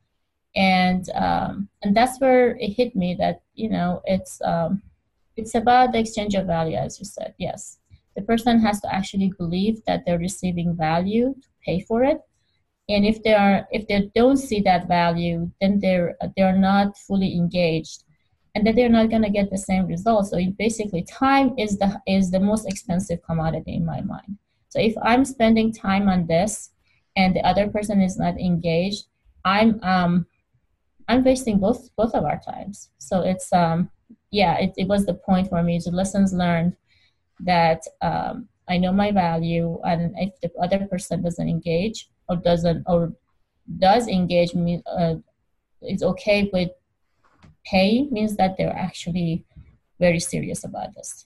And 0.56 1.08
um, 1.12 1.70
and 1.84 1.96
that's 1.96 2.20
where 2.20 2.58
it 2.58 2.74
hit 2.74 2.96
me 2.96 3.16
that 3.20 3.44
you 3.54 3.70
know 3.70 4.02
it's 4.06 4.42
um, 4.44 4.82
it's 5.40 5.56
about 5.56 5.92
the 5.92 6.00
exchange 6.00 6.36
of 6.36 6.46
value 6.46 6.78
as 6.78 7.00
you 7.00 7.06
said 7.06 7.34
yes. 7.38 7.78
The 8.16 8.22
person 8.24 8.60
has 8.60 8.82
to 8.82 8.94
actually 8.94 9.32
believe 9.38 9.84
that 9.86 10.04
they're 10.06 10.20
receiving 10.20 10.76
value 10.76 11.34
to 11.34 11.48
pay 11.66 11.80
for 11.82 12.04
it. 12.04 12.20
And 12.90 13.06
if 13.06 13.24
they 13.24 13.34
are 13.34 13.68
if 13.72 13.88
they 13.88 14.12
don't 14.16 14.38
see 14.38 14.62
that 14.62 14.88
value 14.88 15.52
then 15.62 15.80
they're 15.80 16.18
they're 16.36 16.58
not 16.58 16.98
fully 16.98 17.36
engaged 17.36 18.04
and 18.56 18.66
that 18.66 18.76
they're 18.76 18.98
not 19.00 19.10
going 19.10 19.22
to 19.22 19.30
get 19.30 19.52
the 19.52 19.58
same 19.58 19.86
results 19.86 20.32
so 20.32 20.38
basically 20.58 21.04
time 21.04 21.54
is 21.58 21.78
the 21.78 22.02
is 22.08 22.32
the 22.32 22.40
most 22.40 22.68
expensive 22.68 23.22
commodity 23.24 23.76
in 23.76 23.86
my 23.86 24.02
mind. 24.02 24.38
So 24.70 24.80
if 24.80 24.94
i'm 25.04 25.24
spending 25.26 25.72
time 25.72 26.10
on 26.10 26.28
this 26.28 26.72
and 27.16 27.36
the 27.36 27.46
other 27.52 27.68
person 27.70 28.02
is 28.02 28.18
not 28.18 28.40
engaged 28.40 29.06
i'm 29.46 29.80
um 29.84 30.26
I'm 31.10 31.24
wasting 31.24 31.58
both 31.58 31.90
both 31.96 32.14
of 32.14 32.24
our 32.24 32.40
times. 32.40 32.92
So 33.00 33.22
it's 33.22 33.52
um 33.52 33.90
yeah, 34.32 34.58
it, 34.58 34.74
it 34.78 34.88
was 34.88 35.06
the 35.06 35.14
point 35.14 35.50
for 35.50 35.64
me. 35.64 35.80
The 35.84 35.92
lessons 35.92 36.34
learned 36.34 36.76
that 37.42 37.82
um, 38.02 38.48
I 38.68 38.78
know 38.78 38.92
my 38.92 39.12
value, 39.12 39.80
and 39.84 40.14
if 40.18 40.40
the 40.42 40.52
other 40.62 40.86
person 40.88 41.24
doesn't 41.24 41.50
engage 41.50 42.10
or 42.28 42.36
doesn't 42.38 42.84
or 42.86 43.14
does 43.78 44.08
engage 44.08 44.54
me, 44.54 44.82
uh, 44.86 45.16
okay 46.02 46.50
with 46.54 46.70
pay 47.66 48.08
means 48.12 48.36
that 48.38 48.58
they're 48.58 48.76
actually 48.76 49.46
very 50.00 50.20
serious 50.20 50.64
about 50.64 50.94
this. 50.96 51.26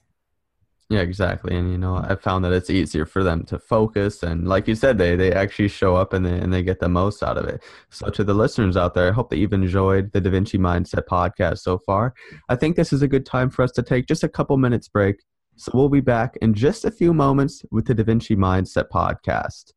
Yeah, 0.90 1.00
exactly. 1.00 1.56
And 1.56 1.70
you 1.70 1.78
know, 1.78 1.96
I 1.96 2.14
found 2.14 2.44
that 2.44 2.52
it's 2.52 2.68
easier 2.68 3.06
for 3.06 3.24
them 3.24 3.44
to 3.46 3.58
focus 3.58 4.22
and 4.22 4.46
like 4.46 4.68
you 4.68 4.74
said, 4.74 4.98
they 4.98 5.16
they 5.16 5.32
actually 5.32 5.68
show 5.68 5.96
up 5.96 6.12
and 6.12 6.24
they 6.26 6.38
and 6.38 6.52
they 6.52 6.62
get 6.62 6.78
the 6.78 6.88
most 6.90 7.22
out 7.22 7.38
of 7.38 7.46
it. 7.46 7.62
So 7.90 8.10
to 8.10 8.22
the 8.22 8.34
listeners 8.34 8.76
out 8.76 8.92
there, 8.94 9.08
I 9.08 9.12
hope 9.12 9.30
that 9.30 9.38
you've 9.38 9.54
enjoyed 9.54 10.12
the 10.12 10.20
Da 10.20 10.30
Vinci 10.30 10.58
Mindset 10.58 11.06
podcast 11.06 11.58
so 11.60 11.78
far. 11.78 12.12
I 12.50 12.56
think 12.56 12.76
this 12.76 12.92
is 12.92 13.00
a 13.00 13.08
good 13.08 13.24
time 13.24 13.48
for 13.48 13.62
us 13.62 13.72
to 13.72 13.82
take 13.82 14.06
just 14.06 14.24
a 14.24 14.28
couple 14.28 14.56
minutes 14.58 14.88
break. 14.88 15.16
So 15.56 15.70
we'll 15.72 15.88
be 15.88 16.00
back 16.00 16.36
in 16.42 16.52
just 16.52 16.84
a 16.84 16.90
few 16.90 17.14
moments 17.14 17.64
with 17.70 17.86
the 17.86 17.94
Da 17.94 18.04
Vinci 18.04 18.36
Mindset 18.36 18.88
podcast. 18.92 19.72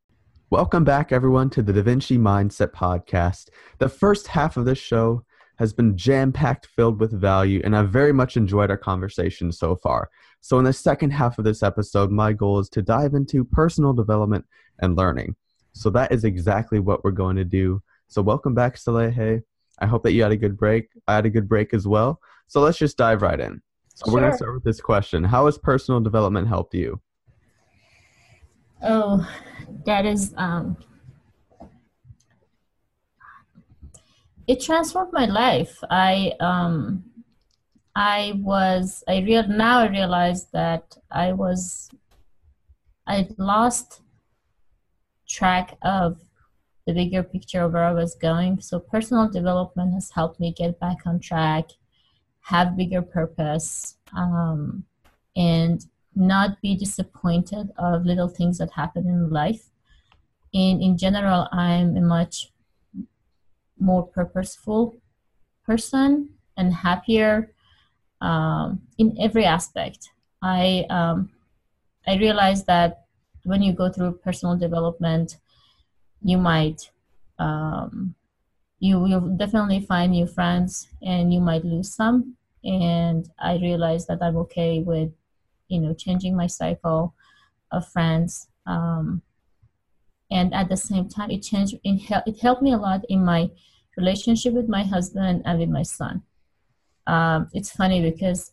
Welcome 0.49 0.83
back 0.83 1.11
everyone 1.13 1.49
to 1.51 1.61
the 1.61 1.71
Da 1.71 1.83
Vinci 1.83 2.17
Mindset 2.17 2.71
podcast. 2.71 3.47
The 3.79 3.89
first 3.89 4.27
half 4.27 4.57
of 4.57 4.65
this 4.65 4.77
show 4.77 5.23
has 5.57 5.73
been 5.73 5.97
jam-packed 5.97 6.67
filled 6.67 6.99
with 6.99 7.11
value 7.19 7.61
and 7.63 7.75
I've 7.75 7.89
very 7.89 8.13
much 8.13 8.37
enjoyed 8.37 8.69
our 8.69 8.77
conversation 8.77 9.51
so 9.51 9.75
far. 9.75 10.09
So, 10.41 10.59
in 10.59 10.65
the 10.65 10.73
second 10.73 11.11
half 11.11 11.37
of 11.37 11.45
this 11.45 11.63
episode, 11.63 12.11
my 12.11 12.33
goal 12.33 12.59
is 12.59 12.69
to 12.69 12.81
dive 12.81 13.13
into 13.13 13.43
personal 13.43 13.93
development 13.93 14.45
and 14.79 14.95
learning. 14.95 15.35
So, 15.73 15.89
that 15.91 16.11
is 16.11 16.23
exactly 16.23 16.79
what 16.79 17.03
we're 17.03 17.11
going 17.11 17.35
to 17.37 17.45
do. 17.45 17.81
So, 18.07 18.21
welcome 18.21 18.53
back, 18.53 18.75
Saleheh. 18.75 19.41
I 19.79 19.85
hope 19.85 20.03
that 20.03 20.13
you 20.13 20.23
had 20.23 20.31
a 20.31 20.37
good 20.37 20.57
break. 20.57 20.89
I 21.07 21.15
had 21.15 21.25
a 21.25 21.29
good 21.29 21.49
break 21.49 21.73
as 21.73 21.87
well. 21.87 22.19
So, 22.47 22.61
let's 22.61 22.77
just 22.77 22.97
dive 22.97 23.21
right 23.21 23.39
in. 23.39 23.61
So, 23.95 24.05
sure. 24.05 24.13
we're 24.13 24.19
going 24.21 24.31
to 24.31 24.37
start 24.37 24.53
with 24.53 24.63
this 24.63 24.79
question 24.79 25.23
How 25.23 25.45
has 25.45 25.57
personal 25.57 25.99
development 25.99 26.47
helped 26.47 26.73
you? 26.73 27.01
Oh, 28.83 29.27
that 29.85 30.05
is, 30.05 30.33
um, 30.37 30.77
it 34.45 34.61
transformed 34.61 35.11
my 35.13 35.25
life. 35.25 35.83
I, 35.89 36.33
um, 36.39 37.03
I 37.97 38.33
was 38.35 39.03
I 39.07 39.21
real 39.21 39.47
now 39.47 39.79
I 39.79 39.87
realized 39.87 40.51
that 40.53 40.95
I 41.09 41.33
was 41.33 41.89
I 43.07 43.27
lost 43.39 44.01
track 45.27 45.75
of 45.81 46.21
the 46.85 46.93
bigger 46.93 47.23
picture 47.23 47.63
of 47.63 47.73
where 47.73 47.85
I 47.85 47.93
was 47.93 48.13
going. 48.13 48.61
So 48.61 48.79
personal 48.79 49.27
development 49.27 49.95
has 49.95 50.11
helped 50.11 50.39
me 50.39 50.53
get 50.53 50.79
back 50.79 51.07
on 51.07 51.19
track, 51.19 51.71
have 52.41 52.77
bigger 52.77 53.01
purpose, 53.01 53.97
um, 54.15 54.85
and 55.35 55.83
not 56.15 56.61
be 56.61 56.77
disappointed 56.77 57.71
of 57.79 58.05
little 58.05 58.29
things 58.29 58.59
that 58.59 58.73
happen 58.73 59.07
in 59.07 59.31
life. 59.31 59.71
And 60.53 60.83
in 60.83 60.99
general, 60.99 61.47
I'm 61.51 61.97
a 61.97 62.01
much 62.01 62.51
more 63.79 64.05
purposeful 64.05 64.97
person 65.65 66.29
and 66.55 66.75
happier 66.75 67.55
um, 68.21 68.81
in 68.97 69.15
every 69.19 69.45
aspect. 69.45 70.09
I 70.41 70.85
um, 70.89 71.31
I 72.07 72.15
realized 72.17 72.67
that 72.67 73.05
when 73.43 73.61
you 73.61 73.73
go 73.73 73.89
through 73.89 74.19
personal 74.23 74.57
development, 74.57 75.37
you 76.21 76.37
might 76.37 76.91
um, 77.39 78.15
you 78.79 78.99
will 78.99 79.21
definitely 79.37 79.81
find 79.81 80.11
new 80.11 80.27
friends, 80.27 80.87
and 81.01 81.33
you 81.33 81.39
might 81.39 81.65
lose 81.65 81.93
some. 81.93 82.35
And 82.63 83.29
I 83.39 83.57
realized 83.57 84.07
that 84.07 84.21
I'm 84.21 84.37
okay 84.37 84.79
with 84.79 85.11
you 85.67 85.79
know 85.79 85.93
changing 85.93 86.35
my 86.35 86.47
cycle 86.47 87.13
of 87.71 87.87
friends. 87.87 88.47
Um, 88.65 89.21
and 90.29 90.53
at 90.53 90.67
the 90.67 90.75
same 90.77 91.07
time, 91.07 91.31
it 91.31 91.41
changed. 91.41 91.75
It, 91.83 91.99
hel- 91.99 92.23
it 92.25 92.39
helped 92.41 92.61
me 92.61 92.73
a 92.73 92.77
lot 92.77 93.05
in 93.09 93.23
my 93.23 93.49
relationship 93.95 94.53
with 94.53 94.67
my 94.67 94.83
husband 94.83 95.41
and 95.45 95.59
with 95.59 95.69
my 95.69 95.83
son 95.83 96.23
um, 97.07 97.49
it's 97.53 97.71
funny 97.71 98.01
because 98.01 98.51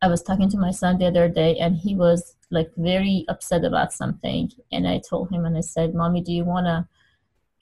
I 0.00 0.08
was 0.08 0.22
talking 0.22 0.48
to 0.50 0.58
my 0.58 0.70
son 0.70 0.98
the 0.98 1.06
other 1.06 1.28
day 1.28 1.56
and 1.58 1.76
he 1.76 1.94
was 1.94 2.36
like 2.50 2.70
very 2.76 3.24
upset 3.28 3.64
about 3.64 3.92
something. 3.92 4.50
And 4.72 4.86
I 4.86 5.00
told 5.08 5.30
him 5.30 5.44
and 5.44 5.56
I 5.56 5.60
said, 5.60 5.94
Mommy, 5.94 6.20
do 6.22 6.32
you 6.32 6.44
want 6.44 6.66
to 6.66 6.86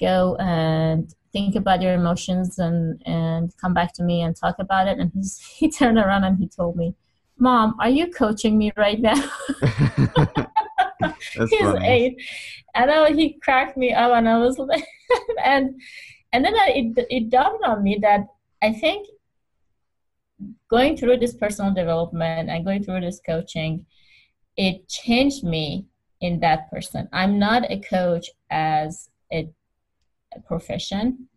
go 0.00 0.36
and 0.36 1.12
think 1.32 1.56
about 1.56 1.82
your 1.82 1.94
emotions 1.94 2.58
and, 2.58 3.02
and 3.06 3.52
come 3.56 3.74
back 3.74 3.92
to 3.94 4.02
me 4.02 4.22
and 4.22 4.36
talk 4.36 4.56
about 4.58 4.88
it? 4.88 4.98
And 4.98 5.10
he's, 5.14 5.38
he 5.56 5.70
turned 5.70 5.98
around 5.98 6.24
and 6.24 6.38
he 6.38 6.48
told 6.48 6.76
me, 6.76 6.94
Mom, 7.38 7.74
are 7.80 7.88
you 7.88 8.08
coaching 8.08 8.58
me 8.58 8.72
right 8.76 9.00
now? 9.00 9.20
He's 11.34 11.50
funny. 11.50 11.88
eight. 11.88 12.22
And 12.74 12.90
I, 12.90 13.12
he 13.12 13.34
cracked 13.42 13.76
me 13.76 13.92
up, 13.92 14.12
and 14.12 14.28
I 14.28 14.38
was 14.38 14.58
like, 14.58 14.84
and 15.44 15.80
and 16.32 16.44
then 16.44 16.54
I, 16.54 16.72
it 16.74 17.06
it 17.10 17.30
dawned 17.30 17.64
on 17.64 17.82
me 17.82 17.98
that 18.02 18.26
I 18.62 18.72
think 18.72 19.08
going 20.72 20.96
through 20.96 21.18
this 21.18 21.34
personal 21.34 21.72
development 21.72 22.48
and 22.48 22.64
going 22.64 22.82
through 22.82 23.00
this 23.02 23.20
coaching, 23.26 23.84
it 24.56 24.88
changed 24.88 25.44
me 25.44 25.84
in 26.22 26.40
that 26.40 26.70
person. 26.70 27.06
I'm 27.12 27.38
not 27.38 27.70
a 27.70 27.78
coach 27.78 28.30
as 28.50 29.10
a, 29.30 29.50
a 30.34 30.40
profession. 30.40 31.28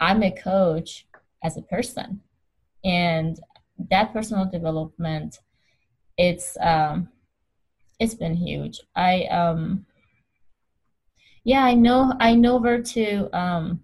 I'm 0.00 0.22
a 0.22 0.30
coach 0.30 1.06
as 1.44 1.58
a 1.58 1.62
person, 1.62 2.20
and 2.84 3.38
that 3.90 4.12
personal 4.12 4.46
development, 4.50 5.40
it's 6.16 6.56
um, 6.60 7.08
it's 7.98 8.14
been 8.14 8.34
huge. 8.34 8.80
I 8.94 9.24
um, 9.24 9.84
yeah, 11.44 11.64
I 11.64 11.74
know 11.74 12.14
I 12.20 12.34
know 12.34 12.56
where 12.56 12.80
to 12.80 13.36
um, 13.36 13.80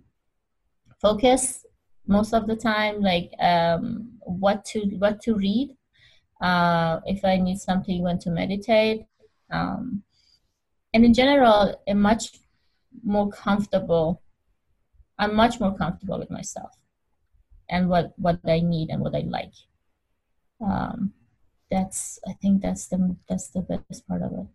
focus 1.00 1.66
most 2.06 2.32
of 2.32 2.46
the 2.46 2.56
time, 2.56 3.00
like 3.00 3.32
um, 3.40 4.13
what 4.24 4.64
to 4.66 4.80
what 4.98 5.20
to 5.22 5.34
read. 5.34 5.76
Uh, 6.40 7.00
if 7.06 7.24
I 7.24 7.36
need 7.36 7.58
something, 7.58 8.02
when 8.02 8.18
to 8.20 8.30
meditate, 8.30 9.06
um, 9.50 10.02
and 10.92 11.04
in 11.04 11.14
general, 11.14 11.80
I'm 11.88 12.00
much 12.00 12.38
more 13.02 13.30
comfortable. 13.30 14.22
I'm 15.18 15.34
much 15.34 15.60
more 15.60 15.76
comfortable 15.76 16.18
with 16.18 16.30
myself 16.30 16.70
and 17.68 17.88
what 17.88 18.12
what 18.16 18.40
I 18.46 18.60
need 18.60 18.90
and 18.90 19.00
what 19.00 19.14
I 19.14 19.20
like. 19.20 19.52
Um, 20.60 21.12
that's 21.70 22.18
I 22.26 22.32
think 22.34 22.62
that's 22.62 22.86
the 22.88 23.16
that's 23.28 23.48
the 23.48 23.62
best 23.62 24.06
part 24.06 24.22
of 24.22 24.32
it. 24.32 24.46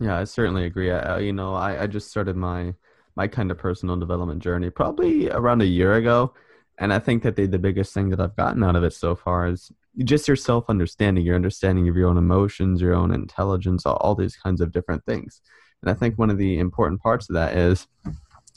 Yeah, 0.00 0.16
I 0.16 0.24
certainly 0.24 0.64
agree. 0.64 0.92
I, 0.92 1.18
you 1.18 1.32
know, 1.32 1.54
I, 1.54 1.82
I 1.82 1.86
just 1.86 2.08
started 2.08 2.36
my 2.36 2.74
my 3.16 3.26
kind 3.26 3.50
of 3.50 3.58
personal 3.58 3.96
development 3.96 4.42
journey 4.42 4.70
probably 4.70 5.28
around 5.30 5.60
a 5.60 5.66
year 5.66 5.94
ago, 5.94 6.34
and 6.78 6.92
I 6.92 6.98
think 6.98 7.22
that 7.24 7.36
the 7.36 7.46
the 7.46 7.58
biggest 7.58 7.92
thing 7.92 8.10
that 8.10 8.20
I've 8.20 8.36
gotten 8.36 8.62
out 8.62 8.76
of 8.76 8.84
it 8.84 8.92
so 8.92 9.14
far 9.14 9.48
is 9.48 9.70
just 10.04 10.28
your 10.28 10.36
self 10.36 10.70
understanding, 10.70 11.24
your 11.24 11.34
understanding 11.34 11.88
of 11.88 11.96
your 11.96 12.08
own 12.08 12.16
emotions, 12.16 12.80
your 12.80 12.94
own 12.94 13.12
intelligence, 13.12 13.84
all, 13.84 13.96
all 13.96 14.14
these 14.14 14.36
kinds 14.36 14.60
of 14.60 14.72
different 14.72 15.04
things. 15.04 15.40
And 15.82 15.90
I 15.90 15.94
think 15.94 16.18
one 16.18 16.30
of 16.30 16.38
the 16.38 16.58
important 16.58 17.00
parts 17.00 17.28
of 17.28 17.34
that 17.34 17.56
is, 17.56 17.86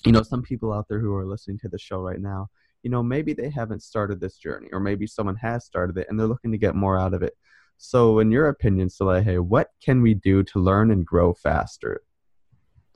you 0.05 0.11
know, 0.11 0.23
some 0.23 0.41
people 0.41 0.71
out 0.71 0.87
there 0.87 0.99
who 0.99 1.13
are 1.15 1.25
listening 1.25 1.59
to 1.59 1.69
the 1.69 1.79
show 1.79 1.99
right 1.99 2.19
now, 2.19 2.47
you 2.83 2.89
know, 2.89 3.03
maybe 3.03 3.33
they 3.33 3.49
haven't 3.49 3.83
started 3.83 4.19
this 4.19 4.37
journey, 4.37 4.67
or 4.71 4.79
maybe 4.79 5.05
someone 5.07 5.35
has 5.37 5.65
started 5.65 5.97
it 5.97 6.07
and 6.09 6.19
they're 6.19 6.27
looking 6.27 6.51
to 6.51 6.57
get 6.57 6.75
more 6.75 6.97
out 6.97 7.13
of 7.13 7.21
it. 7.23 7.33
So, 7.77 8.19
in 8.19 8.29
your 8.29 8.47
opinion, 8.47 8.89
Saleheh, 8.89 9.39
what 9.39 9.69
can 9.83 10.03
we 10.03 10.13
do 10.13 10.43
to 10.43 10.59
learn 10.59 10.91
and 10.91 11.05
grow 11.05 11.33
faster 11.33 12.01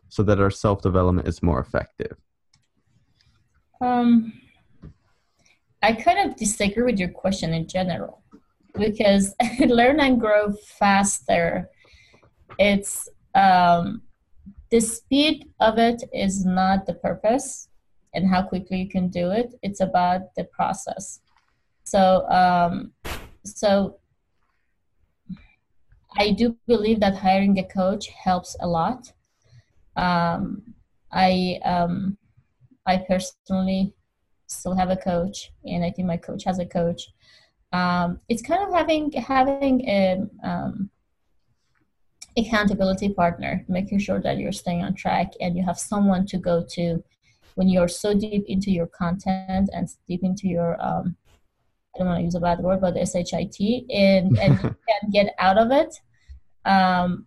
so 0.10 0.22
that 0.24 0.40
our 0.40 0.52
self 0.52 0.84
development 0.84 1.28
is 1.28 1.42
more 1.42 1.60
effective? 1.60 2.18
Um, 3.82 4.32
I 5.86 5.94
kind 5.94 6.18
of 6.28 6.36
disagree 6.36 6.82
with 6.82 6.98
your 6.98 7.10
question 7.10 7.54
in 7.54 7.68
general 7.68 8.24
because 8.74 9.36
learn 9.60 10.00
and 10.00 10.20
grow 10.20 10.52
faster. 10.80 11.70
It's 12.58 13.08
um, 13.36 14.02
the 14.72 14.80
speed 14.80 15.48
of 15.60 15.78
it 15.78 16.02
is 16.12 16.44
not 16.44 16.88
the 16.88 16.96
purpose 16.96 17.70
and 18.16 18.28
how 18.28 18.42
quickly 18.42 18.80
you 18.82 18.90
can 18.90 19.10
do 19.10 19.30
it. 19.30 19.54
It's 19.62 19.80
about 19.80 20.34
the 20.36 20.46
process. 20.46 21.20
So, 21.84 22.28
um, 22.32 22.94
so 23.44 24.00
I 26.18 26.32
do 26.32 26.58
believe 26.66 27.00
that 27.02 27.16
hiring 27.16 27.60
a 27.60 27.64
coach 27.64 28.08
helps 28.08 28.58
a 28.60 28.68
lot. 28.68 29.14
Um, 29.96 30.64
I 31.12 31.60
um, 31.64 32.18
I 32.88 32.98
personally 32.98 33.94
still 34.56 34.76
have 34.76 34.90
a 34.90 34.98
coach, 34.98 35.52
and 35.66 35.84
I 35.84 35.92
think 35.92 36.08
my 36.08 36.18
coach 36.18 36.44
has 36.46 36.60
a 36.60 36.66
coach. 36.66 37.10
Um, 37.72 38.20
it's 38.30 38.42
kind 38.42 38.64
of 38.64 38.74
having 38.74 39.12
having 39.12 39.88
a 39.88 40.24
um, 40.44 40.90
accountability 42.38 43.10
partner, 43.14 43.66
making 43.68 44.00
sure 44.00 44.22
that 44.22 44.38
you're 44.38 44.52
staying 44.52 44.84
on 44.84 44.94
track 44.94 45.34
and 45.40 45.56
you 45.56 45.64
have 45.64 45.80
someone 45.80 46.26
to 46.28 46.38
go 46.38 46.64
to 46.72 47.04
when 47.56 47.70
you're 47.70 47.88
so 47.88 48.14
deep 48.14 48.46
into 48.48 48.72
your 48.72 48.88
content 48.88 49.70
and 49.74 49.88
deep 50.08 50.24
into 50.24 50.48
your 50.48 50.82
um, 50.82 51.16
I 51.96 52.00
don't 52.00 52.08
want 52.08 52.20
to 52.20 52.24
use 52.24 52.36
a 52.36 52.42
bad 52.42 52.60
word, 52.60 52.82
but 52.82 52.96
shit 52.96 53.86
and 53.90 54.38
and 54.38 54.54
you 54.62 54.76
can 54.88 55.10
get 55.12 55.34
out 55.40 55.58
of 55.58 55.72
it. 55.72 55.96
Um, 56.66 57.26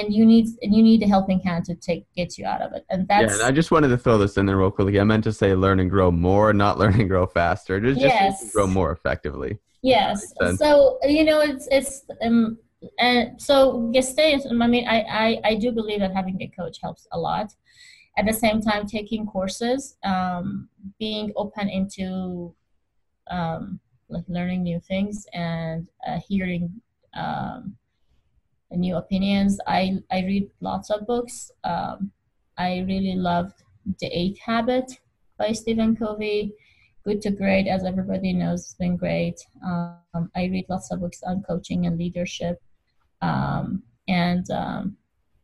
and 0.00 0.12
you 0.14 0.24
need 0.24 0.46
and 0.62 0.74
you 0.74 0.82
need 0.82 1.02
a 1.02 1.06
helping 1.06 1.40
hand 1.40 1.64
to 1.66 1.74
take 1.74 2.06
get 2.14 2.38
you 2.38 2.46
out 2.46 2.62
of 2.62 2.72
it. 2.72 2.84
And 2.90 3.06
that's 3.08 3.32
yeah 3.32 3.34
and 3.34 3.42
i 3.42 3.50
just 3.50 3.70
wanted 3.70 3.88
to 3.88 3.98
throw 3.98 4.18
this 4.18 4.36
in 4.36 4.46
there 4.46 4.56
real 4.56 4.70
quickly. 4.70 4.98
I 5.00 5.04
meant 5.04 5.24
to 5.24 5.32
say 5.32 5.54
learn 5.54 5.80
and 5.80 5.90
grow 5.90 6.10
more 6.10 6.52
not 6.52 6.78
learn 6.80 6.98
and 7.00 7.08
grow 7.08 7.26
faster. 7.26 7.80
Just, 7.80 8.00
yes. 8.00 8.40
just 8.40 8.54
grow 8.54 8.66
more 8.66 8.92
effectively 8.92 9.58
yes. 9.82 10.32
so 10.56 10.98
you 11.04 11.24
know 11.24 11.40
it's 11.40 11.68
it's 11.70 12.04
um 12.22 12.56
and 12.98 13.40
so 13.40 13.92
stay 14.00 14.34
i 14.34 14.66
mean 14.66 14.88
I, 14.88 15.00
I 15.00 15.40
i 15.44 15.54
do 15.54 15.70
believe 15.72 16.00
that 16.00 16.14
having 16.14 16.40
a 16.40 16.48
coach 16.48 16.78
helps 16.80 17.06
a 17.12 17.18
lot. 17.18 17.52
At 18.18 18.26
the 18.26 18.32
same 18.32 18.60
time 18.60 18.86
taking 18.86 19.26
courses 19.26 19.96
um 20.04 20.68
being 20.98 21.32
open 21.36 21.68
into 21.68 22.54
um 23.30 23.80
like 24.08 24.24
learning 24.28 24.62
new 24.62 24.80
things 24.80 25.26
and 25.32 25.88
uh, 26.06 26.20
hearing 26.28 26.80
um 27.14 27.76
new 28.76 28.96
opinions. 28.96 29.58
I, 29.66 29.98
I 30.10 30.20
read 30.20 30.50
lots 30.60 30.90
of 30.90 31.06
books. 31.06 31.50
Um, 31.64 32.12
I 32.58 32.80
really 32.80 33.14
loved 33.14 33.62
The 34.00 34.06
Eighth 34.06 34.40
Habit 34.40 34.92
by 35.38 35.52
Stephen 35.52 35.96
Covey. 35.96 36.52
Good 37.04 37.20
to 37.22 37.30
Great, 37.30 37.66
as 37.66 37.84
everybody 37.84 38.32
knows, 38.32 38.64
has 38.66 38.74
been 38.74 38.96
great. 38.96 39.40
Um, 39.64 40.30
I 40.36 40.44
read 40.44 40.66
lots 40.68 40.90
of 40.92 41.00
books 41.00 41.22
on 41.24 41.42
coaching 41.42 41.86
and 41.86 41.98
leadership 41.98 42.62
um, 43.22 43.82
and 44.08 44.48
um, 44.50 44.96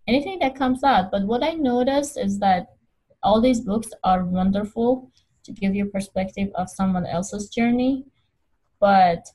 anything 0.06 0.38
that 0.40 0.54
comes 0.54 0.84
out. 0.84 1.10
But 1.10 1.24
what 1.26 1.42
I 1.42 1.54
noticed 1.54 2.18
is 2.18 2.38
that 2.40 2.74
all 3.22 3.40
these 3.40 3.60
books 3.60 3.90
are 4.04 4.24
wonderful 4.24 5.10
to 5.44 5.52
give 5.52 5.74
you 5.74 5.86
perspective 5.86 6.50
of 6.54 6.68
someone 6.68 7.06
else's 7.06 7.48
journey, 7.48 8.04
but 8.78 9.26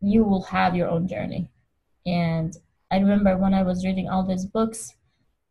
you 0.00 0.24
will 0.24 0.42
have 0.42 0.74
your 0.74 0.88
own 0.88 1.06
journey. 1.06 1.50
And 2.06 2.56
I 2.90 2.98
remember 2.98 3.36
when 3.36 3.54
I 3.54 3.62
was 3.62 3.84
reading 3.84 4.08
all 4.08 4.24
these 4.24 4.46
books, 4.46 4.94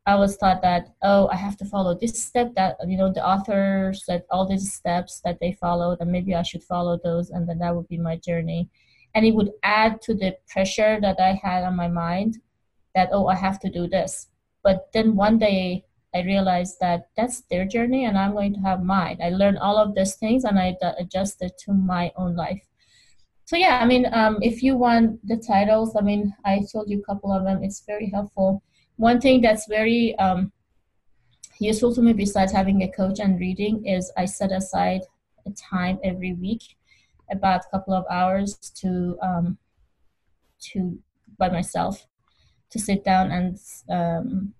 I 0.05 0.15
was 0.15 0.37
taught 0.37 0.61
that 0.63 0.95
oh, 1.03 1.27
I 1.27 1.35
have 1.35 1.55
to 1.57 1.65
follow 1.65 1.93
this 1.93 2.21
step 2.21 2.53
that 2.55 2.77
you 2.87 2.97
know 2.97 3.11
the 3.13 3.25
authors 3.25 4.05
said 4.05 4.23
all 4.31 4.47
these 4.47 4.73
steps 4.73 5.21
that 5.23 5.39
they 5.39 5.53
followed, 5.53 5.97
and 6.01 6.11
maybe 6.11 6.35
I 6.35 6.41
should 6.41 6.63
follow 6.63 6.99
those, 7.03 7.29
and 7.29 7.47
then 7.47 7.59
that 7.59 7.75
would 7.75 7.87
be 7.87 7.97
my 7.97 8.17
journey. 8.17 8.69
And 9.15 9.25
it 9.25 9.35
would 9.35 9.51
add 9.63 10.01
to 10.03 10.13
the 10.13 10.37
pressure 10.49 10.99
that 11.01 11.19
I 11.19 11.39
had 11.41 11.63
on 11.63 11.75
my 11.75 11.87
mind 11.87 12.37
that 12.95 13.09
oh, 13.11 13.27
I 13.27 13.35
have 13.35 13.59
to 13.61 13.69
do 13.69 13.87
this. 13.87 14.27
But 14.63 14.89
then 14.93 15.15
one 15.15 15.37
day 15.37 15.85
I 16.13 16.21
realized 16.21 16.77
that 16.81 17.09
that's 17.15 17.41
their 17.49 17.65
journey, 17.65 18.05
and 18.05 18.17
I'm 18.17 18.33
going 18.33 18.53
to 18.55 18.61
have 18.61 18.83
mine. 18.83 19.19
I 19.23 19.29
learned 19.29 19.59
all 19.59 19.77
of 19.77 19.95
these 19.95 20.15
things, 20.15 20.43
and 20.43 20.59
I 20.59 20.75
adjusted 20.99 21.51
to 21.65 21.73
my 21.73 22.11
own 22.15 22.35
life 22.35 22.68
so 23.49 23.55
yeah 23.55 23.79
i 23.81 23.85
mean 23.85 24.05
um, 24.11 24.37
if 24.43 24.61
you 24.61 24.77
want 24.77 25.05
the 25.27 25.35
titles 25.35 25.95
i 25.99 26.01
mean 26.01 26.31
i 26.45 26.61
told 26.71 26.87
you 26.87 26.99
a 26.99 27.05
couple 27.09 27.31
of 27.31 27.43
them. 27.43 27.63
It's 27.63 27.81
very 27.83 28.07
helpful. 28.07 28.61
One 28.97 29.19
thing 29.19 29.41
that's 29.41 29.65
very 29.67 30.15
um, 30.19 30.51
useful 31.59 31.95
to 31.95 32.01
me 32.03 32.13
besides 32.13 32.51
having 32.51 32.83
a 32.83 32.91
coach 32.91 33.17
and 33.19 33.39
reading 33.39 33.83
is 33.87 34.11
i 34.15 34.25
set 34.25 34.51
aside 34.51 35.01
a 35.47 35.51
time 35.71 35.97
every 36.03 36.33
week 36.33 36.61
about 37.31 37.61
a 37.65 37.69
couple 37.71 37.95
of 37.95 38.05
hours 38.11 38.53
to 38.81 39.17
um, 39.23 39.57
to 40.67 40.99
by 41.39 41.49
myself 41.49 42.05
to 42.69 42.77
sit 42.77 43.03
down 43.03 43.31
and 43.31 43.57
um, 43.89 44.53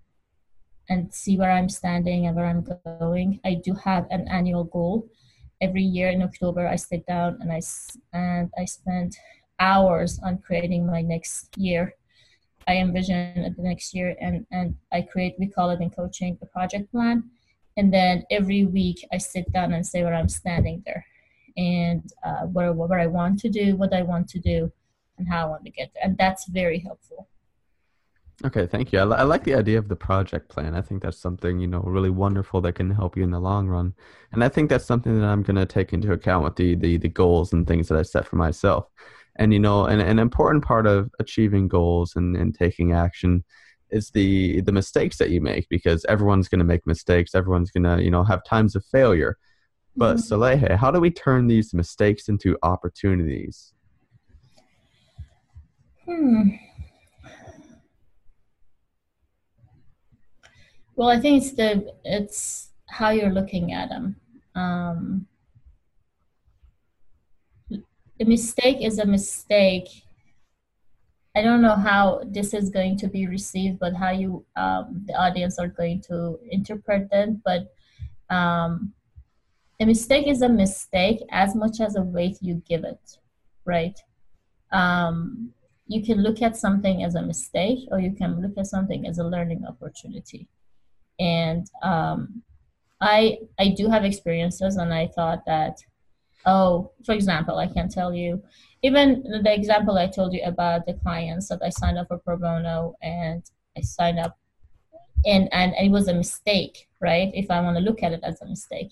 and 0.88 1.14
see 1.14 1.38
where 1.38 1.52
i'm 1.52 1.68
standing 1.68 2.26
and 2.26 2.34
where 2.34 2.46
i'm 2.46 2.66
going. 2.98 3.38
I 3.44 3.54
do 3.54 3.72
have 3.84 4.08
an 4.10 4.26
annual 4.26 4.64
goal 4.64 5.08
every 5.60 5.82
year 5.82 6.08
in 6.08 6.22
October, 6.22 6.66
I 6.66 6.76
sit 6.76 7.06
down 7.06 7.38
and 7.40 7.52
I 7.52 7.60
and 8.12 8.50
I 8.58 8.64
spend 8.64 9.16
hours 9.58 10.18
on 10.24 10.38
creating 10.38 10.86
my 10.86 11.02
next 11.02 11.56
year. 11.56 11.94
I 12.66 12.76
envision 12.76 13.54
the 13.56 13.62
next 13.62 13.94
year, 13.94 14.16
and 14.20 14.46
and 14.50 14.76
I 14.92 15.02
create. 15.02 15.34
We 15.38 15.48
call 15.48 15.70
it 15.70 15.80
in 15.80 15.90
coaching 15.90 16.38
a 16.42 16.46
project 16.46 16.90
plan, 16.90 17.24
and 17.76 17.92
then 17.92 18.24
every 18.30 18.64
week 18.64 19.06
I 19.12 19.18
sit 19.18 19.50
down 19.52 19.72
and 19.72 19.86
say 19.86 20.02
where 20.02 20.14
I'm 20.14 20.28
standing 20.28 20.82
there, 20.86 21.04
and 21.56 22.02
uh, 22.24 22.46
what 22.46 22.74
what 22.76 22.92
I 22.92 23.06
want 23.06 23.38
to 23.40 23.48
do, 23.48 23.76
what 23.76 23.94
I 23.94 24.02
want 24.02 24.28
to 24.30 24.38
do, 24.38 24.72
and 25.18 25.28
how 25.28 25.46
I 25.46 25.50
want 25.50 25.64
to 25.64 25.70
get 25.70 25.90
there, 25.94 26.04
and 26.04 26.16
that's 26.18 26.48
very 26.48 26.78
helpful. 26.78 27.28
Okay, 28.44 28.66
thank 28.66 28.92
you. 28.92 28.98
I, 29.00 29.02
I, 29.02 29.22
like 29.24 29.44
the 29.44 29.54
idea 29.54 29.78
of 29.78 29.88
the 29.88 29.96
project 29.96 30.48
plan. 30.48 30.74
I 30.74 30.80
think 30.80 31.02
that's 31.02 31.18
something 31.18 31.60
you 31.60 31.66
know 31.66 31.80
really 31.80 32.10
wonderful 32.10 32.60
that 32.62 32.74
can 32.74 32.90
help 32.90 33.16
you 33.16 33.22
in 33.22 33.30
the 33.30 33.40
long 33.40 33.68
run, 33.68 33.94
and 34.32 34.42
I 34.42 34.48
think 34.48 34.70
that's 34.70 34.86
something 34.86 35.20
that 35.20 35.26
I'm 35.26 35.42
going 35.42 35.56
to 35.56 35.66
take 35.66 35.92
into 35.92 36.12
account 36.12 36.44
with 36.44 36.56
the, 36.56 36.74
the 36.74 36.96
the 36.96 37.08
goals 37.08 37.52
and 37.52 37.66
things 37.66 37.88
that 37.88 37.98
I 37.98 38.02
set 38.02 38.26
for 38.26 38.36
myself. 38.36 38.86
And 39.36 39.52
you 39.52 39.60
know, 39.60 39.84
an 39.84 40.00
an 40.00 40.18
important 40.18 40.64
part 40.64 40.86
of 40.86 41.10
achieving 41.18 41.68
goals 41.68 42.16
and, 42.16 42.34
and 42.34 42.54
taking 42.54 42.92
action 42.92 43.44
is 43.90 44.10
the 44.10 44.60
the 44.62 44.72
mistakes 44.72 45.18
that 45.18 45.30
you 45.30 45.40
make 45.40 45.68
because 45.68 46.04
everyone's 46.08 46.48
going 46.48 46.58
to 46.58 46.64
make 46.64 46.86
mistakes 46.86 47.34
everyone's 47.34 47.70
going 47.70 47.84
to 47.84 48.02
you 48.02 48.10
know 48.10 48.24
have 48.24 48.44
times 48.44 48.76
of 48.76 48.84
failure 48.86 49.36
but 49.96 50.16
mm-hmm. 50.16 50.34
Saleheh, 50.34 50.76
how 50.76 50.90
do 50.90 51.00
we 51.00 51.10
turn 51.10 51.46
these 51.48 51.74
mistakes 51.74 52.28
into 52.28 52.56
opportunities 52.62 53.72
hmm 56.04 56.48
well 61.00 61.08
i 61.08 61.18
think 61.18 61.42
it's 61.42 61.52
the 61.52 61.90
it's 62.04 62.68
how 62.88 63.08
you're 63.08 63.32
looking 63.32 63.72
at 63.72 63.88
them 63.88 64.16
um, 64.54 65.26
a 68.20 68.24
mistake 68.24 68.82
is 68.82 68.98
a 68.98 69.06
mistake 69.06 69.88
I 71.36 71.42
don't 71.42 71.62
know 71.62 71.76
how 71.76 72.22
this 72.26 72.52
is 72.54 72.70
going 72.70 72.96
to 72.98 73.08
be 73.08 73.28
received, 73.28 73.78
but 73.78 73.94
how 73.94 74.10
you 74.10 74.44
um, 74.56 75.04
the 75.06 75.14
audience 75.14 75.60
are 75.60 75.68
going 75.68 76.00
to 76.08 76.40
interpret 76.50 77.08
it. 77.12 77.42
But 77.44 77.72
um, 78.28 78.92
a 79.78 79.86
mistake 79.86 80.26
is 80.26 80.42
a 80.42 80.48
mistake 80.48 81.20
as 81.30 81.54
much 81.54 81.80
as 81.80 81.94
a 81.94 82.02
weight 82.02 82.38
you 82.40 82.60
give 82.68 82.82
it, 82.82 83.18
right? 83.64 83.98
Um, 84.72 85.52
you 85.86 86.02
can 86.02 86.20
look 86.20 86.42
at 86.42 86.56
something 86.56 87.04
as 87.04 87.14
a 87.14 87.22
mistake, 87.22 87.88
or 87.92 88.00
you 88.00 88.12
can 88.12 88.42
look 88.42 88.58
at 88.58 88.66
something 88.66 89.06
as 89.06 89.18
a 89.18 89.24
learning 89.24 89.64
opportunity. 89.66 90.48
And 91.20 91.66
um, 91.82 92.42
I 93.00 93.38
I 93.58 93.68
do 93.68 93.88
have 93.88 94.04
experiences, 94.04 94.76
and 94.76 94.92
I 94.92 95.08
thought 95.08 95.44
that, 95.46 95.76
oh, 96.46 96.90
for 97.04 97.12
example, 97.12 97.58
I 97.58 97.66
can 97.66 97.88
tell 97.88 98.12
you 98.14 98.42
even 98.82 99.22
the 99.22 99.54
example 99.54 99.98
I 99.98 100.06
told 100.06 100.32
you 100.32 100.42
about 100.44 100.86
the 100.86 100.94
clients 100.94 101.48
that 101.48 101.60
I 101.62 101.68
signed 101.68 101.98
up 101.98 102.08
for 102.08 102.18
pro 102.18 102.36
bono 102.36 102.94
and 103.02 103.42
I 103.76 103.82
signed 103.82 104.18
up 104.18 104.38
and, 105.26 105.52
and 105.52 105.74
it 105.78 105.90
was 105.90 106.08
a 106.08 106.14
mistake, 106.14 106.88
right? 107.00 107.30
If 107.34 107.50
I 107.50 107.60
want 107.60 107.76
to 107.76 107.82
look 107.82 108.02
at 108.02 108.12
it 108.12 108.20
as 108.22 108.40
a 108.40 108.46
mistake. 108.46 108.90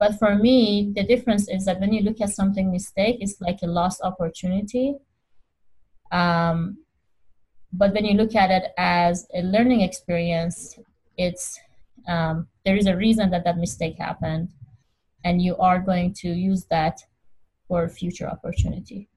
But 0.00 0.18
for 0.18 0.34
me, 0.34 0.92
the 0.94 1.04
difference 1.04 1.48
is 1.48 1.64
that 1.66 1.80
when 1.80 1.92
you 1.92 2.02
look 2.02 2.20
at 2.20 2.30
something 2.30 2.72
mistake, 2.72 3.18
it's 3.20 3.40
like 3.40 3.58
a 3.62 3.68
lost 3.68 4.00
opportunity. 4.02 4.96
Um, 6.10 6.78
but 7.72 7.92
when 7.94 8.04
you 8.04 8.14
look 8.14 8.34
at 8.34 8.50
it 8.50 8.72
as 8.76 9.28
a 9.32 9.42
learning 9.42 9.82
experience, 9.82 10.78
it's 11.16 11.58
um, 12.08 12.48
there 12.64 12.76
is 12.76 12.86
a 12.86 12.96
reason 12.96 13.30
that 13.30 13.44
that 13.44 13.58
mistake 13.58 13.96
happened, 13.98 14.50
and 15.24 15.40
you 15.40 15.56
are 15.56 15.78
going 15.78 16.12
to 16.14 16.28
use 16.28 16.64
that 16.70 17.00
for 17.68 17.88
future 17.88 18.28
opportunity. 18.28 19.08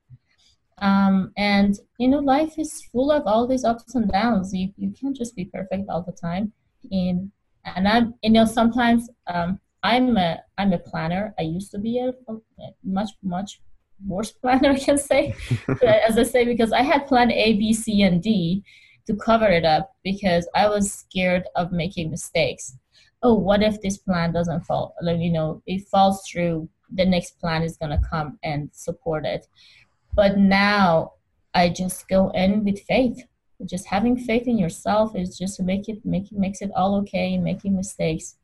Um, 0.80 1.32
and 1.38 1.78
you 1.98 2.08
know, 2.08 2.20
life 2.20 2.58
is 2.58 2.84
full 2.91 3.12
of 3.12 3.26
all 3.26 3.48
these 3.48 3.64
ups 3.64 3.95
and 3.95 4.10
downs. 4.12 4.54
You 4.54 4.72
you 4.78 4.93
can't 5.00 5.16
just 5.16 5.36
be 5.36 5.45
perfect 5.45 5.89
all 5.89 6.04
the 6.04 6.12
time. 6.12 6.54
And 6.91 7.32
and 7.66 7.88
I'm 7.88 8.14
you 8.22 8.32
know 8.32 8.45
sometimes 8.45 9.10
um, 9.28 9.60
I'm 9.84 10.18
a 10.18 10.39
I'm 10.58 10.74
a 10.74 10.80
planner. 10.80 11.34
I 11.39 11.43
used 11.43 11.72
to 11.72 11.80
be 11.80 12.00
a, 12.00 12.10
a 12.32 12.38
much 12.84 13.12
much 13.24 13.60
worse 14.06 14.32
planner, 14.41 14.72
I 14.72 14.80
can 14.80 14.98
say. 14.98 15.36
as 15.84 16.18
I 16.18 16.24
say, 16.24 16.45
because 16.45 16.72
I 16.72 16.84
had 16.84 17.08
plan 17.08 17.32
A, 17.32 17.54
B, 17.54 17.74
C, 17.74 18.04
and 18.04 18.22
D 18.22 18.64
to 19.08 19.16
cover 19.16 19.47
it 19.47 19.66
up 19.66 19.95
because 20.03 20.47
I 20.53 20.68
was 20.70 20.91
scared 20.91 21.45
of 21.55 21.72
making 21.72 22.12
mistakes. 22.12 22.78
Oh, 23.24 23.34
what 23.34 23.64
if 23.64 23.82
this 23.82 23.97
plan 23.97 24.32
doesn't 24.32 24.66
fall? 24.66 24.95
Like, 25.01 25.20
you 25.20 25.32
know, 25.32 25.64
it 25.66 25.88
falls 25.88 26.22
through 26.30 26.70
the 26.93 27.05
next 27.05 27.39
plan 27.39 27.64
is 27.64 27.78
going 27.78 27.91
to 27.91 28.08
come 28.10 28.38
and 28.43 28.70
support 28.74 29.26
it. 29.26 29.47
But 30.14 30.38
now 30.38 31.14
I 31.53 31.70
just 31.70 32.08
go 32.08 32.30
in 32.30 32.64
with 32.64 32.80
faith. 32.82 33.24
Just 33.66 33.88
having 33.88 34.18
faith 34.18 34.47
in 34.47 34.58
yourself 34.58 35.16
is 35.16 35.38
just 35.38 35.58
to 35.58 35.64
make 35.64 35.89
it 35.89 36.05
make 36.05 36.32
it 36.32 36.38
makes 36.38 36.62
it 36.62 36.72
all 36.76 36.95
okay, 36.97 37.38
making 37.38 37.76
mistakes, 37.76 38.36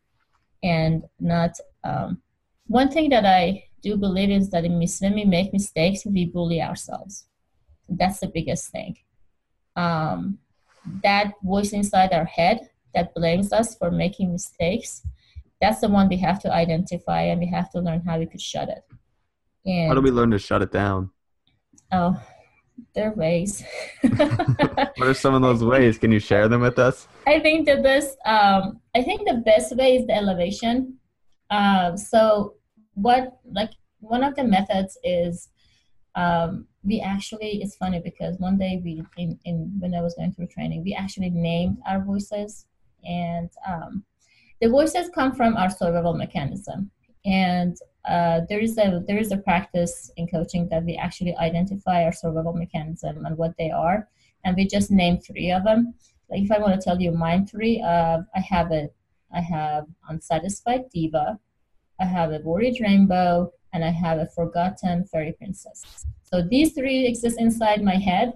and 0.64 1.04
not. 1.20 1.52
Um, 1.84 2.22
one 2.66 2.90
thing 2.90 3.10
that 3.10 3.26
I 3.26 3.66
do 3.84 3.96
believe 3.96 4.32
is 4.32 4.50
that 4.50 4.64
when 4.64 4.80
we 5.14 5.26
make 5.26 5.54
mistakes, 5.54 6.06
we 6.06 6.26
bully 6.26 6.62
ourselves. 6.62 7.26
That's 7.88 8.22
the 8.22 8.28
biggest 8.28 8.72
thing. 8.72 8.98
Um, 9.76 10.40
that 11.04 11.34
voice 11.44 11.72
inside 11.74 12.12
our 12.14 12.26
head 12.26 12.70
that 12.94 13.14
blames 13.16 13.52
us 13.54 13.76
for 13.76 13.90
making 13.90 14.32
mistakes 14.32 15.04
that's 15.64 15.80
the 15.80 15.88
one 15.88 16.10
we 16.10 16.18
have 16.18 16.40
to 16.42 16.54
identify 16.54 17.22
and 17.22 17.40
we 17.40 17.48
have 17.48 17.72
to 17.72 17.80
learn 17.80 18.02
how 18.02 18.20
we 18.20 18.26
could 18.26 18.42
shut 18.42 18.68
it. 18.68 18.84
And, 19.66 19.88
how 19.88 19.96
do 19.96 20.02
we 20.02 20.12
learn 20.12 20.30
to 20.32 20.40
shut 20.40 20.62
it 20.62 20.74
down? 20.74 21.10
Oh, 21.90 22.22
there 22.94 23.12
are 23.12 23.14
ways. 23.14 23.64
what 24.02 25.08
are 25.08 25.14
some 25.14 25.36
of 25.36 25.42
those 25.48 25.64
ways? 25.64 25.98
Can 25.98 26.12
you 26.12 26.20
share 26.20 26.50
them 26.50 26.60
with 26.60 26.78
us? 26.80 27.08
I 27.26 27.40
think 27.40 27.66
the 27.66 27.78
best 27.78 28.18
um, 28.26 28.82
I 28.94 29.04
think 29.04 29.26
the 29.26 29.42
best 29.46 29.74
way 29.78 29.96
is 29.96 30.06
the 30.06 30.16
elevation. 30.16 30.98
Uh, 31.50 31.96
so 31.96 32.56
what 32.96 33.40
like 33.50 33.72
one 34.02 34.22
of 34.22 34.36
the 34.36 34.44
methods 34.44 34.98
is 35.02 35.48
um, 36.16 36.68
we 36.84 37.00
actually 37.00 37.62
it's 37.62 37.76
funny 37.76 38.00
because 38.00 38.38
one 38.40 38.58
day 38.58 38.82
we 38.84 39.04
in, 39.18 39.40
in 39.46 39.72
when 39.80 39.96
I 39.96 40.02
was 40.02 40.16
going 40.16 40.34
through 40.34 40.48
training 40.48 40.84
we 40.84 40.94
actually 40.94 41.30
named 41.30 41.78
our 41.88 42.04
voices 42.04 42.66
and 43.06 43.50
um, 43.68 44.04
the 44.62 44.70
voices 44.70 45.10
come 45.14 45.34
from 45.36 45.58
our 45.58 45.70
survival 45.70 46.14
mechanism. 46.14 46.90
And 47.26 47.78
uh, 48.06 48.42
there 48.50 48.60
is 48.60 48.78
a 48.78 49.02
there 49.08 49.18
is 49.18 49.32
a 49.32 49.38
practice 49.38 50.12
in 50.18 50.28
coaching 50.28 50.68
that 50.70 50.84
we 50.84 50.96
actually 50.96 51.36
identify 51.38 52.04
our 52.04 52.12
survival 52.12 52.54
mechanism 52.54 53.26
and 53.26 53.38
what 53.38 53.56
they 53.58 53.72
are 53.72 54.10
and 54.44 54.58
we 54.58 54.68
just 54.68 54.92
name 54.92 55.18
three 55.20 55.52
of 55.52 55.64
them. 55.64 55.94
Like 56.30 56.44
if 56.44 56.52
i 56.52 56.60
want 56.60 56.74
to 56.74 56.84
tell 56.84 57.00
you 57.02 57.12
mine 57.12 57.46
three 57.46 57.82
uh, 57.82 58.20
i 58.36 58.40
have 58.40 58.72
a 58.72 58.90
i 59.34 59.40
have 59.40 59.86
unsatisfied 60.10 60.90
diva 60.94 61.40
i 62.00 62.06
have 62.06 62.32
a 62.32 62.40
worried 62.40 62.80
rainbow 62.82 63.52
and 63.74 63.84
i 63.84 63.90
have 63.90 64.20
a 64.20 64.28
forgotten 64.28 65.04
fairy 65.06 65.34
princess 65.34 66.06
so 66.24 66.42
these 66.42 66.74
three 66.74 67.06
exist 67.06 67.40
inside 67.40 67.84
my 67.84 67.96
head 67.96 68.34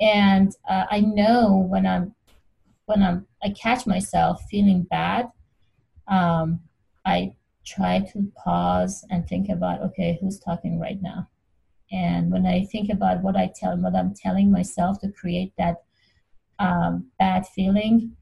and 0.00 0.52
uh, 0.68 0.84
i 0.90 1.00
know 1.00 1.66
when 1.68 1.86
i'm 1.86 2.14
when 2.86 3.02
i'm 3.02 3.26
i 3.42 3.50
catch 3.50 3.86
myself 3.86 4.42
feeling 4.50 4.82
bad 4.90 5.28
um, 6.08 6.60
I 7.04 7.34
try 7.64 8.00
to 8.12 8.32
pause 8.36 9.04
and 9.10 9.26
think 9.28 9.48
about, 9.48 9.82
okay, 9.82 10.18
who's 10.20 10.38
talking 10.38 10.80
right 10.80 11.00
now? 11.00 11.28
And 11.92 12.30
when 12.30 12.46
I 12.46 12.64
think 12.64 12.90
about 12.90 13.22
what 13.22 13.36
I 13.36 13.50
tell, 13.54 13.76
what 13.76 13.94
I'm 13.94 14.14
telling 14.14 14.50
myself 14.50 15.00
to 15.00 15.12
create 15.12 15.52
that 15.58 15.76
um, 16.58 17.10
bad 17.18 17.46
feeling, 17.46 18.16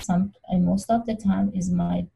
some 0.00 0.32
and 0.48 0.64
most 0.64 0.90
of 0.90 1.06
the 1.06 1.14
time 1.14 1.52
is 1.54 1.70
my 1.70 2.06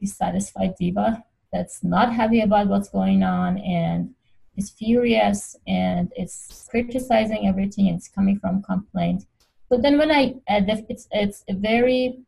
dissatisfied 0.00 0.74
diva 0.78 1.24
that's 1.54 1.84
not 1.84 2.12
happy 2.12 2.40
about 2.40 2.66
what's 2.66 2.88
going 2.88 3.22
on 3.22 3.58
and 3.58 4.12
is 4.56 4.70
furious 4.70 5.56
and 5.68 6.12
it's 6.16 6.66
criticizing 6.68 7.46
everything. 7.46 7.88
And 7.88 7.96
it's 7.96 8.08
coming 8.08 8.38
from 8.40 8.62
complaint. 8.62 9.24
So 9.68 9.78
then 9.78 9.96
when 9.96 10.10
I, 10.10 10.34
uh, 10.48 10.62
it's 10.88 11.06
it's 11.12 11.44
very 11.48 12.18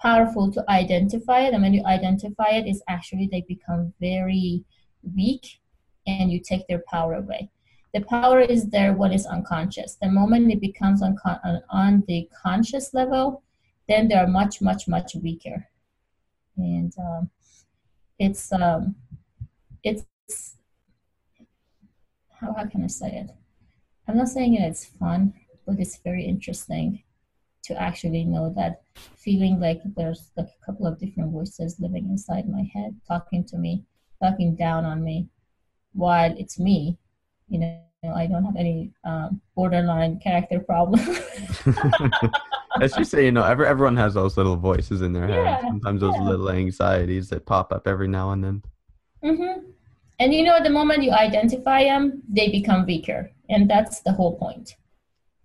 powerful 0.00 0.50
to 0.52 0.64
identify 0.70 1.40
it 1.40 1.52
and 1.54 1.62
when 1.62 1.74
you 1.74 1.84
identify 1.84 2.50
it, 2.52 2.66
it 2.66 2.70
is 2.70 2.82
actually 2.88 3.28
they 3.30 3.44
become 3.48 3.92
very 4.00 4.64
weak 5.16 5.60
and 6.06 6.30
you 6.32 6.40
take 6.40 6.66
their 6.68 6.82
power 6.88 7.14
away 7.14 7.50
the 7.94 8.00
power 8.02 8.40
is 8.40 8.66
there 8.66 8.92
when 8.92 9.12
it's 9.12 9.26
unconscious 9.26 9.96
the 10.00 10.08
moment 10.08 10.52
it 10.52 10.60
becomes 10.60 11.02
on, 11.02 11.16
on 11.70 12.04
the 12.06 12.28
conscious 12.42 12.94
level 12.94 13.42
then 13.88 14.06
they 14.06 14.14
are 14.14 14.26
much 14.26 14.60
much 14.60 14.86
much 14.86 15.16
weaker 15.16 15.66
and 16.56 16.92
um, 16.98 17.30
it's 18.18 18.52
um, 18.52 18.94
it's 19.82 20.04
how, 22.40 22.52
how 22.54 22.66
can 22.66 22.84
i 22.84 22.86
say 22.86 23.08
it? 23.08 23.30
I'm 24.06 24.16
not 24.16 24.28
saying 24.28 24.54
it's 24.54 24.84
fun 24.84 25.34
but 25.66 25.78
it's 25.78 25.98
very 25.98 26.24
interesting 26.24 27.02
to 27.64 27.80
actually 27.80 28.24
know 28.24 28.52
that 28.56 28.82
feeling 29.16 29.60
like 29.60 29.80
there's 29.96 30.30
like 30.36 30.46
a 30.46 30.64
couple 30.64 30.86
of 30.86 30.98
different 30.98 31.30
voices 31.30 31.78
living 31.78 32.08
inside 32.08 32.48
my 32.48 32.62
head 32.72 32.96
talking 33.06 33.44
to 33.44 33.58
me 33.58 33.84
talking 34.22 34.56
down 34.56 34.84
on 34.84 35.04
me 35.04 35.28
while 35.92 36.34
it's 36.38 36.58
me 36.58 36.96
you 37.48 37.58
know 37.58 37.78
i 38.16 38.26
don't 38.26 38.44
have 38.44 38.56
any 38.56 38.90
um, 39.04 39.40
borderline 39.54 40.18
character 40.18 40.60
problem 40.60 41.00
as 42.82 42.96
you 42.96 43.04
say 43.04 43.24
you 43.24 43.32
know 43.32 43.44
every, 43.44 43.66
everyone 43.66 43.96
has 43.96 44.14
those 44.14 44.36
little 44.36 44.56
voices 44.56 45.02
in 45.02 45.12
their 45.12 45.28
yeah, 45.28 45.56
head 45.56 45.60
sometimes 45.62 46.00
those 46.00 46.14
yeah. 46.16 46.22
little 46.22 46.50
anxieties 46.50 47.28
that 47.28 47.46
pop 47.46 47.72
up 47.72 47.86
every 47.86 48.08
now 48.08 48.30
and 48.32 48.44
then 48.44 48.62
mm-hmm. 49.24 49.60
and 50.18 50.34
you 50.34 50.42
know 50.44 50.62
the 50.62 50.70
moment 50.70 51.02
you 51.02 51.12
identify 51.12 51.84
them 51.84 52.22
they 52.28 52.50
become 52.50 52.86
weaker 52.86 53.30
and 53.48 53.68
that's 53.68 54.00
the 54.00 54.12
whole 54.12 54.36
point. 54.38 54.76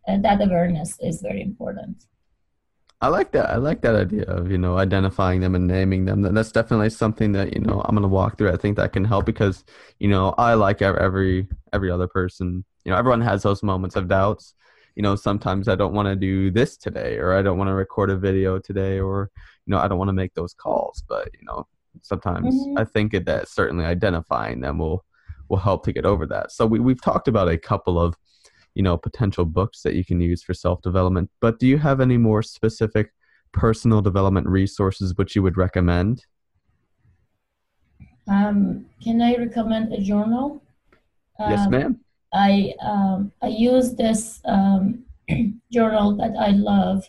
and 0.08 0.24
that 0.24 0.42
awareness 0.42 0.98
is 1.00 1.22
very 1.22 1.42
important 1.42 2.06
I 3.04 3.10
like 3.10 3.34
that. 3.34 3.50
I 3.50 3.58
like 3.58 3.82
that 3.82 3.96
idea 3.96 4.24
of 4.24 4.50
you 4.50 4.58
know 4.58 4.78
identifying 4.78 5.42
them 5.42 5.56
and 5.56 5.68
naming 5.68 6.06
them. 6.06 6.22
That's 6.22 6.54
definitely 6.54 6.90
something 6.90 7.34
that 7.34 7.52
you 7.54 7.60
know 7.60 7.82
I'm 7.84 7.96
gonna 7.96 8.08
walk 8.08 8.38
through. 8.38 8.54
I 8.54 8.56
think 8.56 8.78
that 8.78 8.94
can 8.94 9.04
help 9.04 9.26
because 9.26 9.66
you 10.00 10.08
know 10.08 10.34
I 10.38 10.54
like 10.54 10.82
every 10.82 11.50
every 11.74 11.92
other 11.92 12.08
person. 12.08 12.64
You 12.86 12.92
know 12.92 12.98
everyone 12.98 13.20
has 13.20 13.44
those 13.44 13.62
moments 13.62 13.98
of 13.98 14.08
doubts, 14.08 14.54
you 14.96 15.04
know, 15.04 15.16
sometimes 15.16 15.68
I 15.68 15.76
don't 15.76 15.94
want 15.94 16.08
to 16.08 16.16
do 16.16 16.52
this 16.52 16.78
today, 16.78 17.18
or 17.18 17.34
I 17.34 17.41
don't 17.41 17.58
want 17.58 17.70
to 17.70 17.74
record 17.74 18.10
a 18.10 18.18
video 18.18 18.60
today, 18.60 19.00
or, 19.00 19.32
you 19.66 19.72
know, 19.72 19.80
I 19.80 19.88
don't 19.88 19.98
want 19.98 20.10
to 20.10 20.14
make 20.14 20.34
those 20.34 20.54
calls. 20.54 21.04
But, 21.08 21.30
you 21.39 21.46
know, 21.46 21.68
sometimes 22.02 22.56
mm-hmm. 22.56 22.78
I 22.78 22.86
think 22.86 23.14
that 23.26 23.48
certainly 23.48 23.86
identifying 23.86 24.62
them 24.62 24.78
will, 24.78 25.04
will 25.50 25.58
help 25.58 25.84
to 25.86 25.94
get 25.94 26.06
over 26.06 26.26
that. 26.28 26.52
So 26.52 26.66
we, 26.66 26.80
we've 26.80 27.02
talked 27.02 27.28
about 27.28 27.50
a 27.50 27.58
couple 27.58 28.00
of, 28.00 28.16
you 28.76 28.84
know, 28.84 28.98
potential 28.98 29.46
books 29.46 29.82
that 29.82 29.96
you 29.96 30.06
can 30.06 30.22
use 30.22 30.44
for 30.44 30.54
self 30.54 30.82
development, 30.82 31.30
but 31.39 31.60
do 31.60 31.68
you 31.68 31.78
have 31.78 32.00
any 32.00 32.18
more 32.18 32.41
specific 32.41 33.14
personal 33.52 34.02
development 34.02 34.48
resources 34.48 35.16
which 35.16 35.36
you 35.36 35.44
would 35.44 35.58
recommend? 35.58 36.26
Um, 38.28 38.86
can 39.04 39.22
I 39.22 39.36
recommend 39.36 39.94
a 39.94 40.02
journal? 40.02 40.64
yes, 41.39 41.66
um, 41.66 41.72
ma'am. 41.72 42.00
I 42.34 42.74
um, 42.82 43.32
I 43.42 43.48
use 43.48 43.96
this 43.96 44.42
um, 44.46 45.06
journal 45.72 46.16
that 46.18 46.34
I 46.40 46.50
love, 46.50 47.04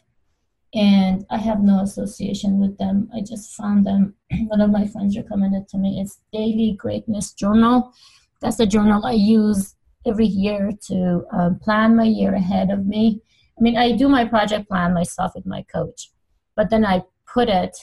and 0.74 1.24
I 1.30 1.38
have 1.38 1.60
no 1.60 1.80
association 1.80 2.60
with 2.60 2.76
them. 2.78 3.08
I 3.14 3.22
just 3.22 3.54
found 3.54 3.86
them. 3.86 4.14
One 4.48 4.60
of 4.60 4.70
my 4.70 4.86
friends 4.86 5.16
recommended 5.16 5.68
to 5.68 5.78
me. 5.78 6.00
It's 6.00 6.20
Daily 6.32 6.76
Greatness 6.78 7.32
Journal. 7.32 7.92
That's 8.40 8.60
a 8.60 8.66
journal 8.66 9.06
I 9.06 9.12
use 9.12 9.74
every 10.06 10.26
year 10.26 10.70
to 10.88 11.24
um, 11.32 11.58
plan 11.58 11.96
my 11.96 12.04
year 12.04 12.34
ahead 12.34 12.70
of 12.70 12.86
me. 12.86 13.22
I 13.58 13.62
mean, 13.62 13.78
I 13.78 13.92
do 13.92 14.08
my 14.08 14.26
project 14.26 14.68
plan 14.68 14.92
myself 14.92 15.32
with 15.34 15.46
my 15.46 15.62
coach, 15.62 16.10
but 16.54 16.68
then 16.68 16.84
I 16.84 17.02
put 17.32 17.48
it 17.48 17.76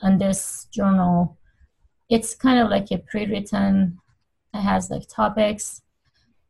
on 0.00 0.16
this 0.16 0.66
journal. 0.72 1.36
It's 2.08 2.34
kind 2.34 2.58
of 2.58 2.70
like 2.70 2.90
a 2.90 2.98
pre-written. 2.98 3.98
It 4.54 4.60
has 4.60 4.88
like 4.88 5.02
topics 5.08 5.82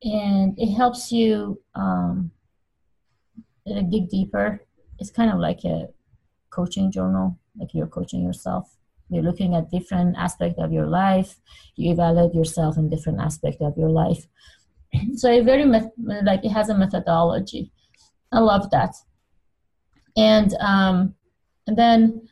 and 0.07 0.55
it 0.57 0.73
helps 0.73 1.11
you 1.11 1.61
um, 1.75 2.31
dig 3.67 4.09
deeper. 4.09 4.61
It's 5.01 5.11
kind 5.11 5.33
of 5.33 5.41
like 5.41 5.65
a 5.65 5.89
coaching 6.51 6.93
journal, 6.93 7.39
like 7.59 7.75
you're 7.75 7.89
coaching 7.89 8.23
yourself. 8.23 8.77
You're 9.09 9.25
looking 9.25 9.55
at 9.55 9.71
different 9.71 10.17
aspects 10.17 10.59
of 10.61 10.73
your 10.73 10.87
life. 10.87 11.41
You 11.75 11.93
evaluate 11.93 12.35
yourself 12.35 12.77
in 12.77 12.89
different 12.89 13.21
aspects 13.21 13.61
of 13.61 13.77
your 13.77 13.91
life. 13.91 14.27
So 15.17 15.31
it 15.31 15.45
very 15.45 15.65
like 15.65 16.45
it 16.45 16.51
has 16.51 16.69
a 16.69 16.79
methodology. 16.79 17.73
I 18.33 18.39
love 18.39 18.71
that. 18.71 18.95
And 20.17 20.55
um, 20.61 21.15
and 21.67 21.77
then 21.77 22.29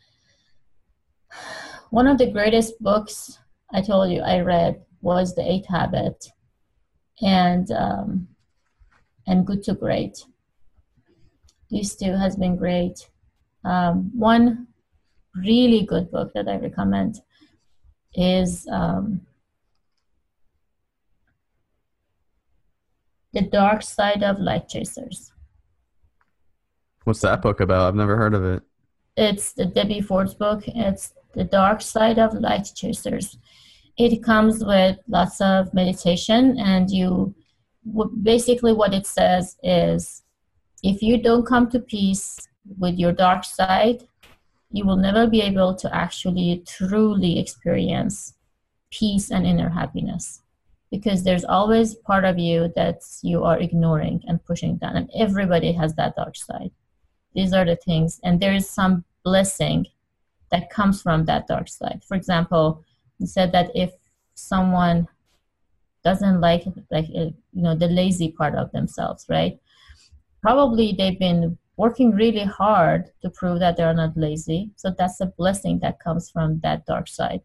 one 1.90 2.06
of 2.06 2.18
the 2.18 2.30
greatest 2.30 2.80
books 2.80 3.38
I 3.72 3.82
told 3.82 4.10
you 4.12 4.20
I 4.20 4.40
read 4.40 4.80
was 5.02 5.34
The 5.34 5.42
Eight 5.42 5.66
Habit 5.66 6.24
and 7.22 7.70
um, 7.70 8.28
and 9.26 9.46
Good 9.46 9.62
to 9.64 9.74
Great. 9.74 10.24
These 11.70 11.96
two 11.96 12.12
has 12.12 12.36
been 12.36 12.56
great. 12.56 13.08
Um, 13.64 14.10
one 14.14 14.68
really 15.34 15.82
good 15.82 16.10
book 16.10 16.32
that 16.34 16.48
I 16.48 16.56
recommend 16.56 17.20
is 18.14 18.68
um, 18.70 19.22
The 23.32 23.42
Dark 23.42 23.82
Side 23.82 24.22
of 24.22 24.38
Light 24.38 24.68
Chasers. 24.68 25.32
What's 27.04 27.20
that 27.22 27.42
book 27.42 27.60
about? 27.60 27.88
I've 27.88 27.96
never 27.96 28.16
heard 28.16 28.34
of 28.34 28.44
it. 28.44 28.62
It's 29.16 29.52
the 29.52 29.64
Debbie 29.64 30.00
Ford's 30.00 30.34
book. 30.34 30.62
It's 30.66 31.14
The 31.34 31.44
Dark 31.44 31.80
Side 31.80 32.18
of 32.18 32.34
Light 32.34 32.70
Chasers 32.74 33.38
it 33.96 34.22
comes 34.22 34.64
with 34.64 34.98
lots 35.08 35.40
of 35.40 35.72
meditation 35.72 36.58
and 36.58 36.90
you 36.90 37.34
basically 38.22 38.72
what 38.72 38.94
it 38.94 39.06
says 39.06 39.56
is 39.62 40.22
if 40.82 41.02
you 41.02 41.22
don't 41.22 41.46
come 41.46 41.68
to 41.70 41.78
peace 41.78 42.48
with 42.78 42.98
your 42.98 43.12
dark 43.12 43.44
side 43.44 44.06
you 44.70 44.84
will 44.84 44.96
never 44.96 45.26
be 45.28 45.40
able 45.40 45.74
to 45.74 45.94
actually 45.94 46.62
truly 46.66 47.38
experience 47.38 48.34
peace 48.90 49.30
and 49.30 49.46
inner 49.46 49.68
happiness 49.68 50.42
because 50.90 51.24
there's 51.24 51.44
always 51.44 51.94
part 51.94 52.24
of 52.24 52.38
you 52.38 52.72
that 52.76 53.00
you 53.22 53.44
are 53.44 53.58
ignoring 53.58 54.22
and 54.26 54.44
pushing 54.44 54.76
down 54.76 54.96
and 54.96 55.10
everybody 55.18 55.72
has 55.72 55.94
that 55.94 56.14
dark 56.14 56.36
side. 56.36 56.70
These 57.34 57.52
are 57.52 57.64
the 57.64 57.76
things 57.76 58.20
and 58.22 58.40
there 58.40 58.54
is 58.54 58.68
some 58.68 59.04
blessing 59.24 59.86
that 60.50 60.70
comes 60.70 61.02
from 61.02 61.24
that 61.24 61.48
dark 61.48 61.68
side. 61.68 62.02
For 62.06 62.16
example 62.16 62.84
said 63.28 63.52
that 63.52 63.70
if 63.74 63.92
someone 64.34 65.06
doesn't 66.04 66.40
like 66.40 66.64
like 66.90 67.06
uh, 67.16 67.30
you 67.52 67.62
know 67.62 67.74
the 67.74 67.88
lazy 67.88 68.30
part 68.30 68.54
of 68.54 68.70
themselves 68.72 69.26
right? 69.28 69.58
Probably 70.42 70.92
they've 70.92 71.18
been 71.18 71.56
working 71.76 72.10
really 72.12 72.44
hard 72.44 73.10
to 73.22 73.30
prove 73.30 73.58
that 73.60 73.76
they're 73.76 73.94
not 73.94 74.16
lazy. 74.16 74.70
So 74.76 74.94
that's 74.96 75.20
a 75.20 75.26
blessing 75.26 75.80
that 75.80 75.98
comes 75.98 76.30
from 76.30 76.60
that 76.60 76.86
dark 76.86 77.08
side. 77.08 77.40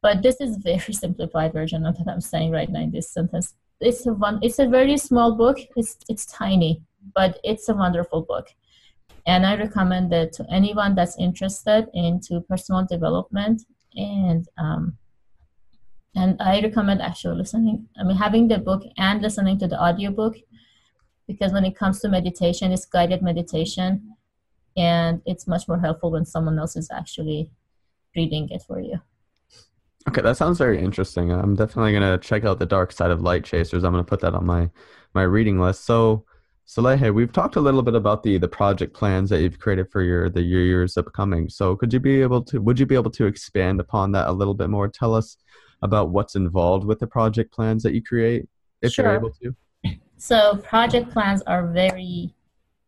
But 0.00 0.22
this 0.22 0.40
is 0.40 0.56
very 0.56 0.92
simplified 1.04 1.52
version 1.52 1.86
of 1.86 1.96
what 1.98 2.08
i'm 2.08 2.20
saying 2.20 2.50
right 2.50 2.70
now 2.70 2.80
in 2.80 2.90
this 2.90 3.10
sentence. 3.10 3.54
It's 3.80 4.06
a 4.06 4.12
one 4.12 4.38
it's 4.42 4.58
a 4.58 4.68
very 4.68 4.96
small 4.96 5.34
book. 5.34 5.58
It's 5.76 5.96
it's 6.08 6.26
tiny 6.26 6.82
but 7.14 7.38
it's 7.42 7.68
a 7.68 7.74
wonderful 7.74 8.22
book. 8.22 8.48
And 9.26 9.46
i 9.46 9.56
recommend 9.56 10.12
it 10.12 10.32
to 10.34 10.46
anyone 10.50 10.94
that's 10.94 11.18
interested 11.18 11.88
into 11.94 12.40
personal 12.40 12.84
development 12.84 13.62
and 13.94 14.48
um, 14.58 14.96
and 16.14 16.40
i 16.40 16.60
recommend 16.60 17.00
actually 17.00 17.36
listening 17.36 17.88
i 17.98 18.04
mean 18.04 18.16
having 18.16 18.48
the 18.48 18.58
book 18.58 18.82
and 18.96 19.22
listening 19.22 19.58
to 19.58 19.66
the 19.66 19.80
audiobook 19.80 20.36
because 21.26 21.52
when 21.52 21.64
it 21.64 21.76
comes 21.76 22.00
to 22.00 22.08
meditation 22.08 22.72
it's 22.72 22.84
guided 22.84 23.22
meditation 23.22 24.14
and 24.76 25.20
it's 25.26 25.46
much 25.46 25.68
more 25.68 25.78
helpful 25.78 26.10
when 26.10 26.24
someone 26.24 26.58
else 26.58 26.76
is 26.76 26.90
actually 26.90 27.50
reading 28.16 28.48
it 28.50 28.62
for 28.62 28.80
you 28.80 29.00
okay 30.08 30.20
that 30.20 30.36
sounds 30.36 30.58
very 30.58 30.78
interesting 30.78 31.30
i'm 31.30 31.54
definitely 31.54 31.92
going 31.92 32.02
to 32.02 32.18
check 32.18 32.44
out 32.44 32.58
the 32.58 32.66
dark 32.66 32.92
side 32.92 33.10
of 33.10 33.22
light 33.22 33.44
chasers 33.44 33.84
i'm 33.84 33.92
going 33.92 34.04
to 34.04 34.08
put 34.08 34.20
that 34.20 34.34
on 34.34 34.44
my 34.44 34.68
my 35.14 35.22
reading 35.22 35.60
list 35.60 35.84
so 35.84 36.24
Saleheh, 36.64 37.12
we've 37.12 37.32
talked 37.32 37.56
a 37.56 37.60
little 37.60 37.82
bit 37.82 37.94
about 37.94 38.22
the 38.22 38.38
the 38.38 38.48
project 38.48 38.94
plans 38.94 39.28
that 39.30 39.42
you've 39.42 39.58
created 39.58 39.90
for 39.90 40.00
your 40.00 40.30
the 40.30 40.42
years 40.42 40.96
upcoming. 40.96 41.48
So 41.48 41.76
could 41.76 41.92
you 41.92 42.00
be 42.00 42.22
able 42.22 42.42
to 42.44 42.62
would 42.62 42.78
you 42.78 42.86
be 42.86 42.94
able 42.94 43.10
to 43.10 43.26
expand 43.26 43.80
upon 43.80 44.12
that 44.12 44.28
a 44.28 44.32
little 44.32 44.54
bit 44.54 44.70
more? 44.70 44.88
Tell 44.88 45.14
us 45.14 45.36
about 45.82 46.10
what's 46.10 46.36
involved 46.36 46.84
with 46.84 46.98
the 46.98 47.06
project 47.06 47.52
plans 47.52 47.82
that 47.82 47.92
you 47.92 48.02
create 48.02 48.48
if 48.80 48.92
sure. 48.92 49.04
you're 49.04 49.14
able 49.14 49.30
to? 49.42 49.54
So 50.16 50.56
project 50.58 51.10
plans 51.10 51.42
are 51.42 51.66
very 51.66 52.34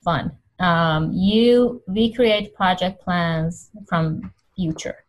fun. 0.05 0.32
Um, 0.61 1.12
you 1.12 1.82
we 1.88 2.12
create 2.12 2.55
project 2.55 3.03
plans 3.03 3.70
from 3.88 4.32
future, 4.55 5.05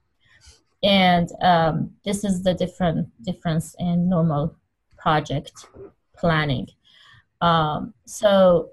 and 0.81 1.29
um, 1.43 1.91
this 2.03 2.23
is 2.23 2.41
the 2.41 2.55
different 2.55 3.09
difference 3.23 3.75
in 3.77 4.09
normal 4.09 4.55
project 4.97 5.67
planning. 6.17 6.67
Um, 7.41 7.93
so 8.05 8.69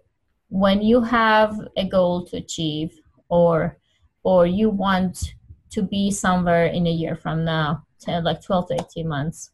when 0.49 0.81
you 0.81 1.03
have 1.03 1.61
a 1.77 1.87
goal 1.87 2.25
to 2.29 2.39
achieve, 2.39 2.99
or 3.29 3.77
or 4.23 4.47
you 4.47 4.71
want 4.71 5.35
to 5.73 5.83
be 5.83 6.11
somewhere 6.11 6.67
in 6.67 6.87
a 6.87 6.91
year 6.91 7.17
from 7.17 7.45
now, 7.45 7.85
10, 8.03 8.25
like 8.25 8.43
12 8.43 8.69
to 8.69 8.75
18 8.75 9.09
months, 9.09 9.51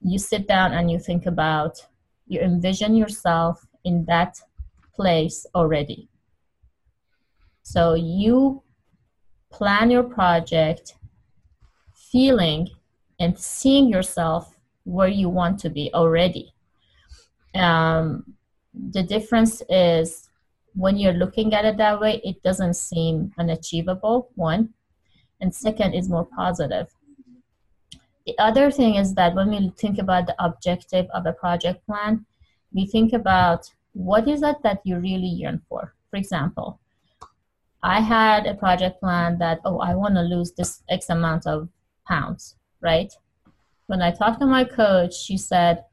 you 0.00 0.18
sit 0.18 0.46
down 0.46 0.72
and 0.72 0.90
you 0.90 0.98
think 0.98 1.26
about, 1.26 1.86
you 2.26 2.40
envision 2.40 2.94
yourself 2.94 3.66
in 3.84 4.04
that 4.06 4.40
place 4.94 5.46
already. 5.54 6.08
So 7.62 7.94
you 7.94 8.62
plan 9.50 9.90
your 9.90 10.02
project 10.02 10.94
feeling 11.94 12.68
and 13.18 13.38
seeing 13.38 13.88
yourself 13.88 14.58
where 14.84 15.08
you 15.08 15.28
want 15.28 15.58
to 15.60 15.70
be 15.70 15.90
already. 15.94 16.52
Um, 17.54 18.34
the 18.74 19.02
difference 19.02 19.62
is 19.68 20.28
when 20.74 20.96
you're 20.96 21.12
looking 21.12 21.54
at 21.54 21.64
it 21.64 21.76
that 21.78 22.00
way, 22.00 22.20
it 22.24 22.42
doesn't 22.42 22.74
seem 22.74 23.32
unachievable, 23.38 24.30
one. 24.34 24.74
And 25.40 25.54
second 25.54 25.94
is 25.94 26.08
more 26.08 26.26
positive 26.26 26.93
the 28.26 28.38
other 28.38 28.70
thing 28.70 28.94
is 28.94 29.14
that 29.14 29.34
when 29.34 29.50
we 29.50 29.70
think 29.76 29.98
about 29.98 30.26
the 30.26 30.44
objective 30.44 31.06
of 31.12 31.26
a 31.26 31.32
project 31.32 31.84
plan, 31.86 32.24
we 32.72 32.86
think 32.86 33.12
about 33.12 33.70
what 33.92 34.26
is 34.28 34.42
it 34.42 34.56
that 34.62 34.80
you 34.84 34.98
really 34.98 35.26
yearn 35.26 35.60
for. 35.68 35.94
For 36.10 36.16
example, 36.16 36.80
I 37.82 38.00
had 38.00 38.46
a 38.46 38.54
project 38.54 39.00
plan 39.00 39.38
that, 39.38 39.60
oh, 39.64 39.78
I 39.78 39.94
want 39.94 40.14
to 40.14 40.22
lose 40.22 40.52
this 40.52 40.82
X 40.88 41.10
amount 41.10 41.46
of 41.46 41.68
pounds, 42.08 42.56
right? 42.80 43.12
When 43.86 44.00
I 44.00 44.10
talked 44.10 44.40
to 44.40 44.46
my 44.46 44.64
coach, 44.64 45.14
she 45.14 45.36
said, 45.36 45.84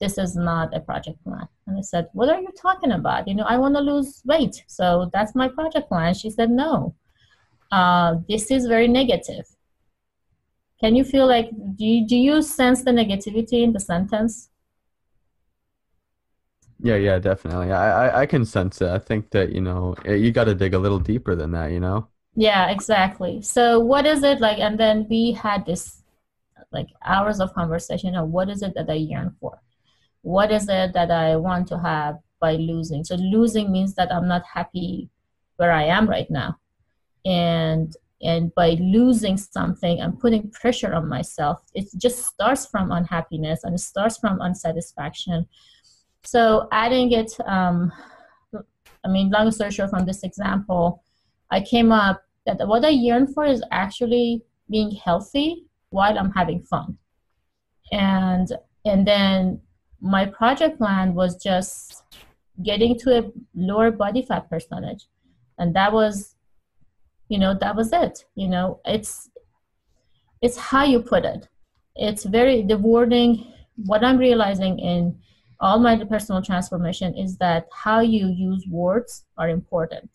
this 0.00 0.18
is 0.18 0.34
not 0.34 0.74
a 0.74 0.80
project 0.80 1.22
plan. 1.22 1.46
And 1.68 1.78
I 1.78 1.82
said, 1.82 2.08
what 2.12 2.28
are 2.28 2.40
you 2.40 2.50
talking 2.60 2.90
about? 2.90 3.28
You 3.28 3.36
know, 3.36 3.44
I 3.44 3.56
want 3.56 3.76
to 3.76 3.80
lose 3.80 4.20
weight. 4.24 4.64
So 4.66 5.08
that's 5.12 5.36
my 5.36 5.46
project 5.46 5.88
plan. 5.88 6.12
She 6.14 6.28
said, 6.28 6.50
no, 6.50 6.96
uh, 7.70 8.16
this 8.28 8.50
is 8.50 8.66
very 8.66 8.88
negative 8.88 9.46
can 10.82 10.94
you 10.96 11.04
feel 11.04 11.26
like 11.26 11.50
do 11.76 11.84
you, 11.84 12.06
do 12.06 12.16
you 12.16 12.42
sense 12.42 12.84
the 12.84 12.90
negativity 12.90 13.62
in 13.62 13.72
the 13.72 13.80
sentence 13.80 14.50
Yeah, 16.80 16.96
yeah, 16.96 17.18
definitely. 17.18 17.70
I, 17.72 18.08
I, 18.08 18.20
I 18.22 18.26
can 18.26 18.44
sense 18.44 18.80
it. 18.82 18.88
I 18.90 18.98
think 18.98 19.30
that, 19.30 19.52
you 19.52 19.60
know, 19.60 19.94
eh, 20.04 20.14
you 20.14 20.32
got 20.32 20.44
to 20.44 20.54
dig 20.54 20.74
a 20.74 20.78
little 20.78 20.98
deeper 20.98 21.36
than 21.36 21.52
that, 21.52 21.70
you 21.70 21.78
know? 21.80 22.08
Yeah, 22.34 22.70
exactly. 22.70 23.42
So 23.42 23.78
what 23.78 24.06
is 24.06 24.22
it 24.22 24.40
like? 24.40 24.58
And 24.58 24.78
then 24.78 25.06
we 25.08 25.32
had 25.32 25.66
this 25.66 26.02
like 26.72 26.88
hours 27.04 27.40
of 27.40 27.54
conversation 27.54 28.14
of 28.16 28.30
what 28.30 28.48
is 28.48 28.62
it 28.62 28.74
that 28.74 28.88
I 28.90 28.94
yearn 28.94 29.36
for? 29.40 29.60
What 30.22 30.50
is 30.50 30.68
it 30.68 30.94
that 30.94 31.10
I 31.10 31.36
want 31.36 31.68
to 31.68 31.78
have 31.78 32.18
by 32.40 32.54
losing? 32.56 33.04
So 33.04 33.16
losing 33.16 33.70
means 33.70 33.94
that 33.96 34.12
I'm 34.12 34.28
not 34.28 34.44
happy 34.46 35.10
where 35.56 35.72
I 35.72 35.84
am 35.84 36.08
right 36.08 36.30
now. 36.30 36.58
And 37.24 37.94
and 38.22 38.54
by 38.54 38.70
losing 38.80 39.36
something 39.36 40.00
and 40.00 40.18
putting 40.18 40.50
pressure 40.50 40.94
on 40.94 41.08
myself, 41.08 41.60
it 41.74 41.88
just 41.96 42.24
starts 42.24 42.66
from 42.66 42.92
unhappiness 42.92 43.64
and 43.64 43.74
it 43.74 43.80
starts 43.80 44.18
from 44.18 44.40
unsatisfaction 44.40 45.46
so 46.24 46.68
adding 46.70 47.12
it, 47.12 47.32
um, 47.46 47.92
I 49.04 49.08
mean, 49.08 49.30
long 49.30 49.50
story 49.50 49.72
short, 49.72 49.90
from 49.90 50.06
this 50.06 50.22
example, 50.22 51.02
I 51.50 51.60
came 51.60 51.90
up 51.90 52.22
that 52.46 52.66
what 52.66 52.84
I 52.84 52.90
yearn 52.90 53.32
for 53.32 53.44
is 53.44 53.62
actually 53.70 54.42
being 54.70 54.92
healthy 54.92 55.66
while 55.90 56.18
I'm 56.18 56.30
having 56.30 56.62
fun. 56.62 56.96
And 57.90 58.48
and 58.84 59.06
then 59.06 59.60
my 60.00 60.26
project 60.26 60.78
plan 60.78 61.14
was 61.14 61.36
just 61.36 62.02
getting 62.62 62.98
to 63.00 63.18
a 63.18 63.30
lower 63.54 63.90
body 63.90 64.22
fat 64.22 64.48
percentage. 64.48 65.06
And 65.58 65.74
that 65.76 65.92
was, 65.92 66.34
you 67.32 67.38
know, 67.38 67.54
that 67.54 67.74
was 67.74 67.94
it. 67.94 68.26
You 68.34 68.48
know, 68.48 68.80
it's 68.84 69.30
it's 70.42 70.58
how 70.58 70.84
you 70.84 71.00
put 71.00 71.24
it. 71.24 71.48
It's 71.96 72.24
very 72.24 72.62
the 72.62 72.76
wording, 72.76 73.46
what 73.76 74.04
I'm 74.04 74.18
realizing 74.18 74.78
in 74.78 75.18
all 75.58 75.78
my 75.78 75.96
personal 76.04 76.42
transformation 76.42 77.16
is 77.16 77.38
that 77.38 77.68
how 77.72 78.00
you 78.00 78.26
use 78.28 78.66
words 78.68 79.24
are 79.38 79.48
important. 79.48 80.10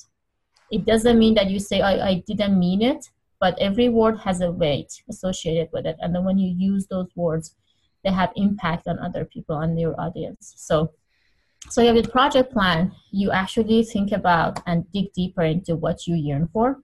It 0.70 0.86
doesn't 0.86 1.18
mean 1.18 1.34
that 1.36 1.49
you 1.49 1.59
say, 1.59 1.82
I, 1.82 2.09
I 2.09 2.24
didn't 2.28 2.59
mean 2.59 2.84
it, 2.84 3.09
but 3.39 3.57
every 3.57 3.89
word 3.89 4.20
has 4.20 4.41
a 4.41 4.51
weight 4.51 5.01
associated 5.09 5.70
with 5.74 5.88
it. 5.88 5.95
And 5.99 6.13
then 6.13 6.24
when 6.24 6.38
you 6.38 6.53
use 6.55 6.86
those 6.86 7.09
words, 7.15 7.55
they 8.03 8.11
have 8.11 8.32
impact 8.36 8.88
on 8.88 8.99
other 8.99 9.26
people 9.26 9.57
and 9.57 9.80
your 9.80 9.99
audience. 9.99 10.53
So, 10.57 10.91
so 11.70 11.82
you 11.82 11.88
have 11.88 11.95
with 11.95 12.11
project 12.11 12.53
plan, 12.53 12.91
you 13.11 13.32
actually 13.32 13.84
think 13.84 14.11
about 14.11 14.59
and 14.68 14.86
dig 14.91 15.13
deeper 15.13 15.43
into 15.43 15.76
what 15.76 16.05
you 16.05 16.15
yearn 16.15 16.49
for 16.53 16.78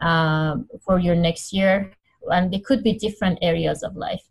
um, 0.00 0.68
for 0.84 0.98
your 0.98 1.14
next 1.14 1.52
year, 1.52 1.92
and 2.30 2.52
they 2.52 2.60
could 2.60 2.82
be 2.82 2.94
different 2.94 3.38
areas 3.42 3.82
of 3.82 3.96
life. 3.96 4.22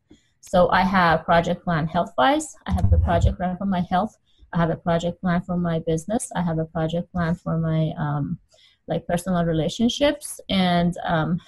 So 0.41 0.69
I 0.69 0.81
have 0.81 1.25
project 1.25 1.63
plan 1.63 1.87
health 1.87 2.11
wise. 2.17 2.55
I 2.65 2.71
have 2.73 2.91
a 2.91 2.97
project 2.97 3.37
plan 3.37 3.57
for 3.57 3.65
my 3.65 3.81
health. 3.81 4.17
I 4.53 4.57
have 4.57 4.69
a 4.69 4.75
project 4.75 5.21
plan 5.21 5.41
for 5.41 5.57
my 5.57 5.79
business. 5.79 6.31
I 6.35 6.41
have 6.41 6.59
a 6.59 6.65
project 6.65 7.11
plan 7.11 7.35
for 7.35 7.57
my 7.57 7.91
um, 7.97 8.39
like 8.87 9.05
personal 9.05 9.45
relationships, 9.45 10.39
and 10.49 10.95
um, 11.05 11.39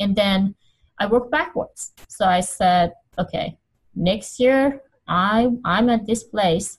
and 0.00 0.16
then 0.16 0.54
I 0.98 1.06
work 1.06 1.30
backwards. 1.30 1.92
So 2.08 2.24
I 2.24 2.40
said, 2.40 2.92
okay, 3.18 3.56
next 3.94 4.40
year 4.40 4.82
I 5.06 5.48
I'm 5.64 5.88
at 5.88 6.06
this 6.06 6.24
place, 6.24 6.78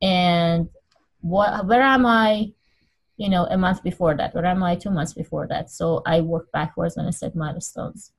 and 0.00 0.68
what 1.20 1.66
where 1.66 1.82
am 1.82 2.06
I? 2.06 2.52
You 3.22 3.28
know, 3.28 3.44
a 3.50 3.58
month 3.58 3.82
before 3.82 4.14
that. 4.16 4.34
Where 4.34 4.46
am 4.46 4.62
I 4.62 4.74
two 4.76 4.90
months 4.90 5.12
before 5.12 5.46
that? 5.48 5.70
So 5.70 6.02
I 6.06 6.22
work 6.22 6.50
backwards 6.52 6.96
and 6.96 7.06
I 7.06 7.10
set 7.10 7.36
milestones 7.36 8.12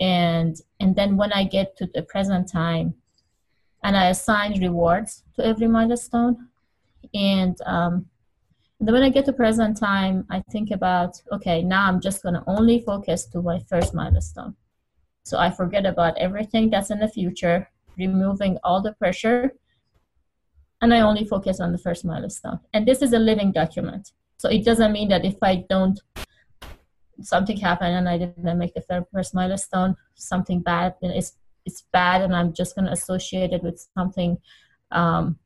and 0.00 0.56
and 0.80 0.96
then 0.96 1.16
when 1.16 1.32
i 1.32 1.44
get 1.44 1.76
to 1.76 1.88
the 1.94 2.02
present 2.02 2.50
time 2.50 2.94
and 3.84 3.96
i 3.96 4.08
assign 4.08 4.60
rewards 4.60 5.22
to 5.36 5.46
every 5.46 5.68
milestone 5.68 6.48
and 7.14 7.56
um, 7.66 8.06
then 8.80 8.92
when 8.92 9.02
i 9.02 9.08
get 9.08 9.24
to 9.24 9.32
present 9.32 9.76
time 9.76 10.26
i 10.30 10.42
think 10.50 10.70
about 10.72 11.20
okay 11.32 11.62
now 11.62 11.86
i'm 11.86 12.00
just 12.00 12.22
to 12.22 12.42
only 12.46 12.80
focus 12.80 13.26
to 13.26 13.40
my 13.40 13.58
first 13.68 13.94
milestone 13.94 14.56
so 15.22 15.38
i 15.38 15.48
forget 15.48 15.86
about 15.86 16.18
everything 16.18 16.70
that's 16.70 16.90
in 16.90 16.98
the 16.98 17.08
future 17.08 17.68
removing 17.96 18.58
all 18.64 18.82
the 18.82 18.92
pressure 18.94 19.52
and 20.82 20.92
i 20.92 21.00
only 21.00 21.24
focus 21.24 21.60
on 21.60 21.70
the 21.70 21.78
first 21.78 22.04
milestone 22.04 22.58
and 22.72 22.84
this 22.84 23.00
is 23.00 23.12
a 23.12 23.18
living 23.18 23.52
document 23.52 24.10
so 24.44 24.50
it 24.50 24.62
doesn't 24.62 24.92
mean 24.92 25.08
that 25.08 25.24
if 25.24 25.36
i 25.42 25.64
don't 25.70 25.98
something 27.22 27.56
happened 27.56 27.94
and 27.94 28.08
I 28.08 28.18
didn't 28.18 28.58
make 28.58 28.74
the 28.74 29.06
first 29.12 29.34
milestone, 29.34 29.96
something 30.14 30.60
bad, 30.60 30.94
and 31.02 31.12
it's 31.12 31.36
it's 31.66 31.84
bad, 31.92 32.20
and 32.22 32.36
I'm 32.36 32.52
just 32.52 32.74
going 32.74 32.84
to 32.86 32.92
associate 32.92 33.52
it 33.52 33.62
with 33.62 33.86
something, 33.96 34.36
um, 34.90 35.38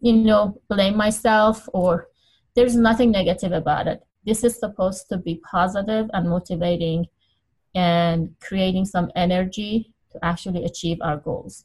you 0.00 0.12
know, 0.12 0.60
blame 0.68 0.96
myself 0.96 1.68
or 1.72 2.08
there's 2.54 2.76
nothing 2.76 3.10
negative 3.10 3.50
about 3.50 3.88
it. 3.88 4.00
This 4.24 4.44
is 4.44 4.56
supposed 4.56 5.08
to 5.08 5.18
be 5.18 5.40
positive 5.50 6.08
and 6.12 6.30
motivating 6.30 7.06
and 7.74 8.36
creating 8.40 8.84
some 8.84 9.10
energy 9.16 9.92
to 10.12 10.24
actually 10.24 10.64
achieve 10.64 10.98
our 11.00 11.16
goals. 11.16 11.64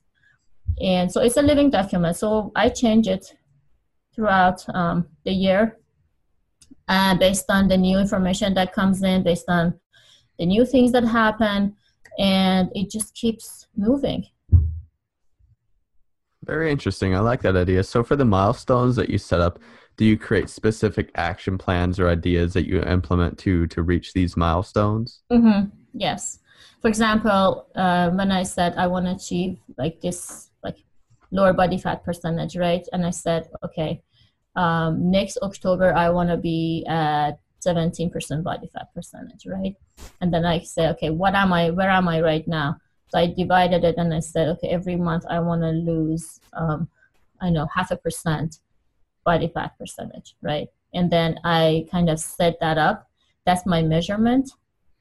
And 0.82 1.12
so 1.12 1.22
it's 1.22 1.38
a 1.38 1.44
living 1.44 1.70
document. 1.70 2.16
So 2.16 2.52
I 2.56 2.70
change 2.70 3.08
it 3.08 3.36
throughout 4.16 4.66
um, 4.74 5.08
the 5.24 5.32
year 5.32 5.79
uh, 6.90 7.16
based 7.16 7.46
on 7.50 7.68
the 7.68 7.78
new 7.78 7.98
information 7.98 8.54
that 8.56 8.74
comes 8.74 9.04
in, 9.04 9.24
based 9.24 9.46
on 9.48 9.80
the 10.38 10.46
new 10.46 10.66
things 10.66 10.92
that 10.92 11.06
happen, 11.06 11.76
and 12.18 12.70
it 12.74 12.90
just 12.90 13.16
keeps 13.16 13.68
moving. 13.78 14.26
Very 16.44 16.72
interesting. 16.72 17.16
I 17.16 17.20
like 17.20 17.42
that 17.44 17.56
idea. 17.56 17.84
So, 17.84 18.04
for 18.04 18.16
the 18.16 18.26
milestones 18.26 18.96
that 18.96 19.10
you 19.10 19.20
set 19.20 19.40
up, 19.40 19.60
do 19.98 20.06
you 20.06 20.18
create 20.18 20.50
specific 20.50 21.12
action 21.16 21.58
plans 21.58 22.00
or 22.00 22.10
ideas 22.10 22.54
that 22.54 22.66
you 22.66 22.82
implement 22.82 23.38
to 23.40 23.68
to 23.68 23.84
reach 23.84 24.14
these 24.14 24.36
milestones? 24.36 25.22
Mm-hmm. 25.32 25.70
Yes. 25.94 26.40
For 26.82 26.88
example, 26.88 27.68
uh, 27.76 28.10
when 28.12 28.32
I 28.32 28.44
said 28.44 28.74
I 28.78 28.88
want 28.88 29.06
to 29.06 29.12
achieve 29.12 29.60
like 29.78 30.02
this, 30.02 30.50
like 30.64 30.78
lower 31.32 31.54
body 31.54 31.78
fat 31.78 32.04
percentage, 32.04 32.56
right? 32.56 32.86
And 32.94 33.06
I 33.06 33.12
said, 33.12 33.50
okay, 33.64 34.02
um, 34.60 35.10
next 35.10 35.38
October 35.42 35.94
I 35.94 36.10
want 36.10 36.30
to 36.30 36.36
be 36.36 36.86
at 36.88 37.40
17% 37.66 38.44
body 38.44 38.68
fat 38.68 38.94
percentage, 38.94 39.46
right? 39.46 39.76
And 40.20 40.34
then 40.34 40.46
I 40.46 40.60
say, 40.60 40.90
okay, 40.90 41.10
what 41.10 41.34
am 41.34 41.54
I? 41.54 41.70
Where 41.70 41.90
am 41.90 42.10
I 42.10 42.20
right 42.20 42.46
now? 42.46 42.76
So 43.08 43.20
I 43.20 43.28
divided 43.28 43.86
it 43.86 43.96
and 43.98 44.14
I 44.14 44.20
said, 44.20 44.50
okay, 44.50 44.68
every 44.68 44.98
month 44.98 45.24
I 45.30 45.40
want 45.40 45.62
to 45.62 45.70
lose, 45.70 46.42
um, 46.52 46.90
I 47.40 47.50
know, 47.50 47.68
half 47.74 47.92
a 47.92 47.96
percent 47.96 48.60
body 49.24 49.50
fat 49.54 49.78
percentage, 49.80 50.36
right? 50.42 50.68
And 50.94 51.10
then 51.10 51.40
I 51.46 51.88
kind 51.90 52.10
of 52.10 52.20
set 52.20 52.60
that 52.60 52.78
up. 52.78 53.08
That's 53.46 53.66
my 53.66 53.82
measurement. 53.82 54.52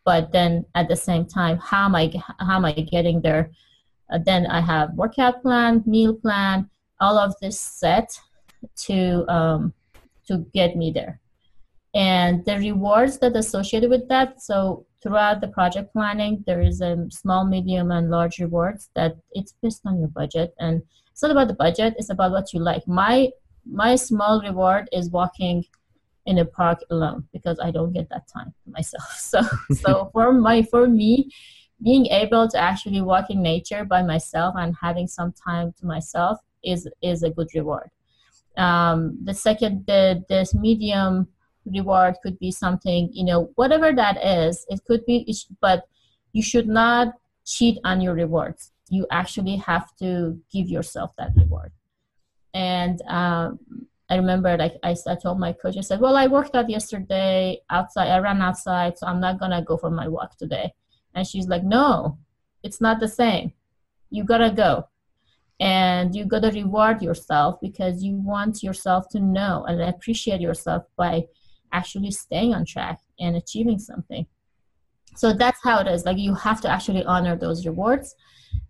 But 0.04 0.30
then 0.30 0.66
at 0.76 0.88
the 0.88 0.96
same 0.96 1.26
time, 1.26 1.58
how 1.58 1.84
am 1.86 1.96
I 1.96 2.12
how 2.38 2.56
am 2.56 2.64
I 2.64 2.72
getting 2.72 3.20
there? 3.20 3.50
Uh, 4.10 4.18
then 4.24 4.46
I 4.46 4.60
have 4.60 4.94
workout 4.94 5.42
plan, 5.42 5.82
meal 5.84 6.14
plan, 6.14 6.70
all 7.00 7.18
of 7.18 7.34
this 7.42 7.58
set 7.58 8.18
to 8.86 9.26
um, 9.30 9.72
to 10.26 10.46
get 10.52 10.76
me 10.76 10.90
there. 10.90 11.20
And 11.94 12.44
the 12.44 12.58
rewards 12.58 13.18
that 13.18 13.34
associated 13.34 13.90
with 13.90 14.08
that 14.08 14.42
so 14.42 14.86
throughout 15.02 15.40
the 15.40 15.48
project 15.48 15.92
planning 15.92 16.44
there 16.46 16.60
is 16.60 16.80
a 16.80 17.06
small 17.10 17.46
medium 17.46 17.90
and 17.90 18.10
large 18.10 18.38
rewards 18.38 18.90
that 18.94 19.16
it's 19.32 19.54
based 19.62 19.82
on 19.86 19.98
your 19.98 20.08
budget. 20.08 20.54
And 20.58 20.82
it's 21.10 21.22
not 21.22 21.30
about 21.30 21.48
the 21.48 21.54
budget 21.54 21.94
it's 21.98 22.10
about 22.10 22.32
what 22.32 22.52
you 22.52 22.60
like. 22.60 22.86
My 22.86 23.30
my 23.70 23.96
small 23.96 24.40
reward 24.40 24.88
is 24.92 25.10
walking 25.10 25.64
in 26.26 26.38
a 26.38 26.44
park 26.44 26.78
alone 26.90 27.26
because 27.32 27.58
i 27.60 27.70
don't 27.70 27.92
get 27.92 28.08
that 28.10 28.28
time 28.28 28.52
myself. 28.66 29.12
So 29.18 29.40
so 29.72 30.10
for 30.12 30.32
my 30.32 30.62
for 30.62 30.86
me 30.86 31.30
being 31.82 32.06
able 32.06 32.48
to 32.48 32.58
actually 32.58 33.00
walk 33.00 33.30
in 33.30 33.40
nature 33.40 33.84
by 33.84 34.02
myself 34.02 34.54
and 34.58 34.74
having 34.80 35.06
some 35.06 35.32
time 35.32 35.72
to 35.80 35.86
myself 35.86 36.38
is 36.62 36.88
is 37.02 37.22
a 37.22 37.30
good 37.30 37.48
reward 37.54 37.88
um, 38.58 39.18
the 39.24 39.34
second 39.34 39.84
the 39.86 40.24
this 40.28 40.54
medium 40.54 41.28
reward 41.64 42.16
could 42.22 42.38
be 42.38 42.50
something 42.50 43.10
you 43.12 43.24
know 43.24 43.50
whatever 43.56 43.92
that 43.92 44.16
is 44.24 44.64
it 44.68 44.80
could 44.86 45.04
be 45.06 45.34
but 45.60 45.84
you 46.32 46.42
should 46.42 46.68
not 46.68 47.08
cheat 47.48 47.78
on 47.84 48.00
your 48.00 48.14
rewards. 48.14 48.72
You 48.90 49.06
actually 49.10 49.56
have 49.56 49.96
to 49.96 50.38
give 50.52 50.68
yourself 50.68 51.12
that 51.18 51.32
reward. 51.36 51.72
And 52.54 53.00
um, 53.08 53.58
i 54.10 54.16
remember 54.16 54.56
like 54.56 54.74
I, 54.82 54.96
I 55.06 55.16
told 55.16 55.38
my 55.38 55.52
coach 55.52 55.76
i 55.76 55.82
said 55.82 56.00
well 56.00 56.16
i 56.16 56.26
worked 56.26 56.54
out 56.54 56.70
yesterday 56.70 57.60
outside 57.68 58.08
i 58.08 58.18
ran 58.18 58.40
outside 58.40 58.96
so 58.96 59.06
i'm 59.06 59.20
not 59.20 59.38
gonna 59.38 59.60
go 59.60 59.76
for 59.76 59.90
my 59.90 60.08
walk 60.08 60.38
today. 60.38 60.72
And 61.14 61.26
she's 61.26 61.46
like 61.46 61.62
no 61.62 62.16
it's 62.62 62.80
not 62.80 63.00
the 63.00 63.08
same. 63.08 63.52
You 64.10 64.24
gotta 64.24 64.50
go 64.50 64.88
and 65.60 66.14
you 66.14 66.24
got 66.24 66.42
to 66.42 66.50
reward 66.50 67.02
yourself 67.02 67.60
because 67.60 68.02
you 68.02 68.14
want 68.16 68.62
yourself 68.62 69.08
to 69.10 69.20
know 69.20 69.64
and 69.66 69.80
appreciate 69.82 70.40
yourself 70.40 70.84
by 70.96 71.24
actually 71.72 72.10
staying 72.10 72.54
on 72.54 72.64
track 72.64 72.98
and 73.18 73.36
achieving 73.36 73.78
something. 73.78 74.26
So 75.16 75.32
that's 75.32 75.58
how 75.64 75.80
it 75.80 75.88
is. 75.88 76.04
Like 76.04 76.18
you 76.18 76.34
have 76.34 76.60
to 76.60 76.70
actually 76.70 77.04
honor 77.04 77.36
those 77.36 77.66
rewards. 77.66 78.14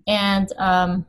And 0.07 0.51
um, 0.57 1.05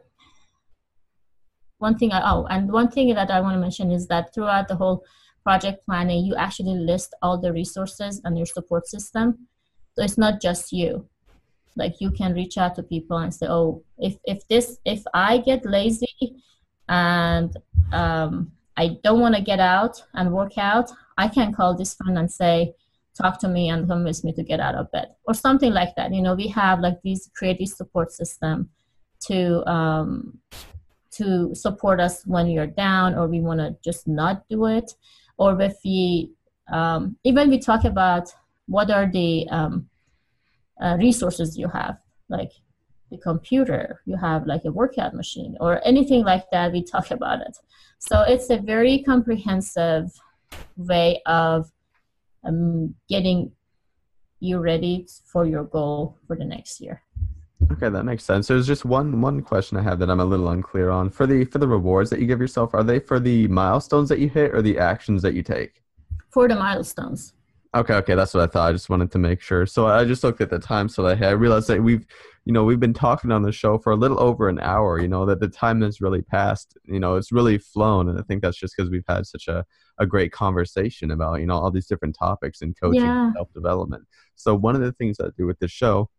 one 1.77 1.97
thing 1.97 2.11
I, 2.11 2.21
oh 2.29 2.45
and 2.49 2.71
one 2.71 2.91
thing 2.91 3.13
that 3.15 3.31
i 3.31 3.39
want 3.39 3.55
to 3.55 3.59
mention 3.59 3.89
is 3.89 4.05
that 4.07 4.33
throughout 4.33 4.67
the 4.67 4.75
whole 4.75 5.03
project 5.43 5.85
planning 5.85 6.25
you 6.25 6.35
actually 6.35 6.75
list 6.75 7.15
all 7.21 7.39
the 7.39 7.53
resources 7.53 8.21
and 8.25 8.37
your 8.37 8.45
support 8.45 8.85
system. 8.87 9.47
So 9.93 10.03
it's 10.03 10.17
not 10.17 10.41
just 10.41 10.73
you 10.73 11.07
like 11.79 11.95
you 11.99 12.11
can 12.11 12.33
reach 12.33 12.57
out 12.57 12.75
to 12.75 12.83
people 12.83 13.17
and 13.17 13.33
say 13.33 13.47
oh 13.49 13.83
if 13.97 14.17
if 14.25 14.47
this 14.47 14.77
if 14.85 15.01
i 15.13 15.37
get 15.37 15.65
lazy 15.65 16.35
and 16.89 17.57
um, 17.93 18.51
i 18.77 18.97
don't 19.03 19.19
want 19.19 19.35
to 19.35 19.41
get 19.41 19.59
out 19.59 20.03
and 20.13 20.31
work 20.31 20.57
out 20.57 20.91
i 21.17 21.27
can 21.27 21.53
call 21.53 21.75
this 21.75 21.95
friend 21.95 22.17
and 22.17 22.31
say 22.31 22.73
talk 23.19 23.39
to 23.39 23.47
me 23.47 23.69
and 23.69 23.87
convince 23.87 24.23
me 24.23 24.31
to 24.33 24.43
get 24.43 24.59
out 24.59 24.75
of 24.75 24.91
bed 24.91 25.09
or 25.27 25.33
something 25.33 25.73
like 25.73 25.95
that. 25.95 26.13
You 26.13 26.21
know 26.21 26.35
we 26.35 26.47
have 26.47 26.79
like 26.79 27.01
these 27.03 27.29
creative 27.35 27.67
support 27.67 28.11
system 28.11 28.69
to 29.27 29.69
um, 29.69 30.39
to 31.11 31.53
support 31.53 31.99
us 31.99 32.23
when 32.25 32.47
you're 32.47 32.67
down 32.67 33.15
or 33.15 33.27
we 33.27 33.41
want 33.41 33.59
to 33.59 33.75
just 33.83 34.07
not 34.07 34.47
do 34.49 34.65
it. 34.65 34.91
Or 35.37 35.59
if 35.61 35.75
we 35.83 36.31
um, 36.71 37.17
even 37.23 37.49
we 37.49 37.59
talk 37.59 37.83
about 37.83 38.29
what 38.67 38.91
are 38.91 39.09
the 39.11 39.47
um, 39.49 39.88
uh, 40.81 40.97
resources 40.99 41.57
you 41.57 41.67
have 41.67 41.97
like 42.29 42.51
the 43.11 43.17
computer 43.17 44.01
you 44.05 44.15
have 44.15 44.45
like 44.45 44.63
a 44.65 44.71
workout 44.71 45.13
machine 45.13 45.57
or 45.59 45.85
anything 45.85 46.23
like 46.23 46.45
that 46.51 46.71
we 46.71 46.83
talk 46.83 47.11
about 47.17 47.41
it 47.41 47.57
so 47.99 48.21
it's 48.21 48.49
a 48.49 48.57
very 48.57 49.03
comprehensive 49.03 50.11
way 50.77 51.21
of 51.25 51.71
um, 52.43 52.95
getting 53.09 53.51
you 54.39 54.59
ready 54.59 55.05
for 55.25 55.45
your 55.45 55.65
goal 55.65 56.17
for 56.27 56.35
the 56.35 56.45
next 56.45 56.79
year 56.79 57.03
Okay, 57.71 57.89
that 57.89 58.03
makes 58.03 58.23
sense. 58.23 58.47
There's 58.47 58.65
just 58.65 58.85
one 58.85 59.21
one 59.21 59.41
question 59.41 59.77
I 59.77 59.81
have 59.83 59.99
that 59.99 60.09
I'm 60.09 60.21
a 60.21 60.25
little 60.25 60.49
unclear 60.49 60.89
on. 60.89 61.09
For 61.09 61.27
the 61.27 61.45
for 61.45 61.59
the 61.59 61.67
rewards 61.67 62.09
that 62.09 62.19
you 62.19 62.25
give 62.25 62.39
yourself, 62.39 62.73
are 62.73 62.83
they 62.83 62.99
for 62.99 63.19
the 63.19 63.47
milestones 63.47 64.09
that 64.09 64.19
you 64.19 64.29
hit 64.29 64.55
or 64.55 64.61
the 64.61 64.79
actions 64.79 65.21
that 65.23 65.33
you 65.33 65.43
take? 65.43 65.81
For 66.29 66.47
the 66.47 66.55
milestones. 66.55 67.33
Okay, 67.75 67.93
okay, 67.93 68.15
that's 68.15 68.33
what 68.33 68.41
I 68.41 68.47
thought. 68.47 68.69
I 68.69 68.71
just 68.73 68.89
wanted 68.89 69.11
to 69.11 69.19
make 69.19 69.41
sure. 69.41 69.67
So 69.67 69.85
I 69.87 70.03
just 70.03 70.23
looked 70.23 70.41
at 70.41 70.49
the 70.49 70.57
time 70.57 70.89
so 70.89 71.05
I, 71.05 71.13
I 71.13 71.31
realized 71.31 71.67
that 71.67 71.83
we've 71.83 72.05
you 72.45 72.53
know, 72.53 72.63
we've 72.63 72.79
been 72.79 72.95
talking 72.95 73.31
on 73.31 73.43
the 73.43 73.51
show 73.51 73.77
for 73.77 73.91
a 73.91 73.95
little 73.95 74.19
over 74.19 74.49
an 74.49 74.59
hour, 74.59 74.99
you 74.99 75.07
know, 75.07 75.23
that 75.27 75.39
the 75.39 75.47
time 75.47 75.81
has 75.81 76.01
really 76.01 76.23
passed. 76.23 76.75
You 76.85 76.99
know, 76.99 77.15
it's 77.15 77.31
really 77.31 77.59
flown 77.59 78.09
and 78.09 78.17
I 78.17 78.23
think 78.23 78.41
that's 78.41 78.57
just 78.57 78.73
because 78.75 78.89
we've 78.89 79.03
had 79.07 79.27
such 79.27 79.47
a, 79.47 79.63
a 79.99 80.07
great 80.07 80.31
conversation 80.31 81.11
about, 81.11 81.41
you 81.41 81.45
know, 81.45 81.53
all 81.59 81.69
these 81.69 81.85
different 81.85 82.15
topics 82.17 82.61
in 82.61 82.73
coaching 82.73 83.01
Yeah. 83.01 83.25
and 83.25 83.33
self 83.35 83.53
development. 83.53 84.05
So 84.35 84.55
one 84.55 84.73
of 84.73 84.81
the 84.81 84.93
things 84.93 85.19
I 85.19 85.27
do 85.37 85.45
with 85.45 85.59
this 85.59 85.69
show 85.69 86.09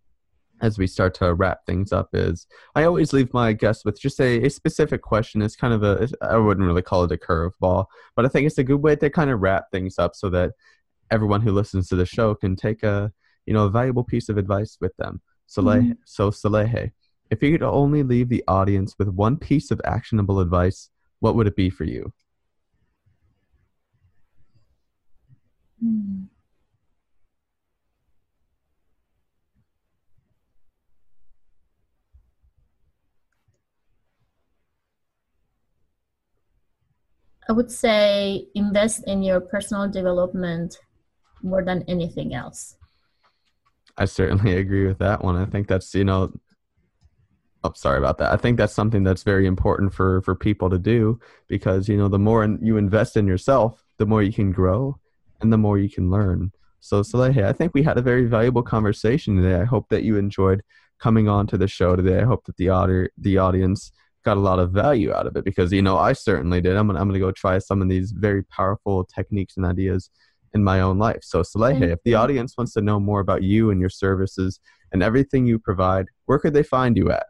as 0.62 0.78
we 0.78 0.86
start 0.86 1.14
to 1.14 1.34
wrap 1.34 1.64
things 1.66 1.90
up 1.92 2.10
is 2.12 2.46
I 2.76 2.84
always 2.84 3.12
leave 3.12 3.32
my 3.34 3.52
guests 3.52 3.84
with 3.84 4.00
just 4.00 4.20
a, 4.20 4.44
a 4.44 4.50
specific 4.50 5.02
question. 5.02 5.42
It's 5.42 5.56
kind 5.56 5.74
of 5.74 5.82
a, 5.82 6.06
I 6.20 6.36
wouldn't 6.36 6.66
really 6.66 6.82
call 6.82 7.02
it 7.02 7.12
a 7.12 7.16
curveball, 7.16 7.86
but 8.14 8.24
I 8.24 8.28
think 8.28 8.46
it's 8.46 8.58
a 8.58 8.62
good 8.64 8.82
way 8.82 8.94
to 8.94 9.10
kind 9.10 9.30
of 9.30 9.40
wrap 9.40 9.64
things 9.72 9.98
up 9.98 10.14
so 10.14 10.30
that 10.30 10.52
everyone 11.10 11.40
who 11.42 11.52
listens 11.52 11.88
to 11.88 11.96
the 11.96 12.06
show 12.06 12.34
can 12.34 12.56
take 12.56 12.82
a, 12.82 13.12
you 13.46 13.54
know, 13.54 13.64
a 13.66 13.70
valuable 13.70 14.04
piece 14.04 14.28
of 14.28 14.38
advice 14.38 14.76
with 14.80 14.96
them. 14.96 15.20
Saleh, 15.46 15.82
Mhm. 15.82 15.96
So 16.04 16.30
Saleheh, 16.30 16.92
if 17.30 17.42
you 17.42 17.52
could 17.52 17.62
only 17.62 18.02
leave 18.02 18.28
the 18.28 18.44
audience 18.46 18.94
with 18.98 19.08
one 19.08 19.36
piece 19.36 19.70
of 19.70 19.80
actionable 19.84 20.40
advice, 20.40 20.90
what 21.20 21.34
would 21.34 21.46
it 21.46 21.56
be 21.56 21.70
for 21.70 21.84
you? 21.84 22.12
Hmm. 25.80 26.24
I 37.48 37.52
would 37.52 37.70
say 37.70 38.46
invest 38.54 39.02
in 39.08 39.22
your 39.22 39.40
personal 39.40 39.88
development 39.88 40.78
more 41.42 41.64
than 41.64 41.84
anything 41.88 42.34
else. 42.34 42.76
I 43.96 44.04
certainly 44.04 44.56
agree 44.56 44.86
with 44.86 44.98
that 44.98 45.24
one. 45.24 45.36
I 45.36 45.44
think 45.46 45.68
that's 45.68 45.94
you 45.94 46.04
know, 46.04 46.32
oh 47.64 47.72
sorry 47.74 47.98
about 47.98 48.18
that. 48.18 48.32
I 48.32 48.36
think 48.36 48.56
that's 48.56 48.74
something 48.74 49.04
that's 49.04 49.22
very 49.22 49.46
important 49.46 49.92
for 49.92 50.22
for 50.22 50.34
people 50.34 50.70
to 50.70 50.78
do 50.78 51.20
because 51.48 51.88
you 51.88 51.96
know 51.96 52.08
the 52.08 52.18
more 52.18 52.44
you 52.60 52.76
invest 52.76 53.16
in 53.16 53.26
yourself, 53.26 53.84
the 53.98 54.06
more 54.06 54.22
you 54.22 54.32
can 54.32 54.52
grow, 54.52 54.98
and 55.40 55.52
the 55.52 55.58
more 55.58 55.78
you 55.78 55.90
can 55.90 56.10
learn. 56.10 56.52
So 56.80 57.02
Saleheh, 57.02 57.44
I 57.44 57.52
think 57.52 57.74
we 57.74 57.82
had 57.82 57.98
a 57.98 58.02
very 58.02 58.24
valuable 58.24 58.62
conversation 58.62 59.36
today. 59.36 59.60
I 59.60 59.64
hope 59.64 59.88
that 59.90 60.02
you 60.02 60.16
enjoyed 60.16 60.62
coming 60.98 61.28
on 61.28 61.46
to 61.48 61.58
the 61.58 61.68
show 61.68 61.94
today. 61.94 62.20
I 62.20 62.24
hope 62.24 62.44
that 62.46 62.56
the 62.56 62.70
audi- 62.70 63.10
the 63.18 63.38
audience 63.38 63.92
got 64.24 64.36
a 64.36 64.40
lot 64.40 64.58
of 64.58 64.70
value 64.70 65.12
out 65.12 65.26
of 65.26 65.36
it 65.36 65.44
because 65.44 65.72
you 65.72 65.82
know 65.82 65.96
I 65.96 66.12
certainly 66.12 66.60
did. 66.60 66.76
I'm 66.76 66.86
gonna 66.86 67.00
I'm 67.00 67.08
gonna 67.08 67.18
go 67.18 67.32
try 67.32 67.58
some 67.58 67.82
of 67.82 67.88
these 67.88 68.12
very 68.12 68.42
powerful 68.44 69.04
techniques 69.04 69.56
and 69.56 69.66
ideas 69.66 70.10
in 70.54 70.64
my 70.64 70.80
own 70.80 70.98
life. 70.98 71.20
So 71.22 71.42
Saleheh, 71.42 71.92
if 71.92 72.02
the 72.04 72.14
audience 72.14 72.56
wants 72.56 72.72
to 72.74 72.80
know 72.80 72.98
more 72.98 73.20
about 73.20 73.42
you 73.42 73.70
and 73.70 73.78
your 73.80 73.90
services 73.90 74.58
and 74.92 75.02
everything 75.02 75.46
you 75.46 75.58
provide, 75.58 76.06
where 76.26 76.38
could 76.38 76.54
they 76.54 76.62
find 76.62 76.96
you 76.96 77.10
at? 77.10 77.26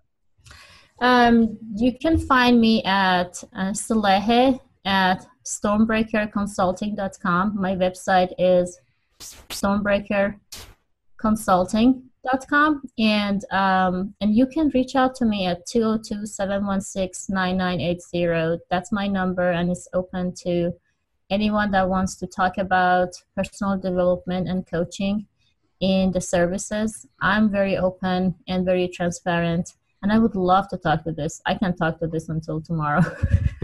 Um, 1.00 1.58
you 1.76 1.98
can 1.98 2.18
find 2.18 2.60
me 2.60 2.84
at 2.84 3.42
uh, 3.54 3.72
Saleheh 3.72 4.60
at 4.84 5.26
stormbreakerconsulting.com. 5.44 7.60
My 7.60 7.74
website 7.74 8.32
is 8.38 8.78
stormbreakerconsulting.com 9.18 12.04
and 12.98 13.44
um, 13.50 14.14
and 14.20 14.36
you 14.36 14.46
can 14.46 14.68
reach 14.74 14.94
out 14.94 15.14
to 15.14 15.24
me 15.24 15.46
at 15.46 15.66
202-716-9980 15.66 18.58
that's 18.70 18.92
my 18.92 19.06
number 19.06 19.50
and 19.50 19.70
it's 19.70 19.88
open 19.94 20.34
to 20.34 20.70
anyone 21.30 21.70
that 21.70 21.88
wants 21.88 22.16
to 22.16 22.26
talk 22.26 22.58
about 22.58 23.08
personal 23.36 23.78
development 23.78 24.48
and 24.48 24.66
coaching 24.66 25.26
in 25.80 26.10
the 26.12 26.20
services 26.20 27.06
i'm 27.20 27.50
very 27.50 27.76
open 27.76 28.34
and 28.48 28.64
very 28.64 28.88
transparent 28.88 29.74
and 30.02 30.10
I 30.12 30.18
would 30.18 30.34
love 30.34 30.68
to 30.68 30.78
talk 30.78 31.04
to 31.04 31.12
this. 31.12 31.42
I 31.46 31.54
can 31.54 31.76
talk 31.76 31.98
to 32.00 32.06
this 32.06 32.28
until 32.28 32.60
tomorrow. 32.60 33.02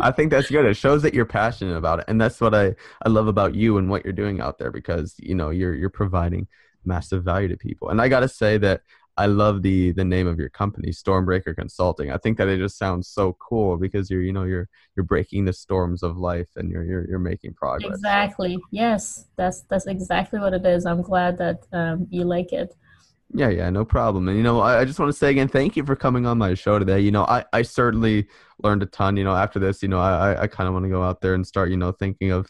I 0.00 0.12
think 0.12 0.30
that's 0.30 0.48
good. 0.48 0.64
It 0.64 0.76
shows 0.76 1.02
that 1.02 1.12
you're 1.12 1.24
passionate 1.24 1.76
about 1.76 2.00
it, 2.00 2.04
and 2.08 2.20
that's 2.20 2.40
what 2.40 2.54
I 2.54 2.74
I 3.04 3.08
love 3.08 3.26
about 3.26 3.54
you 3.54 3.78
and 3.78 3.90
what 3.90 4.04
you're 4.04 4.12
doing 4.12 4.40
out 4.40 4.58
there 4.58 4.70
because 4.70 5.14
you 5.18 5.34
know 5.34 5.50
you're 5.50 5.74
you're 5.74 5.90
providing 5.90 6.46
massive 6.84 7.24
value 7.24 7.48
to 7.48 7.56
people. 7.56 7.88
And 7.88 8.00
I 8.00 8.08
got 8.08 8.20
to 8.20 8.28
say 8.28 8.58
that 8.58 8.82
I 9.16 9.26
love 9.26 9.62
the 9.62 9.92
the 9.92 10.04
name 10.04 10.26
of 10.26 10.38
your 10.38 10.48
company, 10.50 10.90
Stormbreaker 10.90 11.54
Consulting. 11.56 12.10
I 12.10 12.18
think 12.18 12.38
that 12.38 12.48
it 12.48 12.58
just 12.58 12.78
sounds 12.78 13.08
so 13.08 13.36
cool 13.40 13.76
because 13.78 14.10
you're 14.10 14.22
you 14.22 14.32
know 14.32 14.44
you're 14.44 14.68
you're 14.96 15.04
breaking 15.04 15.44
the 15.44 15.52
storms 15.52 16.02
of 16.02 16.16
life 16.18 16.48
and 16.56 16.70
you're 16.70 16.84
you're 16.84 17.08
you're 17.08 17.18
making 17.18 17.54
progress. 17.54 17.94
exactly. 17.94 18.58
Yes, 18.70 19.26
that's 19.36 19.62
that's 19.62 19.86
exactly 19.86 20.38
what 20.38 20.52
it 20.54 20.66
is. 20.66 20.86
I'm 20.86 21.02
glad 21.02 21.38
that 21.38 21.66
um, 21.72 22.06
you 22.10 22.24
like 22.24 22.52
it. 22.52 22.74
Yeah, 23.34 23.48
yeah, 23.48 23.68
no 23.70 23.84
problem. 23.84 24.28
And 24.28 24.36
you 24.36 24.42
know, 24.42 24.60
I, 24.60 24.80
I 24.80 24.84
just 24.84 24.98
want 25.00 25.10
to 25.10 25.16
say 25.18 25.30
again, 25.30 25.48
thank 25.48 25.76
you 25.76 25.84
for 25.84 25.96
coming 25.96 26.26
on 26.26 26.38
my 26.38 26.54
show 26.54 26.78
today. 26.78 27.00
You 27.00 27.10
know, 27.10 27.24
I, 27.24 27.44
I 27.52 27.62
certainly 27.62 28.28
learned 28.62 28.82
a 28.84 28.86
ton. 28.86 29.16
You 29.16 29.24
know, 29.24 29.34
after 29.34 29.58
this, 29.58 29.82
you 29.82 29.88
know, 29.88 29.98
I, 29.98 30.32
I- 30.34 30.42
I 30.42 30.46
kind 30.46 30.68
of 30.68 30.74
want 30.74 30.84
to 30.84 30.88
go 30.90 31.02
out 31.02 31.20
there 31.20 31.34
and 31.34 31.44
start, 31.46 31.70
you 31.70 31.76
know, 31.76 31.90
thinking 31.92 32.30
of 32.30 32.48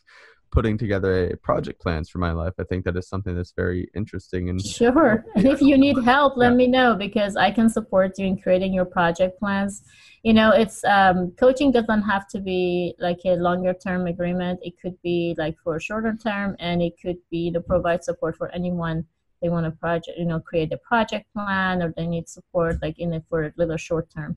putting 0.57 0.79
together 0.79 1.13
a 1.33 1.37
project 1.37 1.79
plans 1.83 2.09
for 2.09 2.19
my 2.19 2.33
life. 2.33 2.55
I 2.59 2.65
think 2.65 2.87
that 2.87 2.97
is 2.97 3.07
something 3.07 3.35
that's 3.37 3.53
very 3.65 3.83
interesting 3.95 4.49
and 4.49 4.59
Sure. 4.65 5.23
And 5.37 5.47
if 5.55 5.61
you 5.61 5.77
need 5.77 5.99
help, 6.13 6.33
let 6.43 6.53
Yeah. 6.53 6.61
me 6.63 6.67
know 6.77 6.89
because 7.07 7.33
I 7.37 7.51
can 7.57 7.69
support 7.69 8.09
you 8.19 8.25
in 8.31 8.35
creating 8.45 8.73
your 8.79 8.89
project 8.99 9.39
plans. 9.39 9.83
You 10.29 10.33
know, 10.39 10.51
it's 10.63 10.79
um, 10.97 11.19
coaching 11.43 11.71
doesn't 11.79 12.05
have 12.13 12.25
to 12.35 12.39
be 12.53 12.61
like 13.07 13.21
a 13.33 13.35
longer 13.49 13.75
term 13.87 14.03
agreement. 14.15 14.57
It 14.69 14.75
could 14.81 14.97
be 15.11 15.19
like 15.43 15.57
for 15.63 15.73
a 15.77 15.83
shorter 15.89 16.15
term, 16.29 16.49
and 16.69 16.77
it 16.89 16.95
could 17.03 17.21
be 17.35 17.43
to 17.55 17.61
provide 17.73 18.01
support 18.03 18.35
for 18.41 18.49
anyone 18.61 18.97
they 19.43 19.51
want 19.51 19.67
to 19.67 19.73
project, 19.85 20.17
you 20.19 20.29
know, 20.31 20.41
create 20.41 20.73
a 20.73 20.81
project 20.91 21.27
plan 21.35 21.75
or 21.83 21.89
they 21.99 22.07
need 22.15 22.27
support 22.37 22.73
like 22.85 22.99
in 23.05 23.13
it 23.13 23.25
for 23.29 23.39
a 23.45 23.53
little 23.61 23.77
short 23.89 24.07
term. 24.17 24.33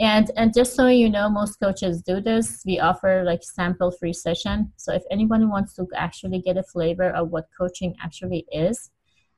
And 0.00 0.30
and 0.36 0.54
just 0.54 0.74
so 0.74 0.86
you 0.86 1.10
know, 1.10 1.28
most 1.28 1.58
coaches 1.58 2.02
do 2.02 2.20
this. 2.20 2.62
We 2.64 2.78
offer 2.78 3.24
like 3.24 3.42
sample 3.42 3.90
free 3.90 4.12
session. 4.12 4.72
So 4.76 4.92
if 4.92 5.02
anyone 5.10 5.48
wants 5.48 5.74
to 5.74 5.86
actually 5.96 6.40
get 6.40 6.56
a 6.56 6.62
flavor 6.62 7.10
of 7.10 7.30
what 7.30 7.48
coaching 7.58 7.96
actually 8.00 8.46
is, 8.52 8.90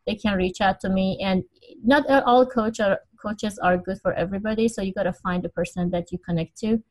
they 0.07 0.17
can 0.17 0.37
reach 0.37 0.61
out 0.61 0.81
to 0.81 0.91
me. 0.91 1.19
And 1.23 1.45
not 1.83 2.09
all 2.11 2.45
coach 2.45 2.79
coaches 3.17 3.59
are 3.59 3.79
good 3.79 4.01
for 4.03 4.13
everybody. 4.13 4.69
So 4.69 4.83
you 4.83 4.93
got 4.93 5.05
to 5.05 5.13
find 5.13 5.43
the 5.43 5.49
person 5.49 5.91
that 5.91 6.13
you 6.13 6.19
connect 6.19 6.59
to. 6.59 6.83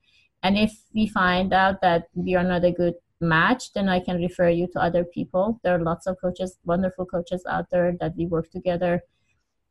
And 0.41 0.57
if 0.57 0.73
we 0.95 1.07
find 1.07 1.53
out 1.53 1.81
that 1.81 2.07
we 2.15 2.35
are 2.35 2.43
not 2.43 2.63
a 2.63 2.71
good 2.71 2.95
match, 3.21 3.73
then 3.73 3.89
I 3.89 3.99
can 3.99 4.17
refer 4.17 4.49
you 4.49 4.67
to 4.73 4.81
other 4.81 5.03
people. 5.03 5.59
There 5.63 5.75
are 5.75 5.83
lots 5.83 6.07
of 6.07 6.17
coaches, 6.21 6.57
wonderful 6.63 7.05
coaches 7.05 7.43
out 7.47 7.69
there 7.69 7.93
that 7.99 8.15
we 8.15 8.25
work 8.25 8.49
together 8.49 9.03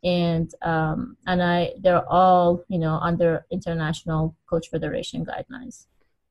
and 0.04 0.52
um, 0.62 1.16
and 1.26 1.42
I 1.42 1.72
they're 1.80 2.08
all 2.08 2.64
you 2.68 2.78
know 2.78 2.98
under 3.02 3.46
international 3.50 4.36
coach 4.48 4.68
federation 4.70 5.24
guidelines. 5.24 5.86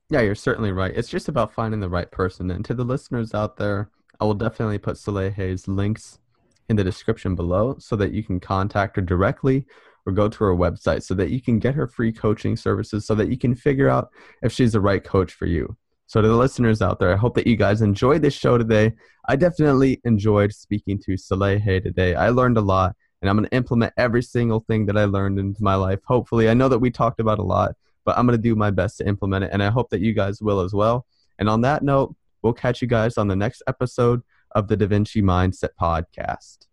Yeah, 0.09 0.21
you're 0.21 0.35
certainly 0.35 0.71
right. 0.71 0.93
It's 0.95 1.09
just 1.09 1.27
about 1.27 1.53
finding 1.53 1.81
the 1.81 1.89
right 1.89 2.09
person. 2.09 2.49
And 2.51 2.63
to 2.65 2.73
the 2.73 2.85
listeners 2.85 3.33
out 3.33 3.57
there, 3.57 3.89
I 4.21 4.25
will 4.25 4.35
definitely 4.35 4.77
put 4.77 4.95
Saleheh's 4.95 5.67
links 5.67 6.19
in 6.69 6.77
the 6.77 6.83
description 6.83 7.35
below 7.35 7.75
so 7.79 7.97
that 7.97 8.13
you 8.13 8.23
can 8.23 8.39
contact 8.39 8.95
her 8.95 9.01
directly 9.01 9.65
or 10.05 10.13
go 10.13 10.29
to 10.29 10.43
her 10.45 10.55
website 10.55 11.03
so 11.03 11.13
that 11.13 11.29
you 11.29 11.41
can 11.41 11.59
get 11.59 11.75
her 11.75 11.87
free 11.87 12.13
coaching 12.13 12.55
services 12.55 13.05
so 13.05 13.13
that 13.15 13.27
you 13.27 13.37
can 13.37 13.53
figure 13.53 13.89
out 13.89 14.09
if 14.41 14.53
she's 14.53 14.71
the 14.71 14.79
right 14.79 15.03
coach 15.03 15.33
for 15.33 15.45
you. 15.45 15.75
So, 16.09 16.21
to 16.21 16.27
the 16.27 16.37
listeners 16.37 16.81
out 16.81 16.99
there, 16.99 17.11
I 17.11 17.17
hope 17.17 17.35
that 17.35 17.47
you 17.47 17.57
guys 17.57 17.81
enjoyed 17.81 18.21
this 18.21 18.33
show 18.33 18.57
today. 18.57 18.93
I 19.27 19.35
definitely 19.35 19.99
enjoyed 20.05 20.53
speaking 20.53 20.99
to 20.99 21.17
Saleheh 21.17 21.83
today. 21.83 22.15
I 22.15 22.29
learned 22.29 22.57
a 22.57 22.61
lot, 22.61 22.95
and 23.21 23.29
I'm 23.29 23.37
going 23.37 23.49
to 23.49 23.55
implement 23.55 23.93
every 23.97 24.21
single 24.21 24.59
thing 24.61 24.85
that 24.85 24.97
I 24.97 25.05
learned 25.05 25.39
into 25.39 25.63
my 25.63 25.75
life. 25.75 25.99
Hopefully, 26.05 26.49
I 26.49 26.53
know 26.53 26.69
that 26.69 26.79
we 26.79 26.91
talked 26.91 27.19
about 27.19 27.39
a 27.39 27.43
lot, 27.43 27.75
but 28.05 28.17
I'm 28.17 28.27
going 28.27 28.37
to 28.37 28.41
do 28.41 28.55
my 28.55 28.69
best 28.71 28.97
to 28.97 29.07
implement 29.07 29.45
it, 29.45 29.49
and 29.53 29.63
I 29.63 29.69
hope 29.69 29.89
that 29.89 30.01
you 30.01 30.13
guys 30.13 30.41
will 30.41 30.59
as 30.59 30.73
well. 30.73 31.05
And 31.39 31.49
on 31.49 31.61
that 31.61 31.83
note, 31.83 32.15
we'll 32.41 32.53
catch 32.53 32.81
you 32.81 32.87
guys 32.87 33.17
on 33.17 33.27
the 33.27 33.35
next 33.35 33.63
episode 33.67 34.21
of 34.51 34.67
the 34.67 34.77
Da 34.77 34.87
Vinci 34.87 35.21
Mindset 35.21 35.69
Podcast. 35.79 36.67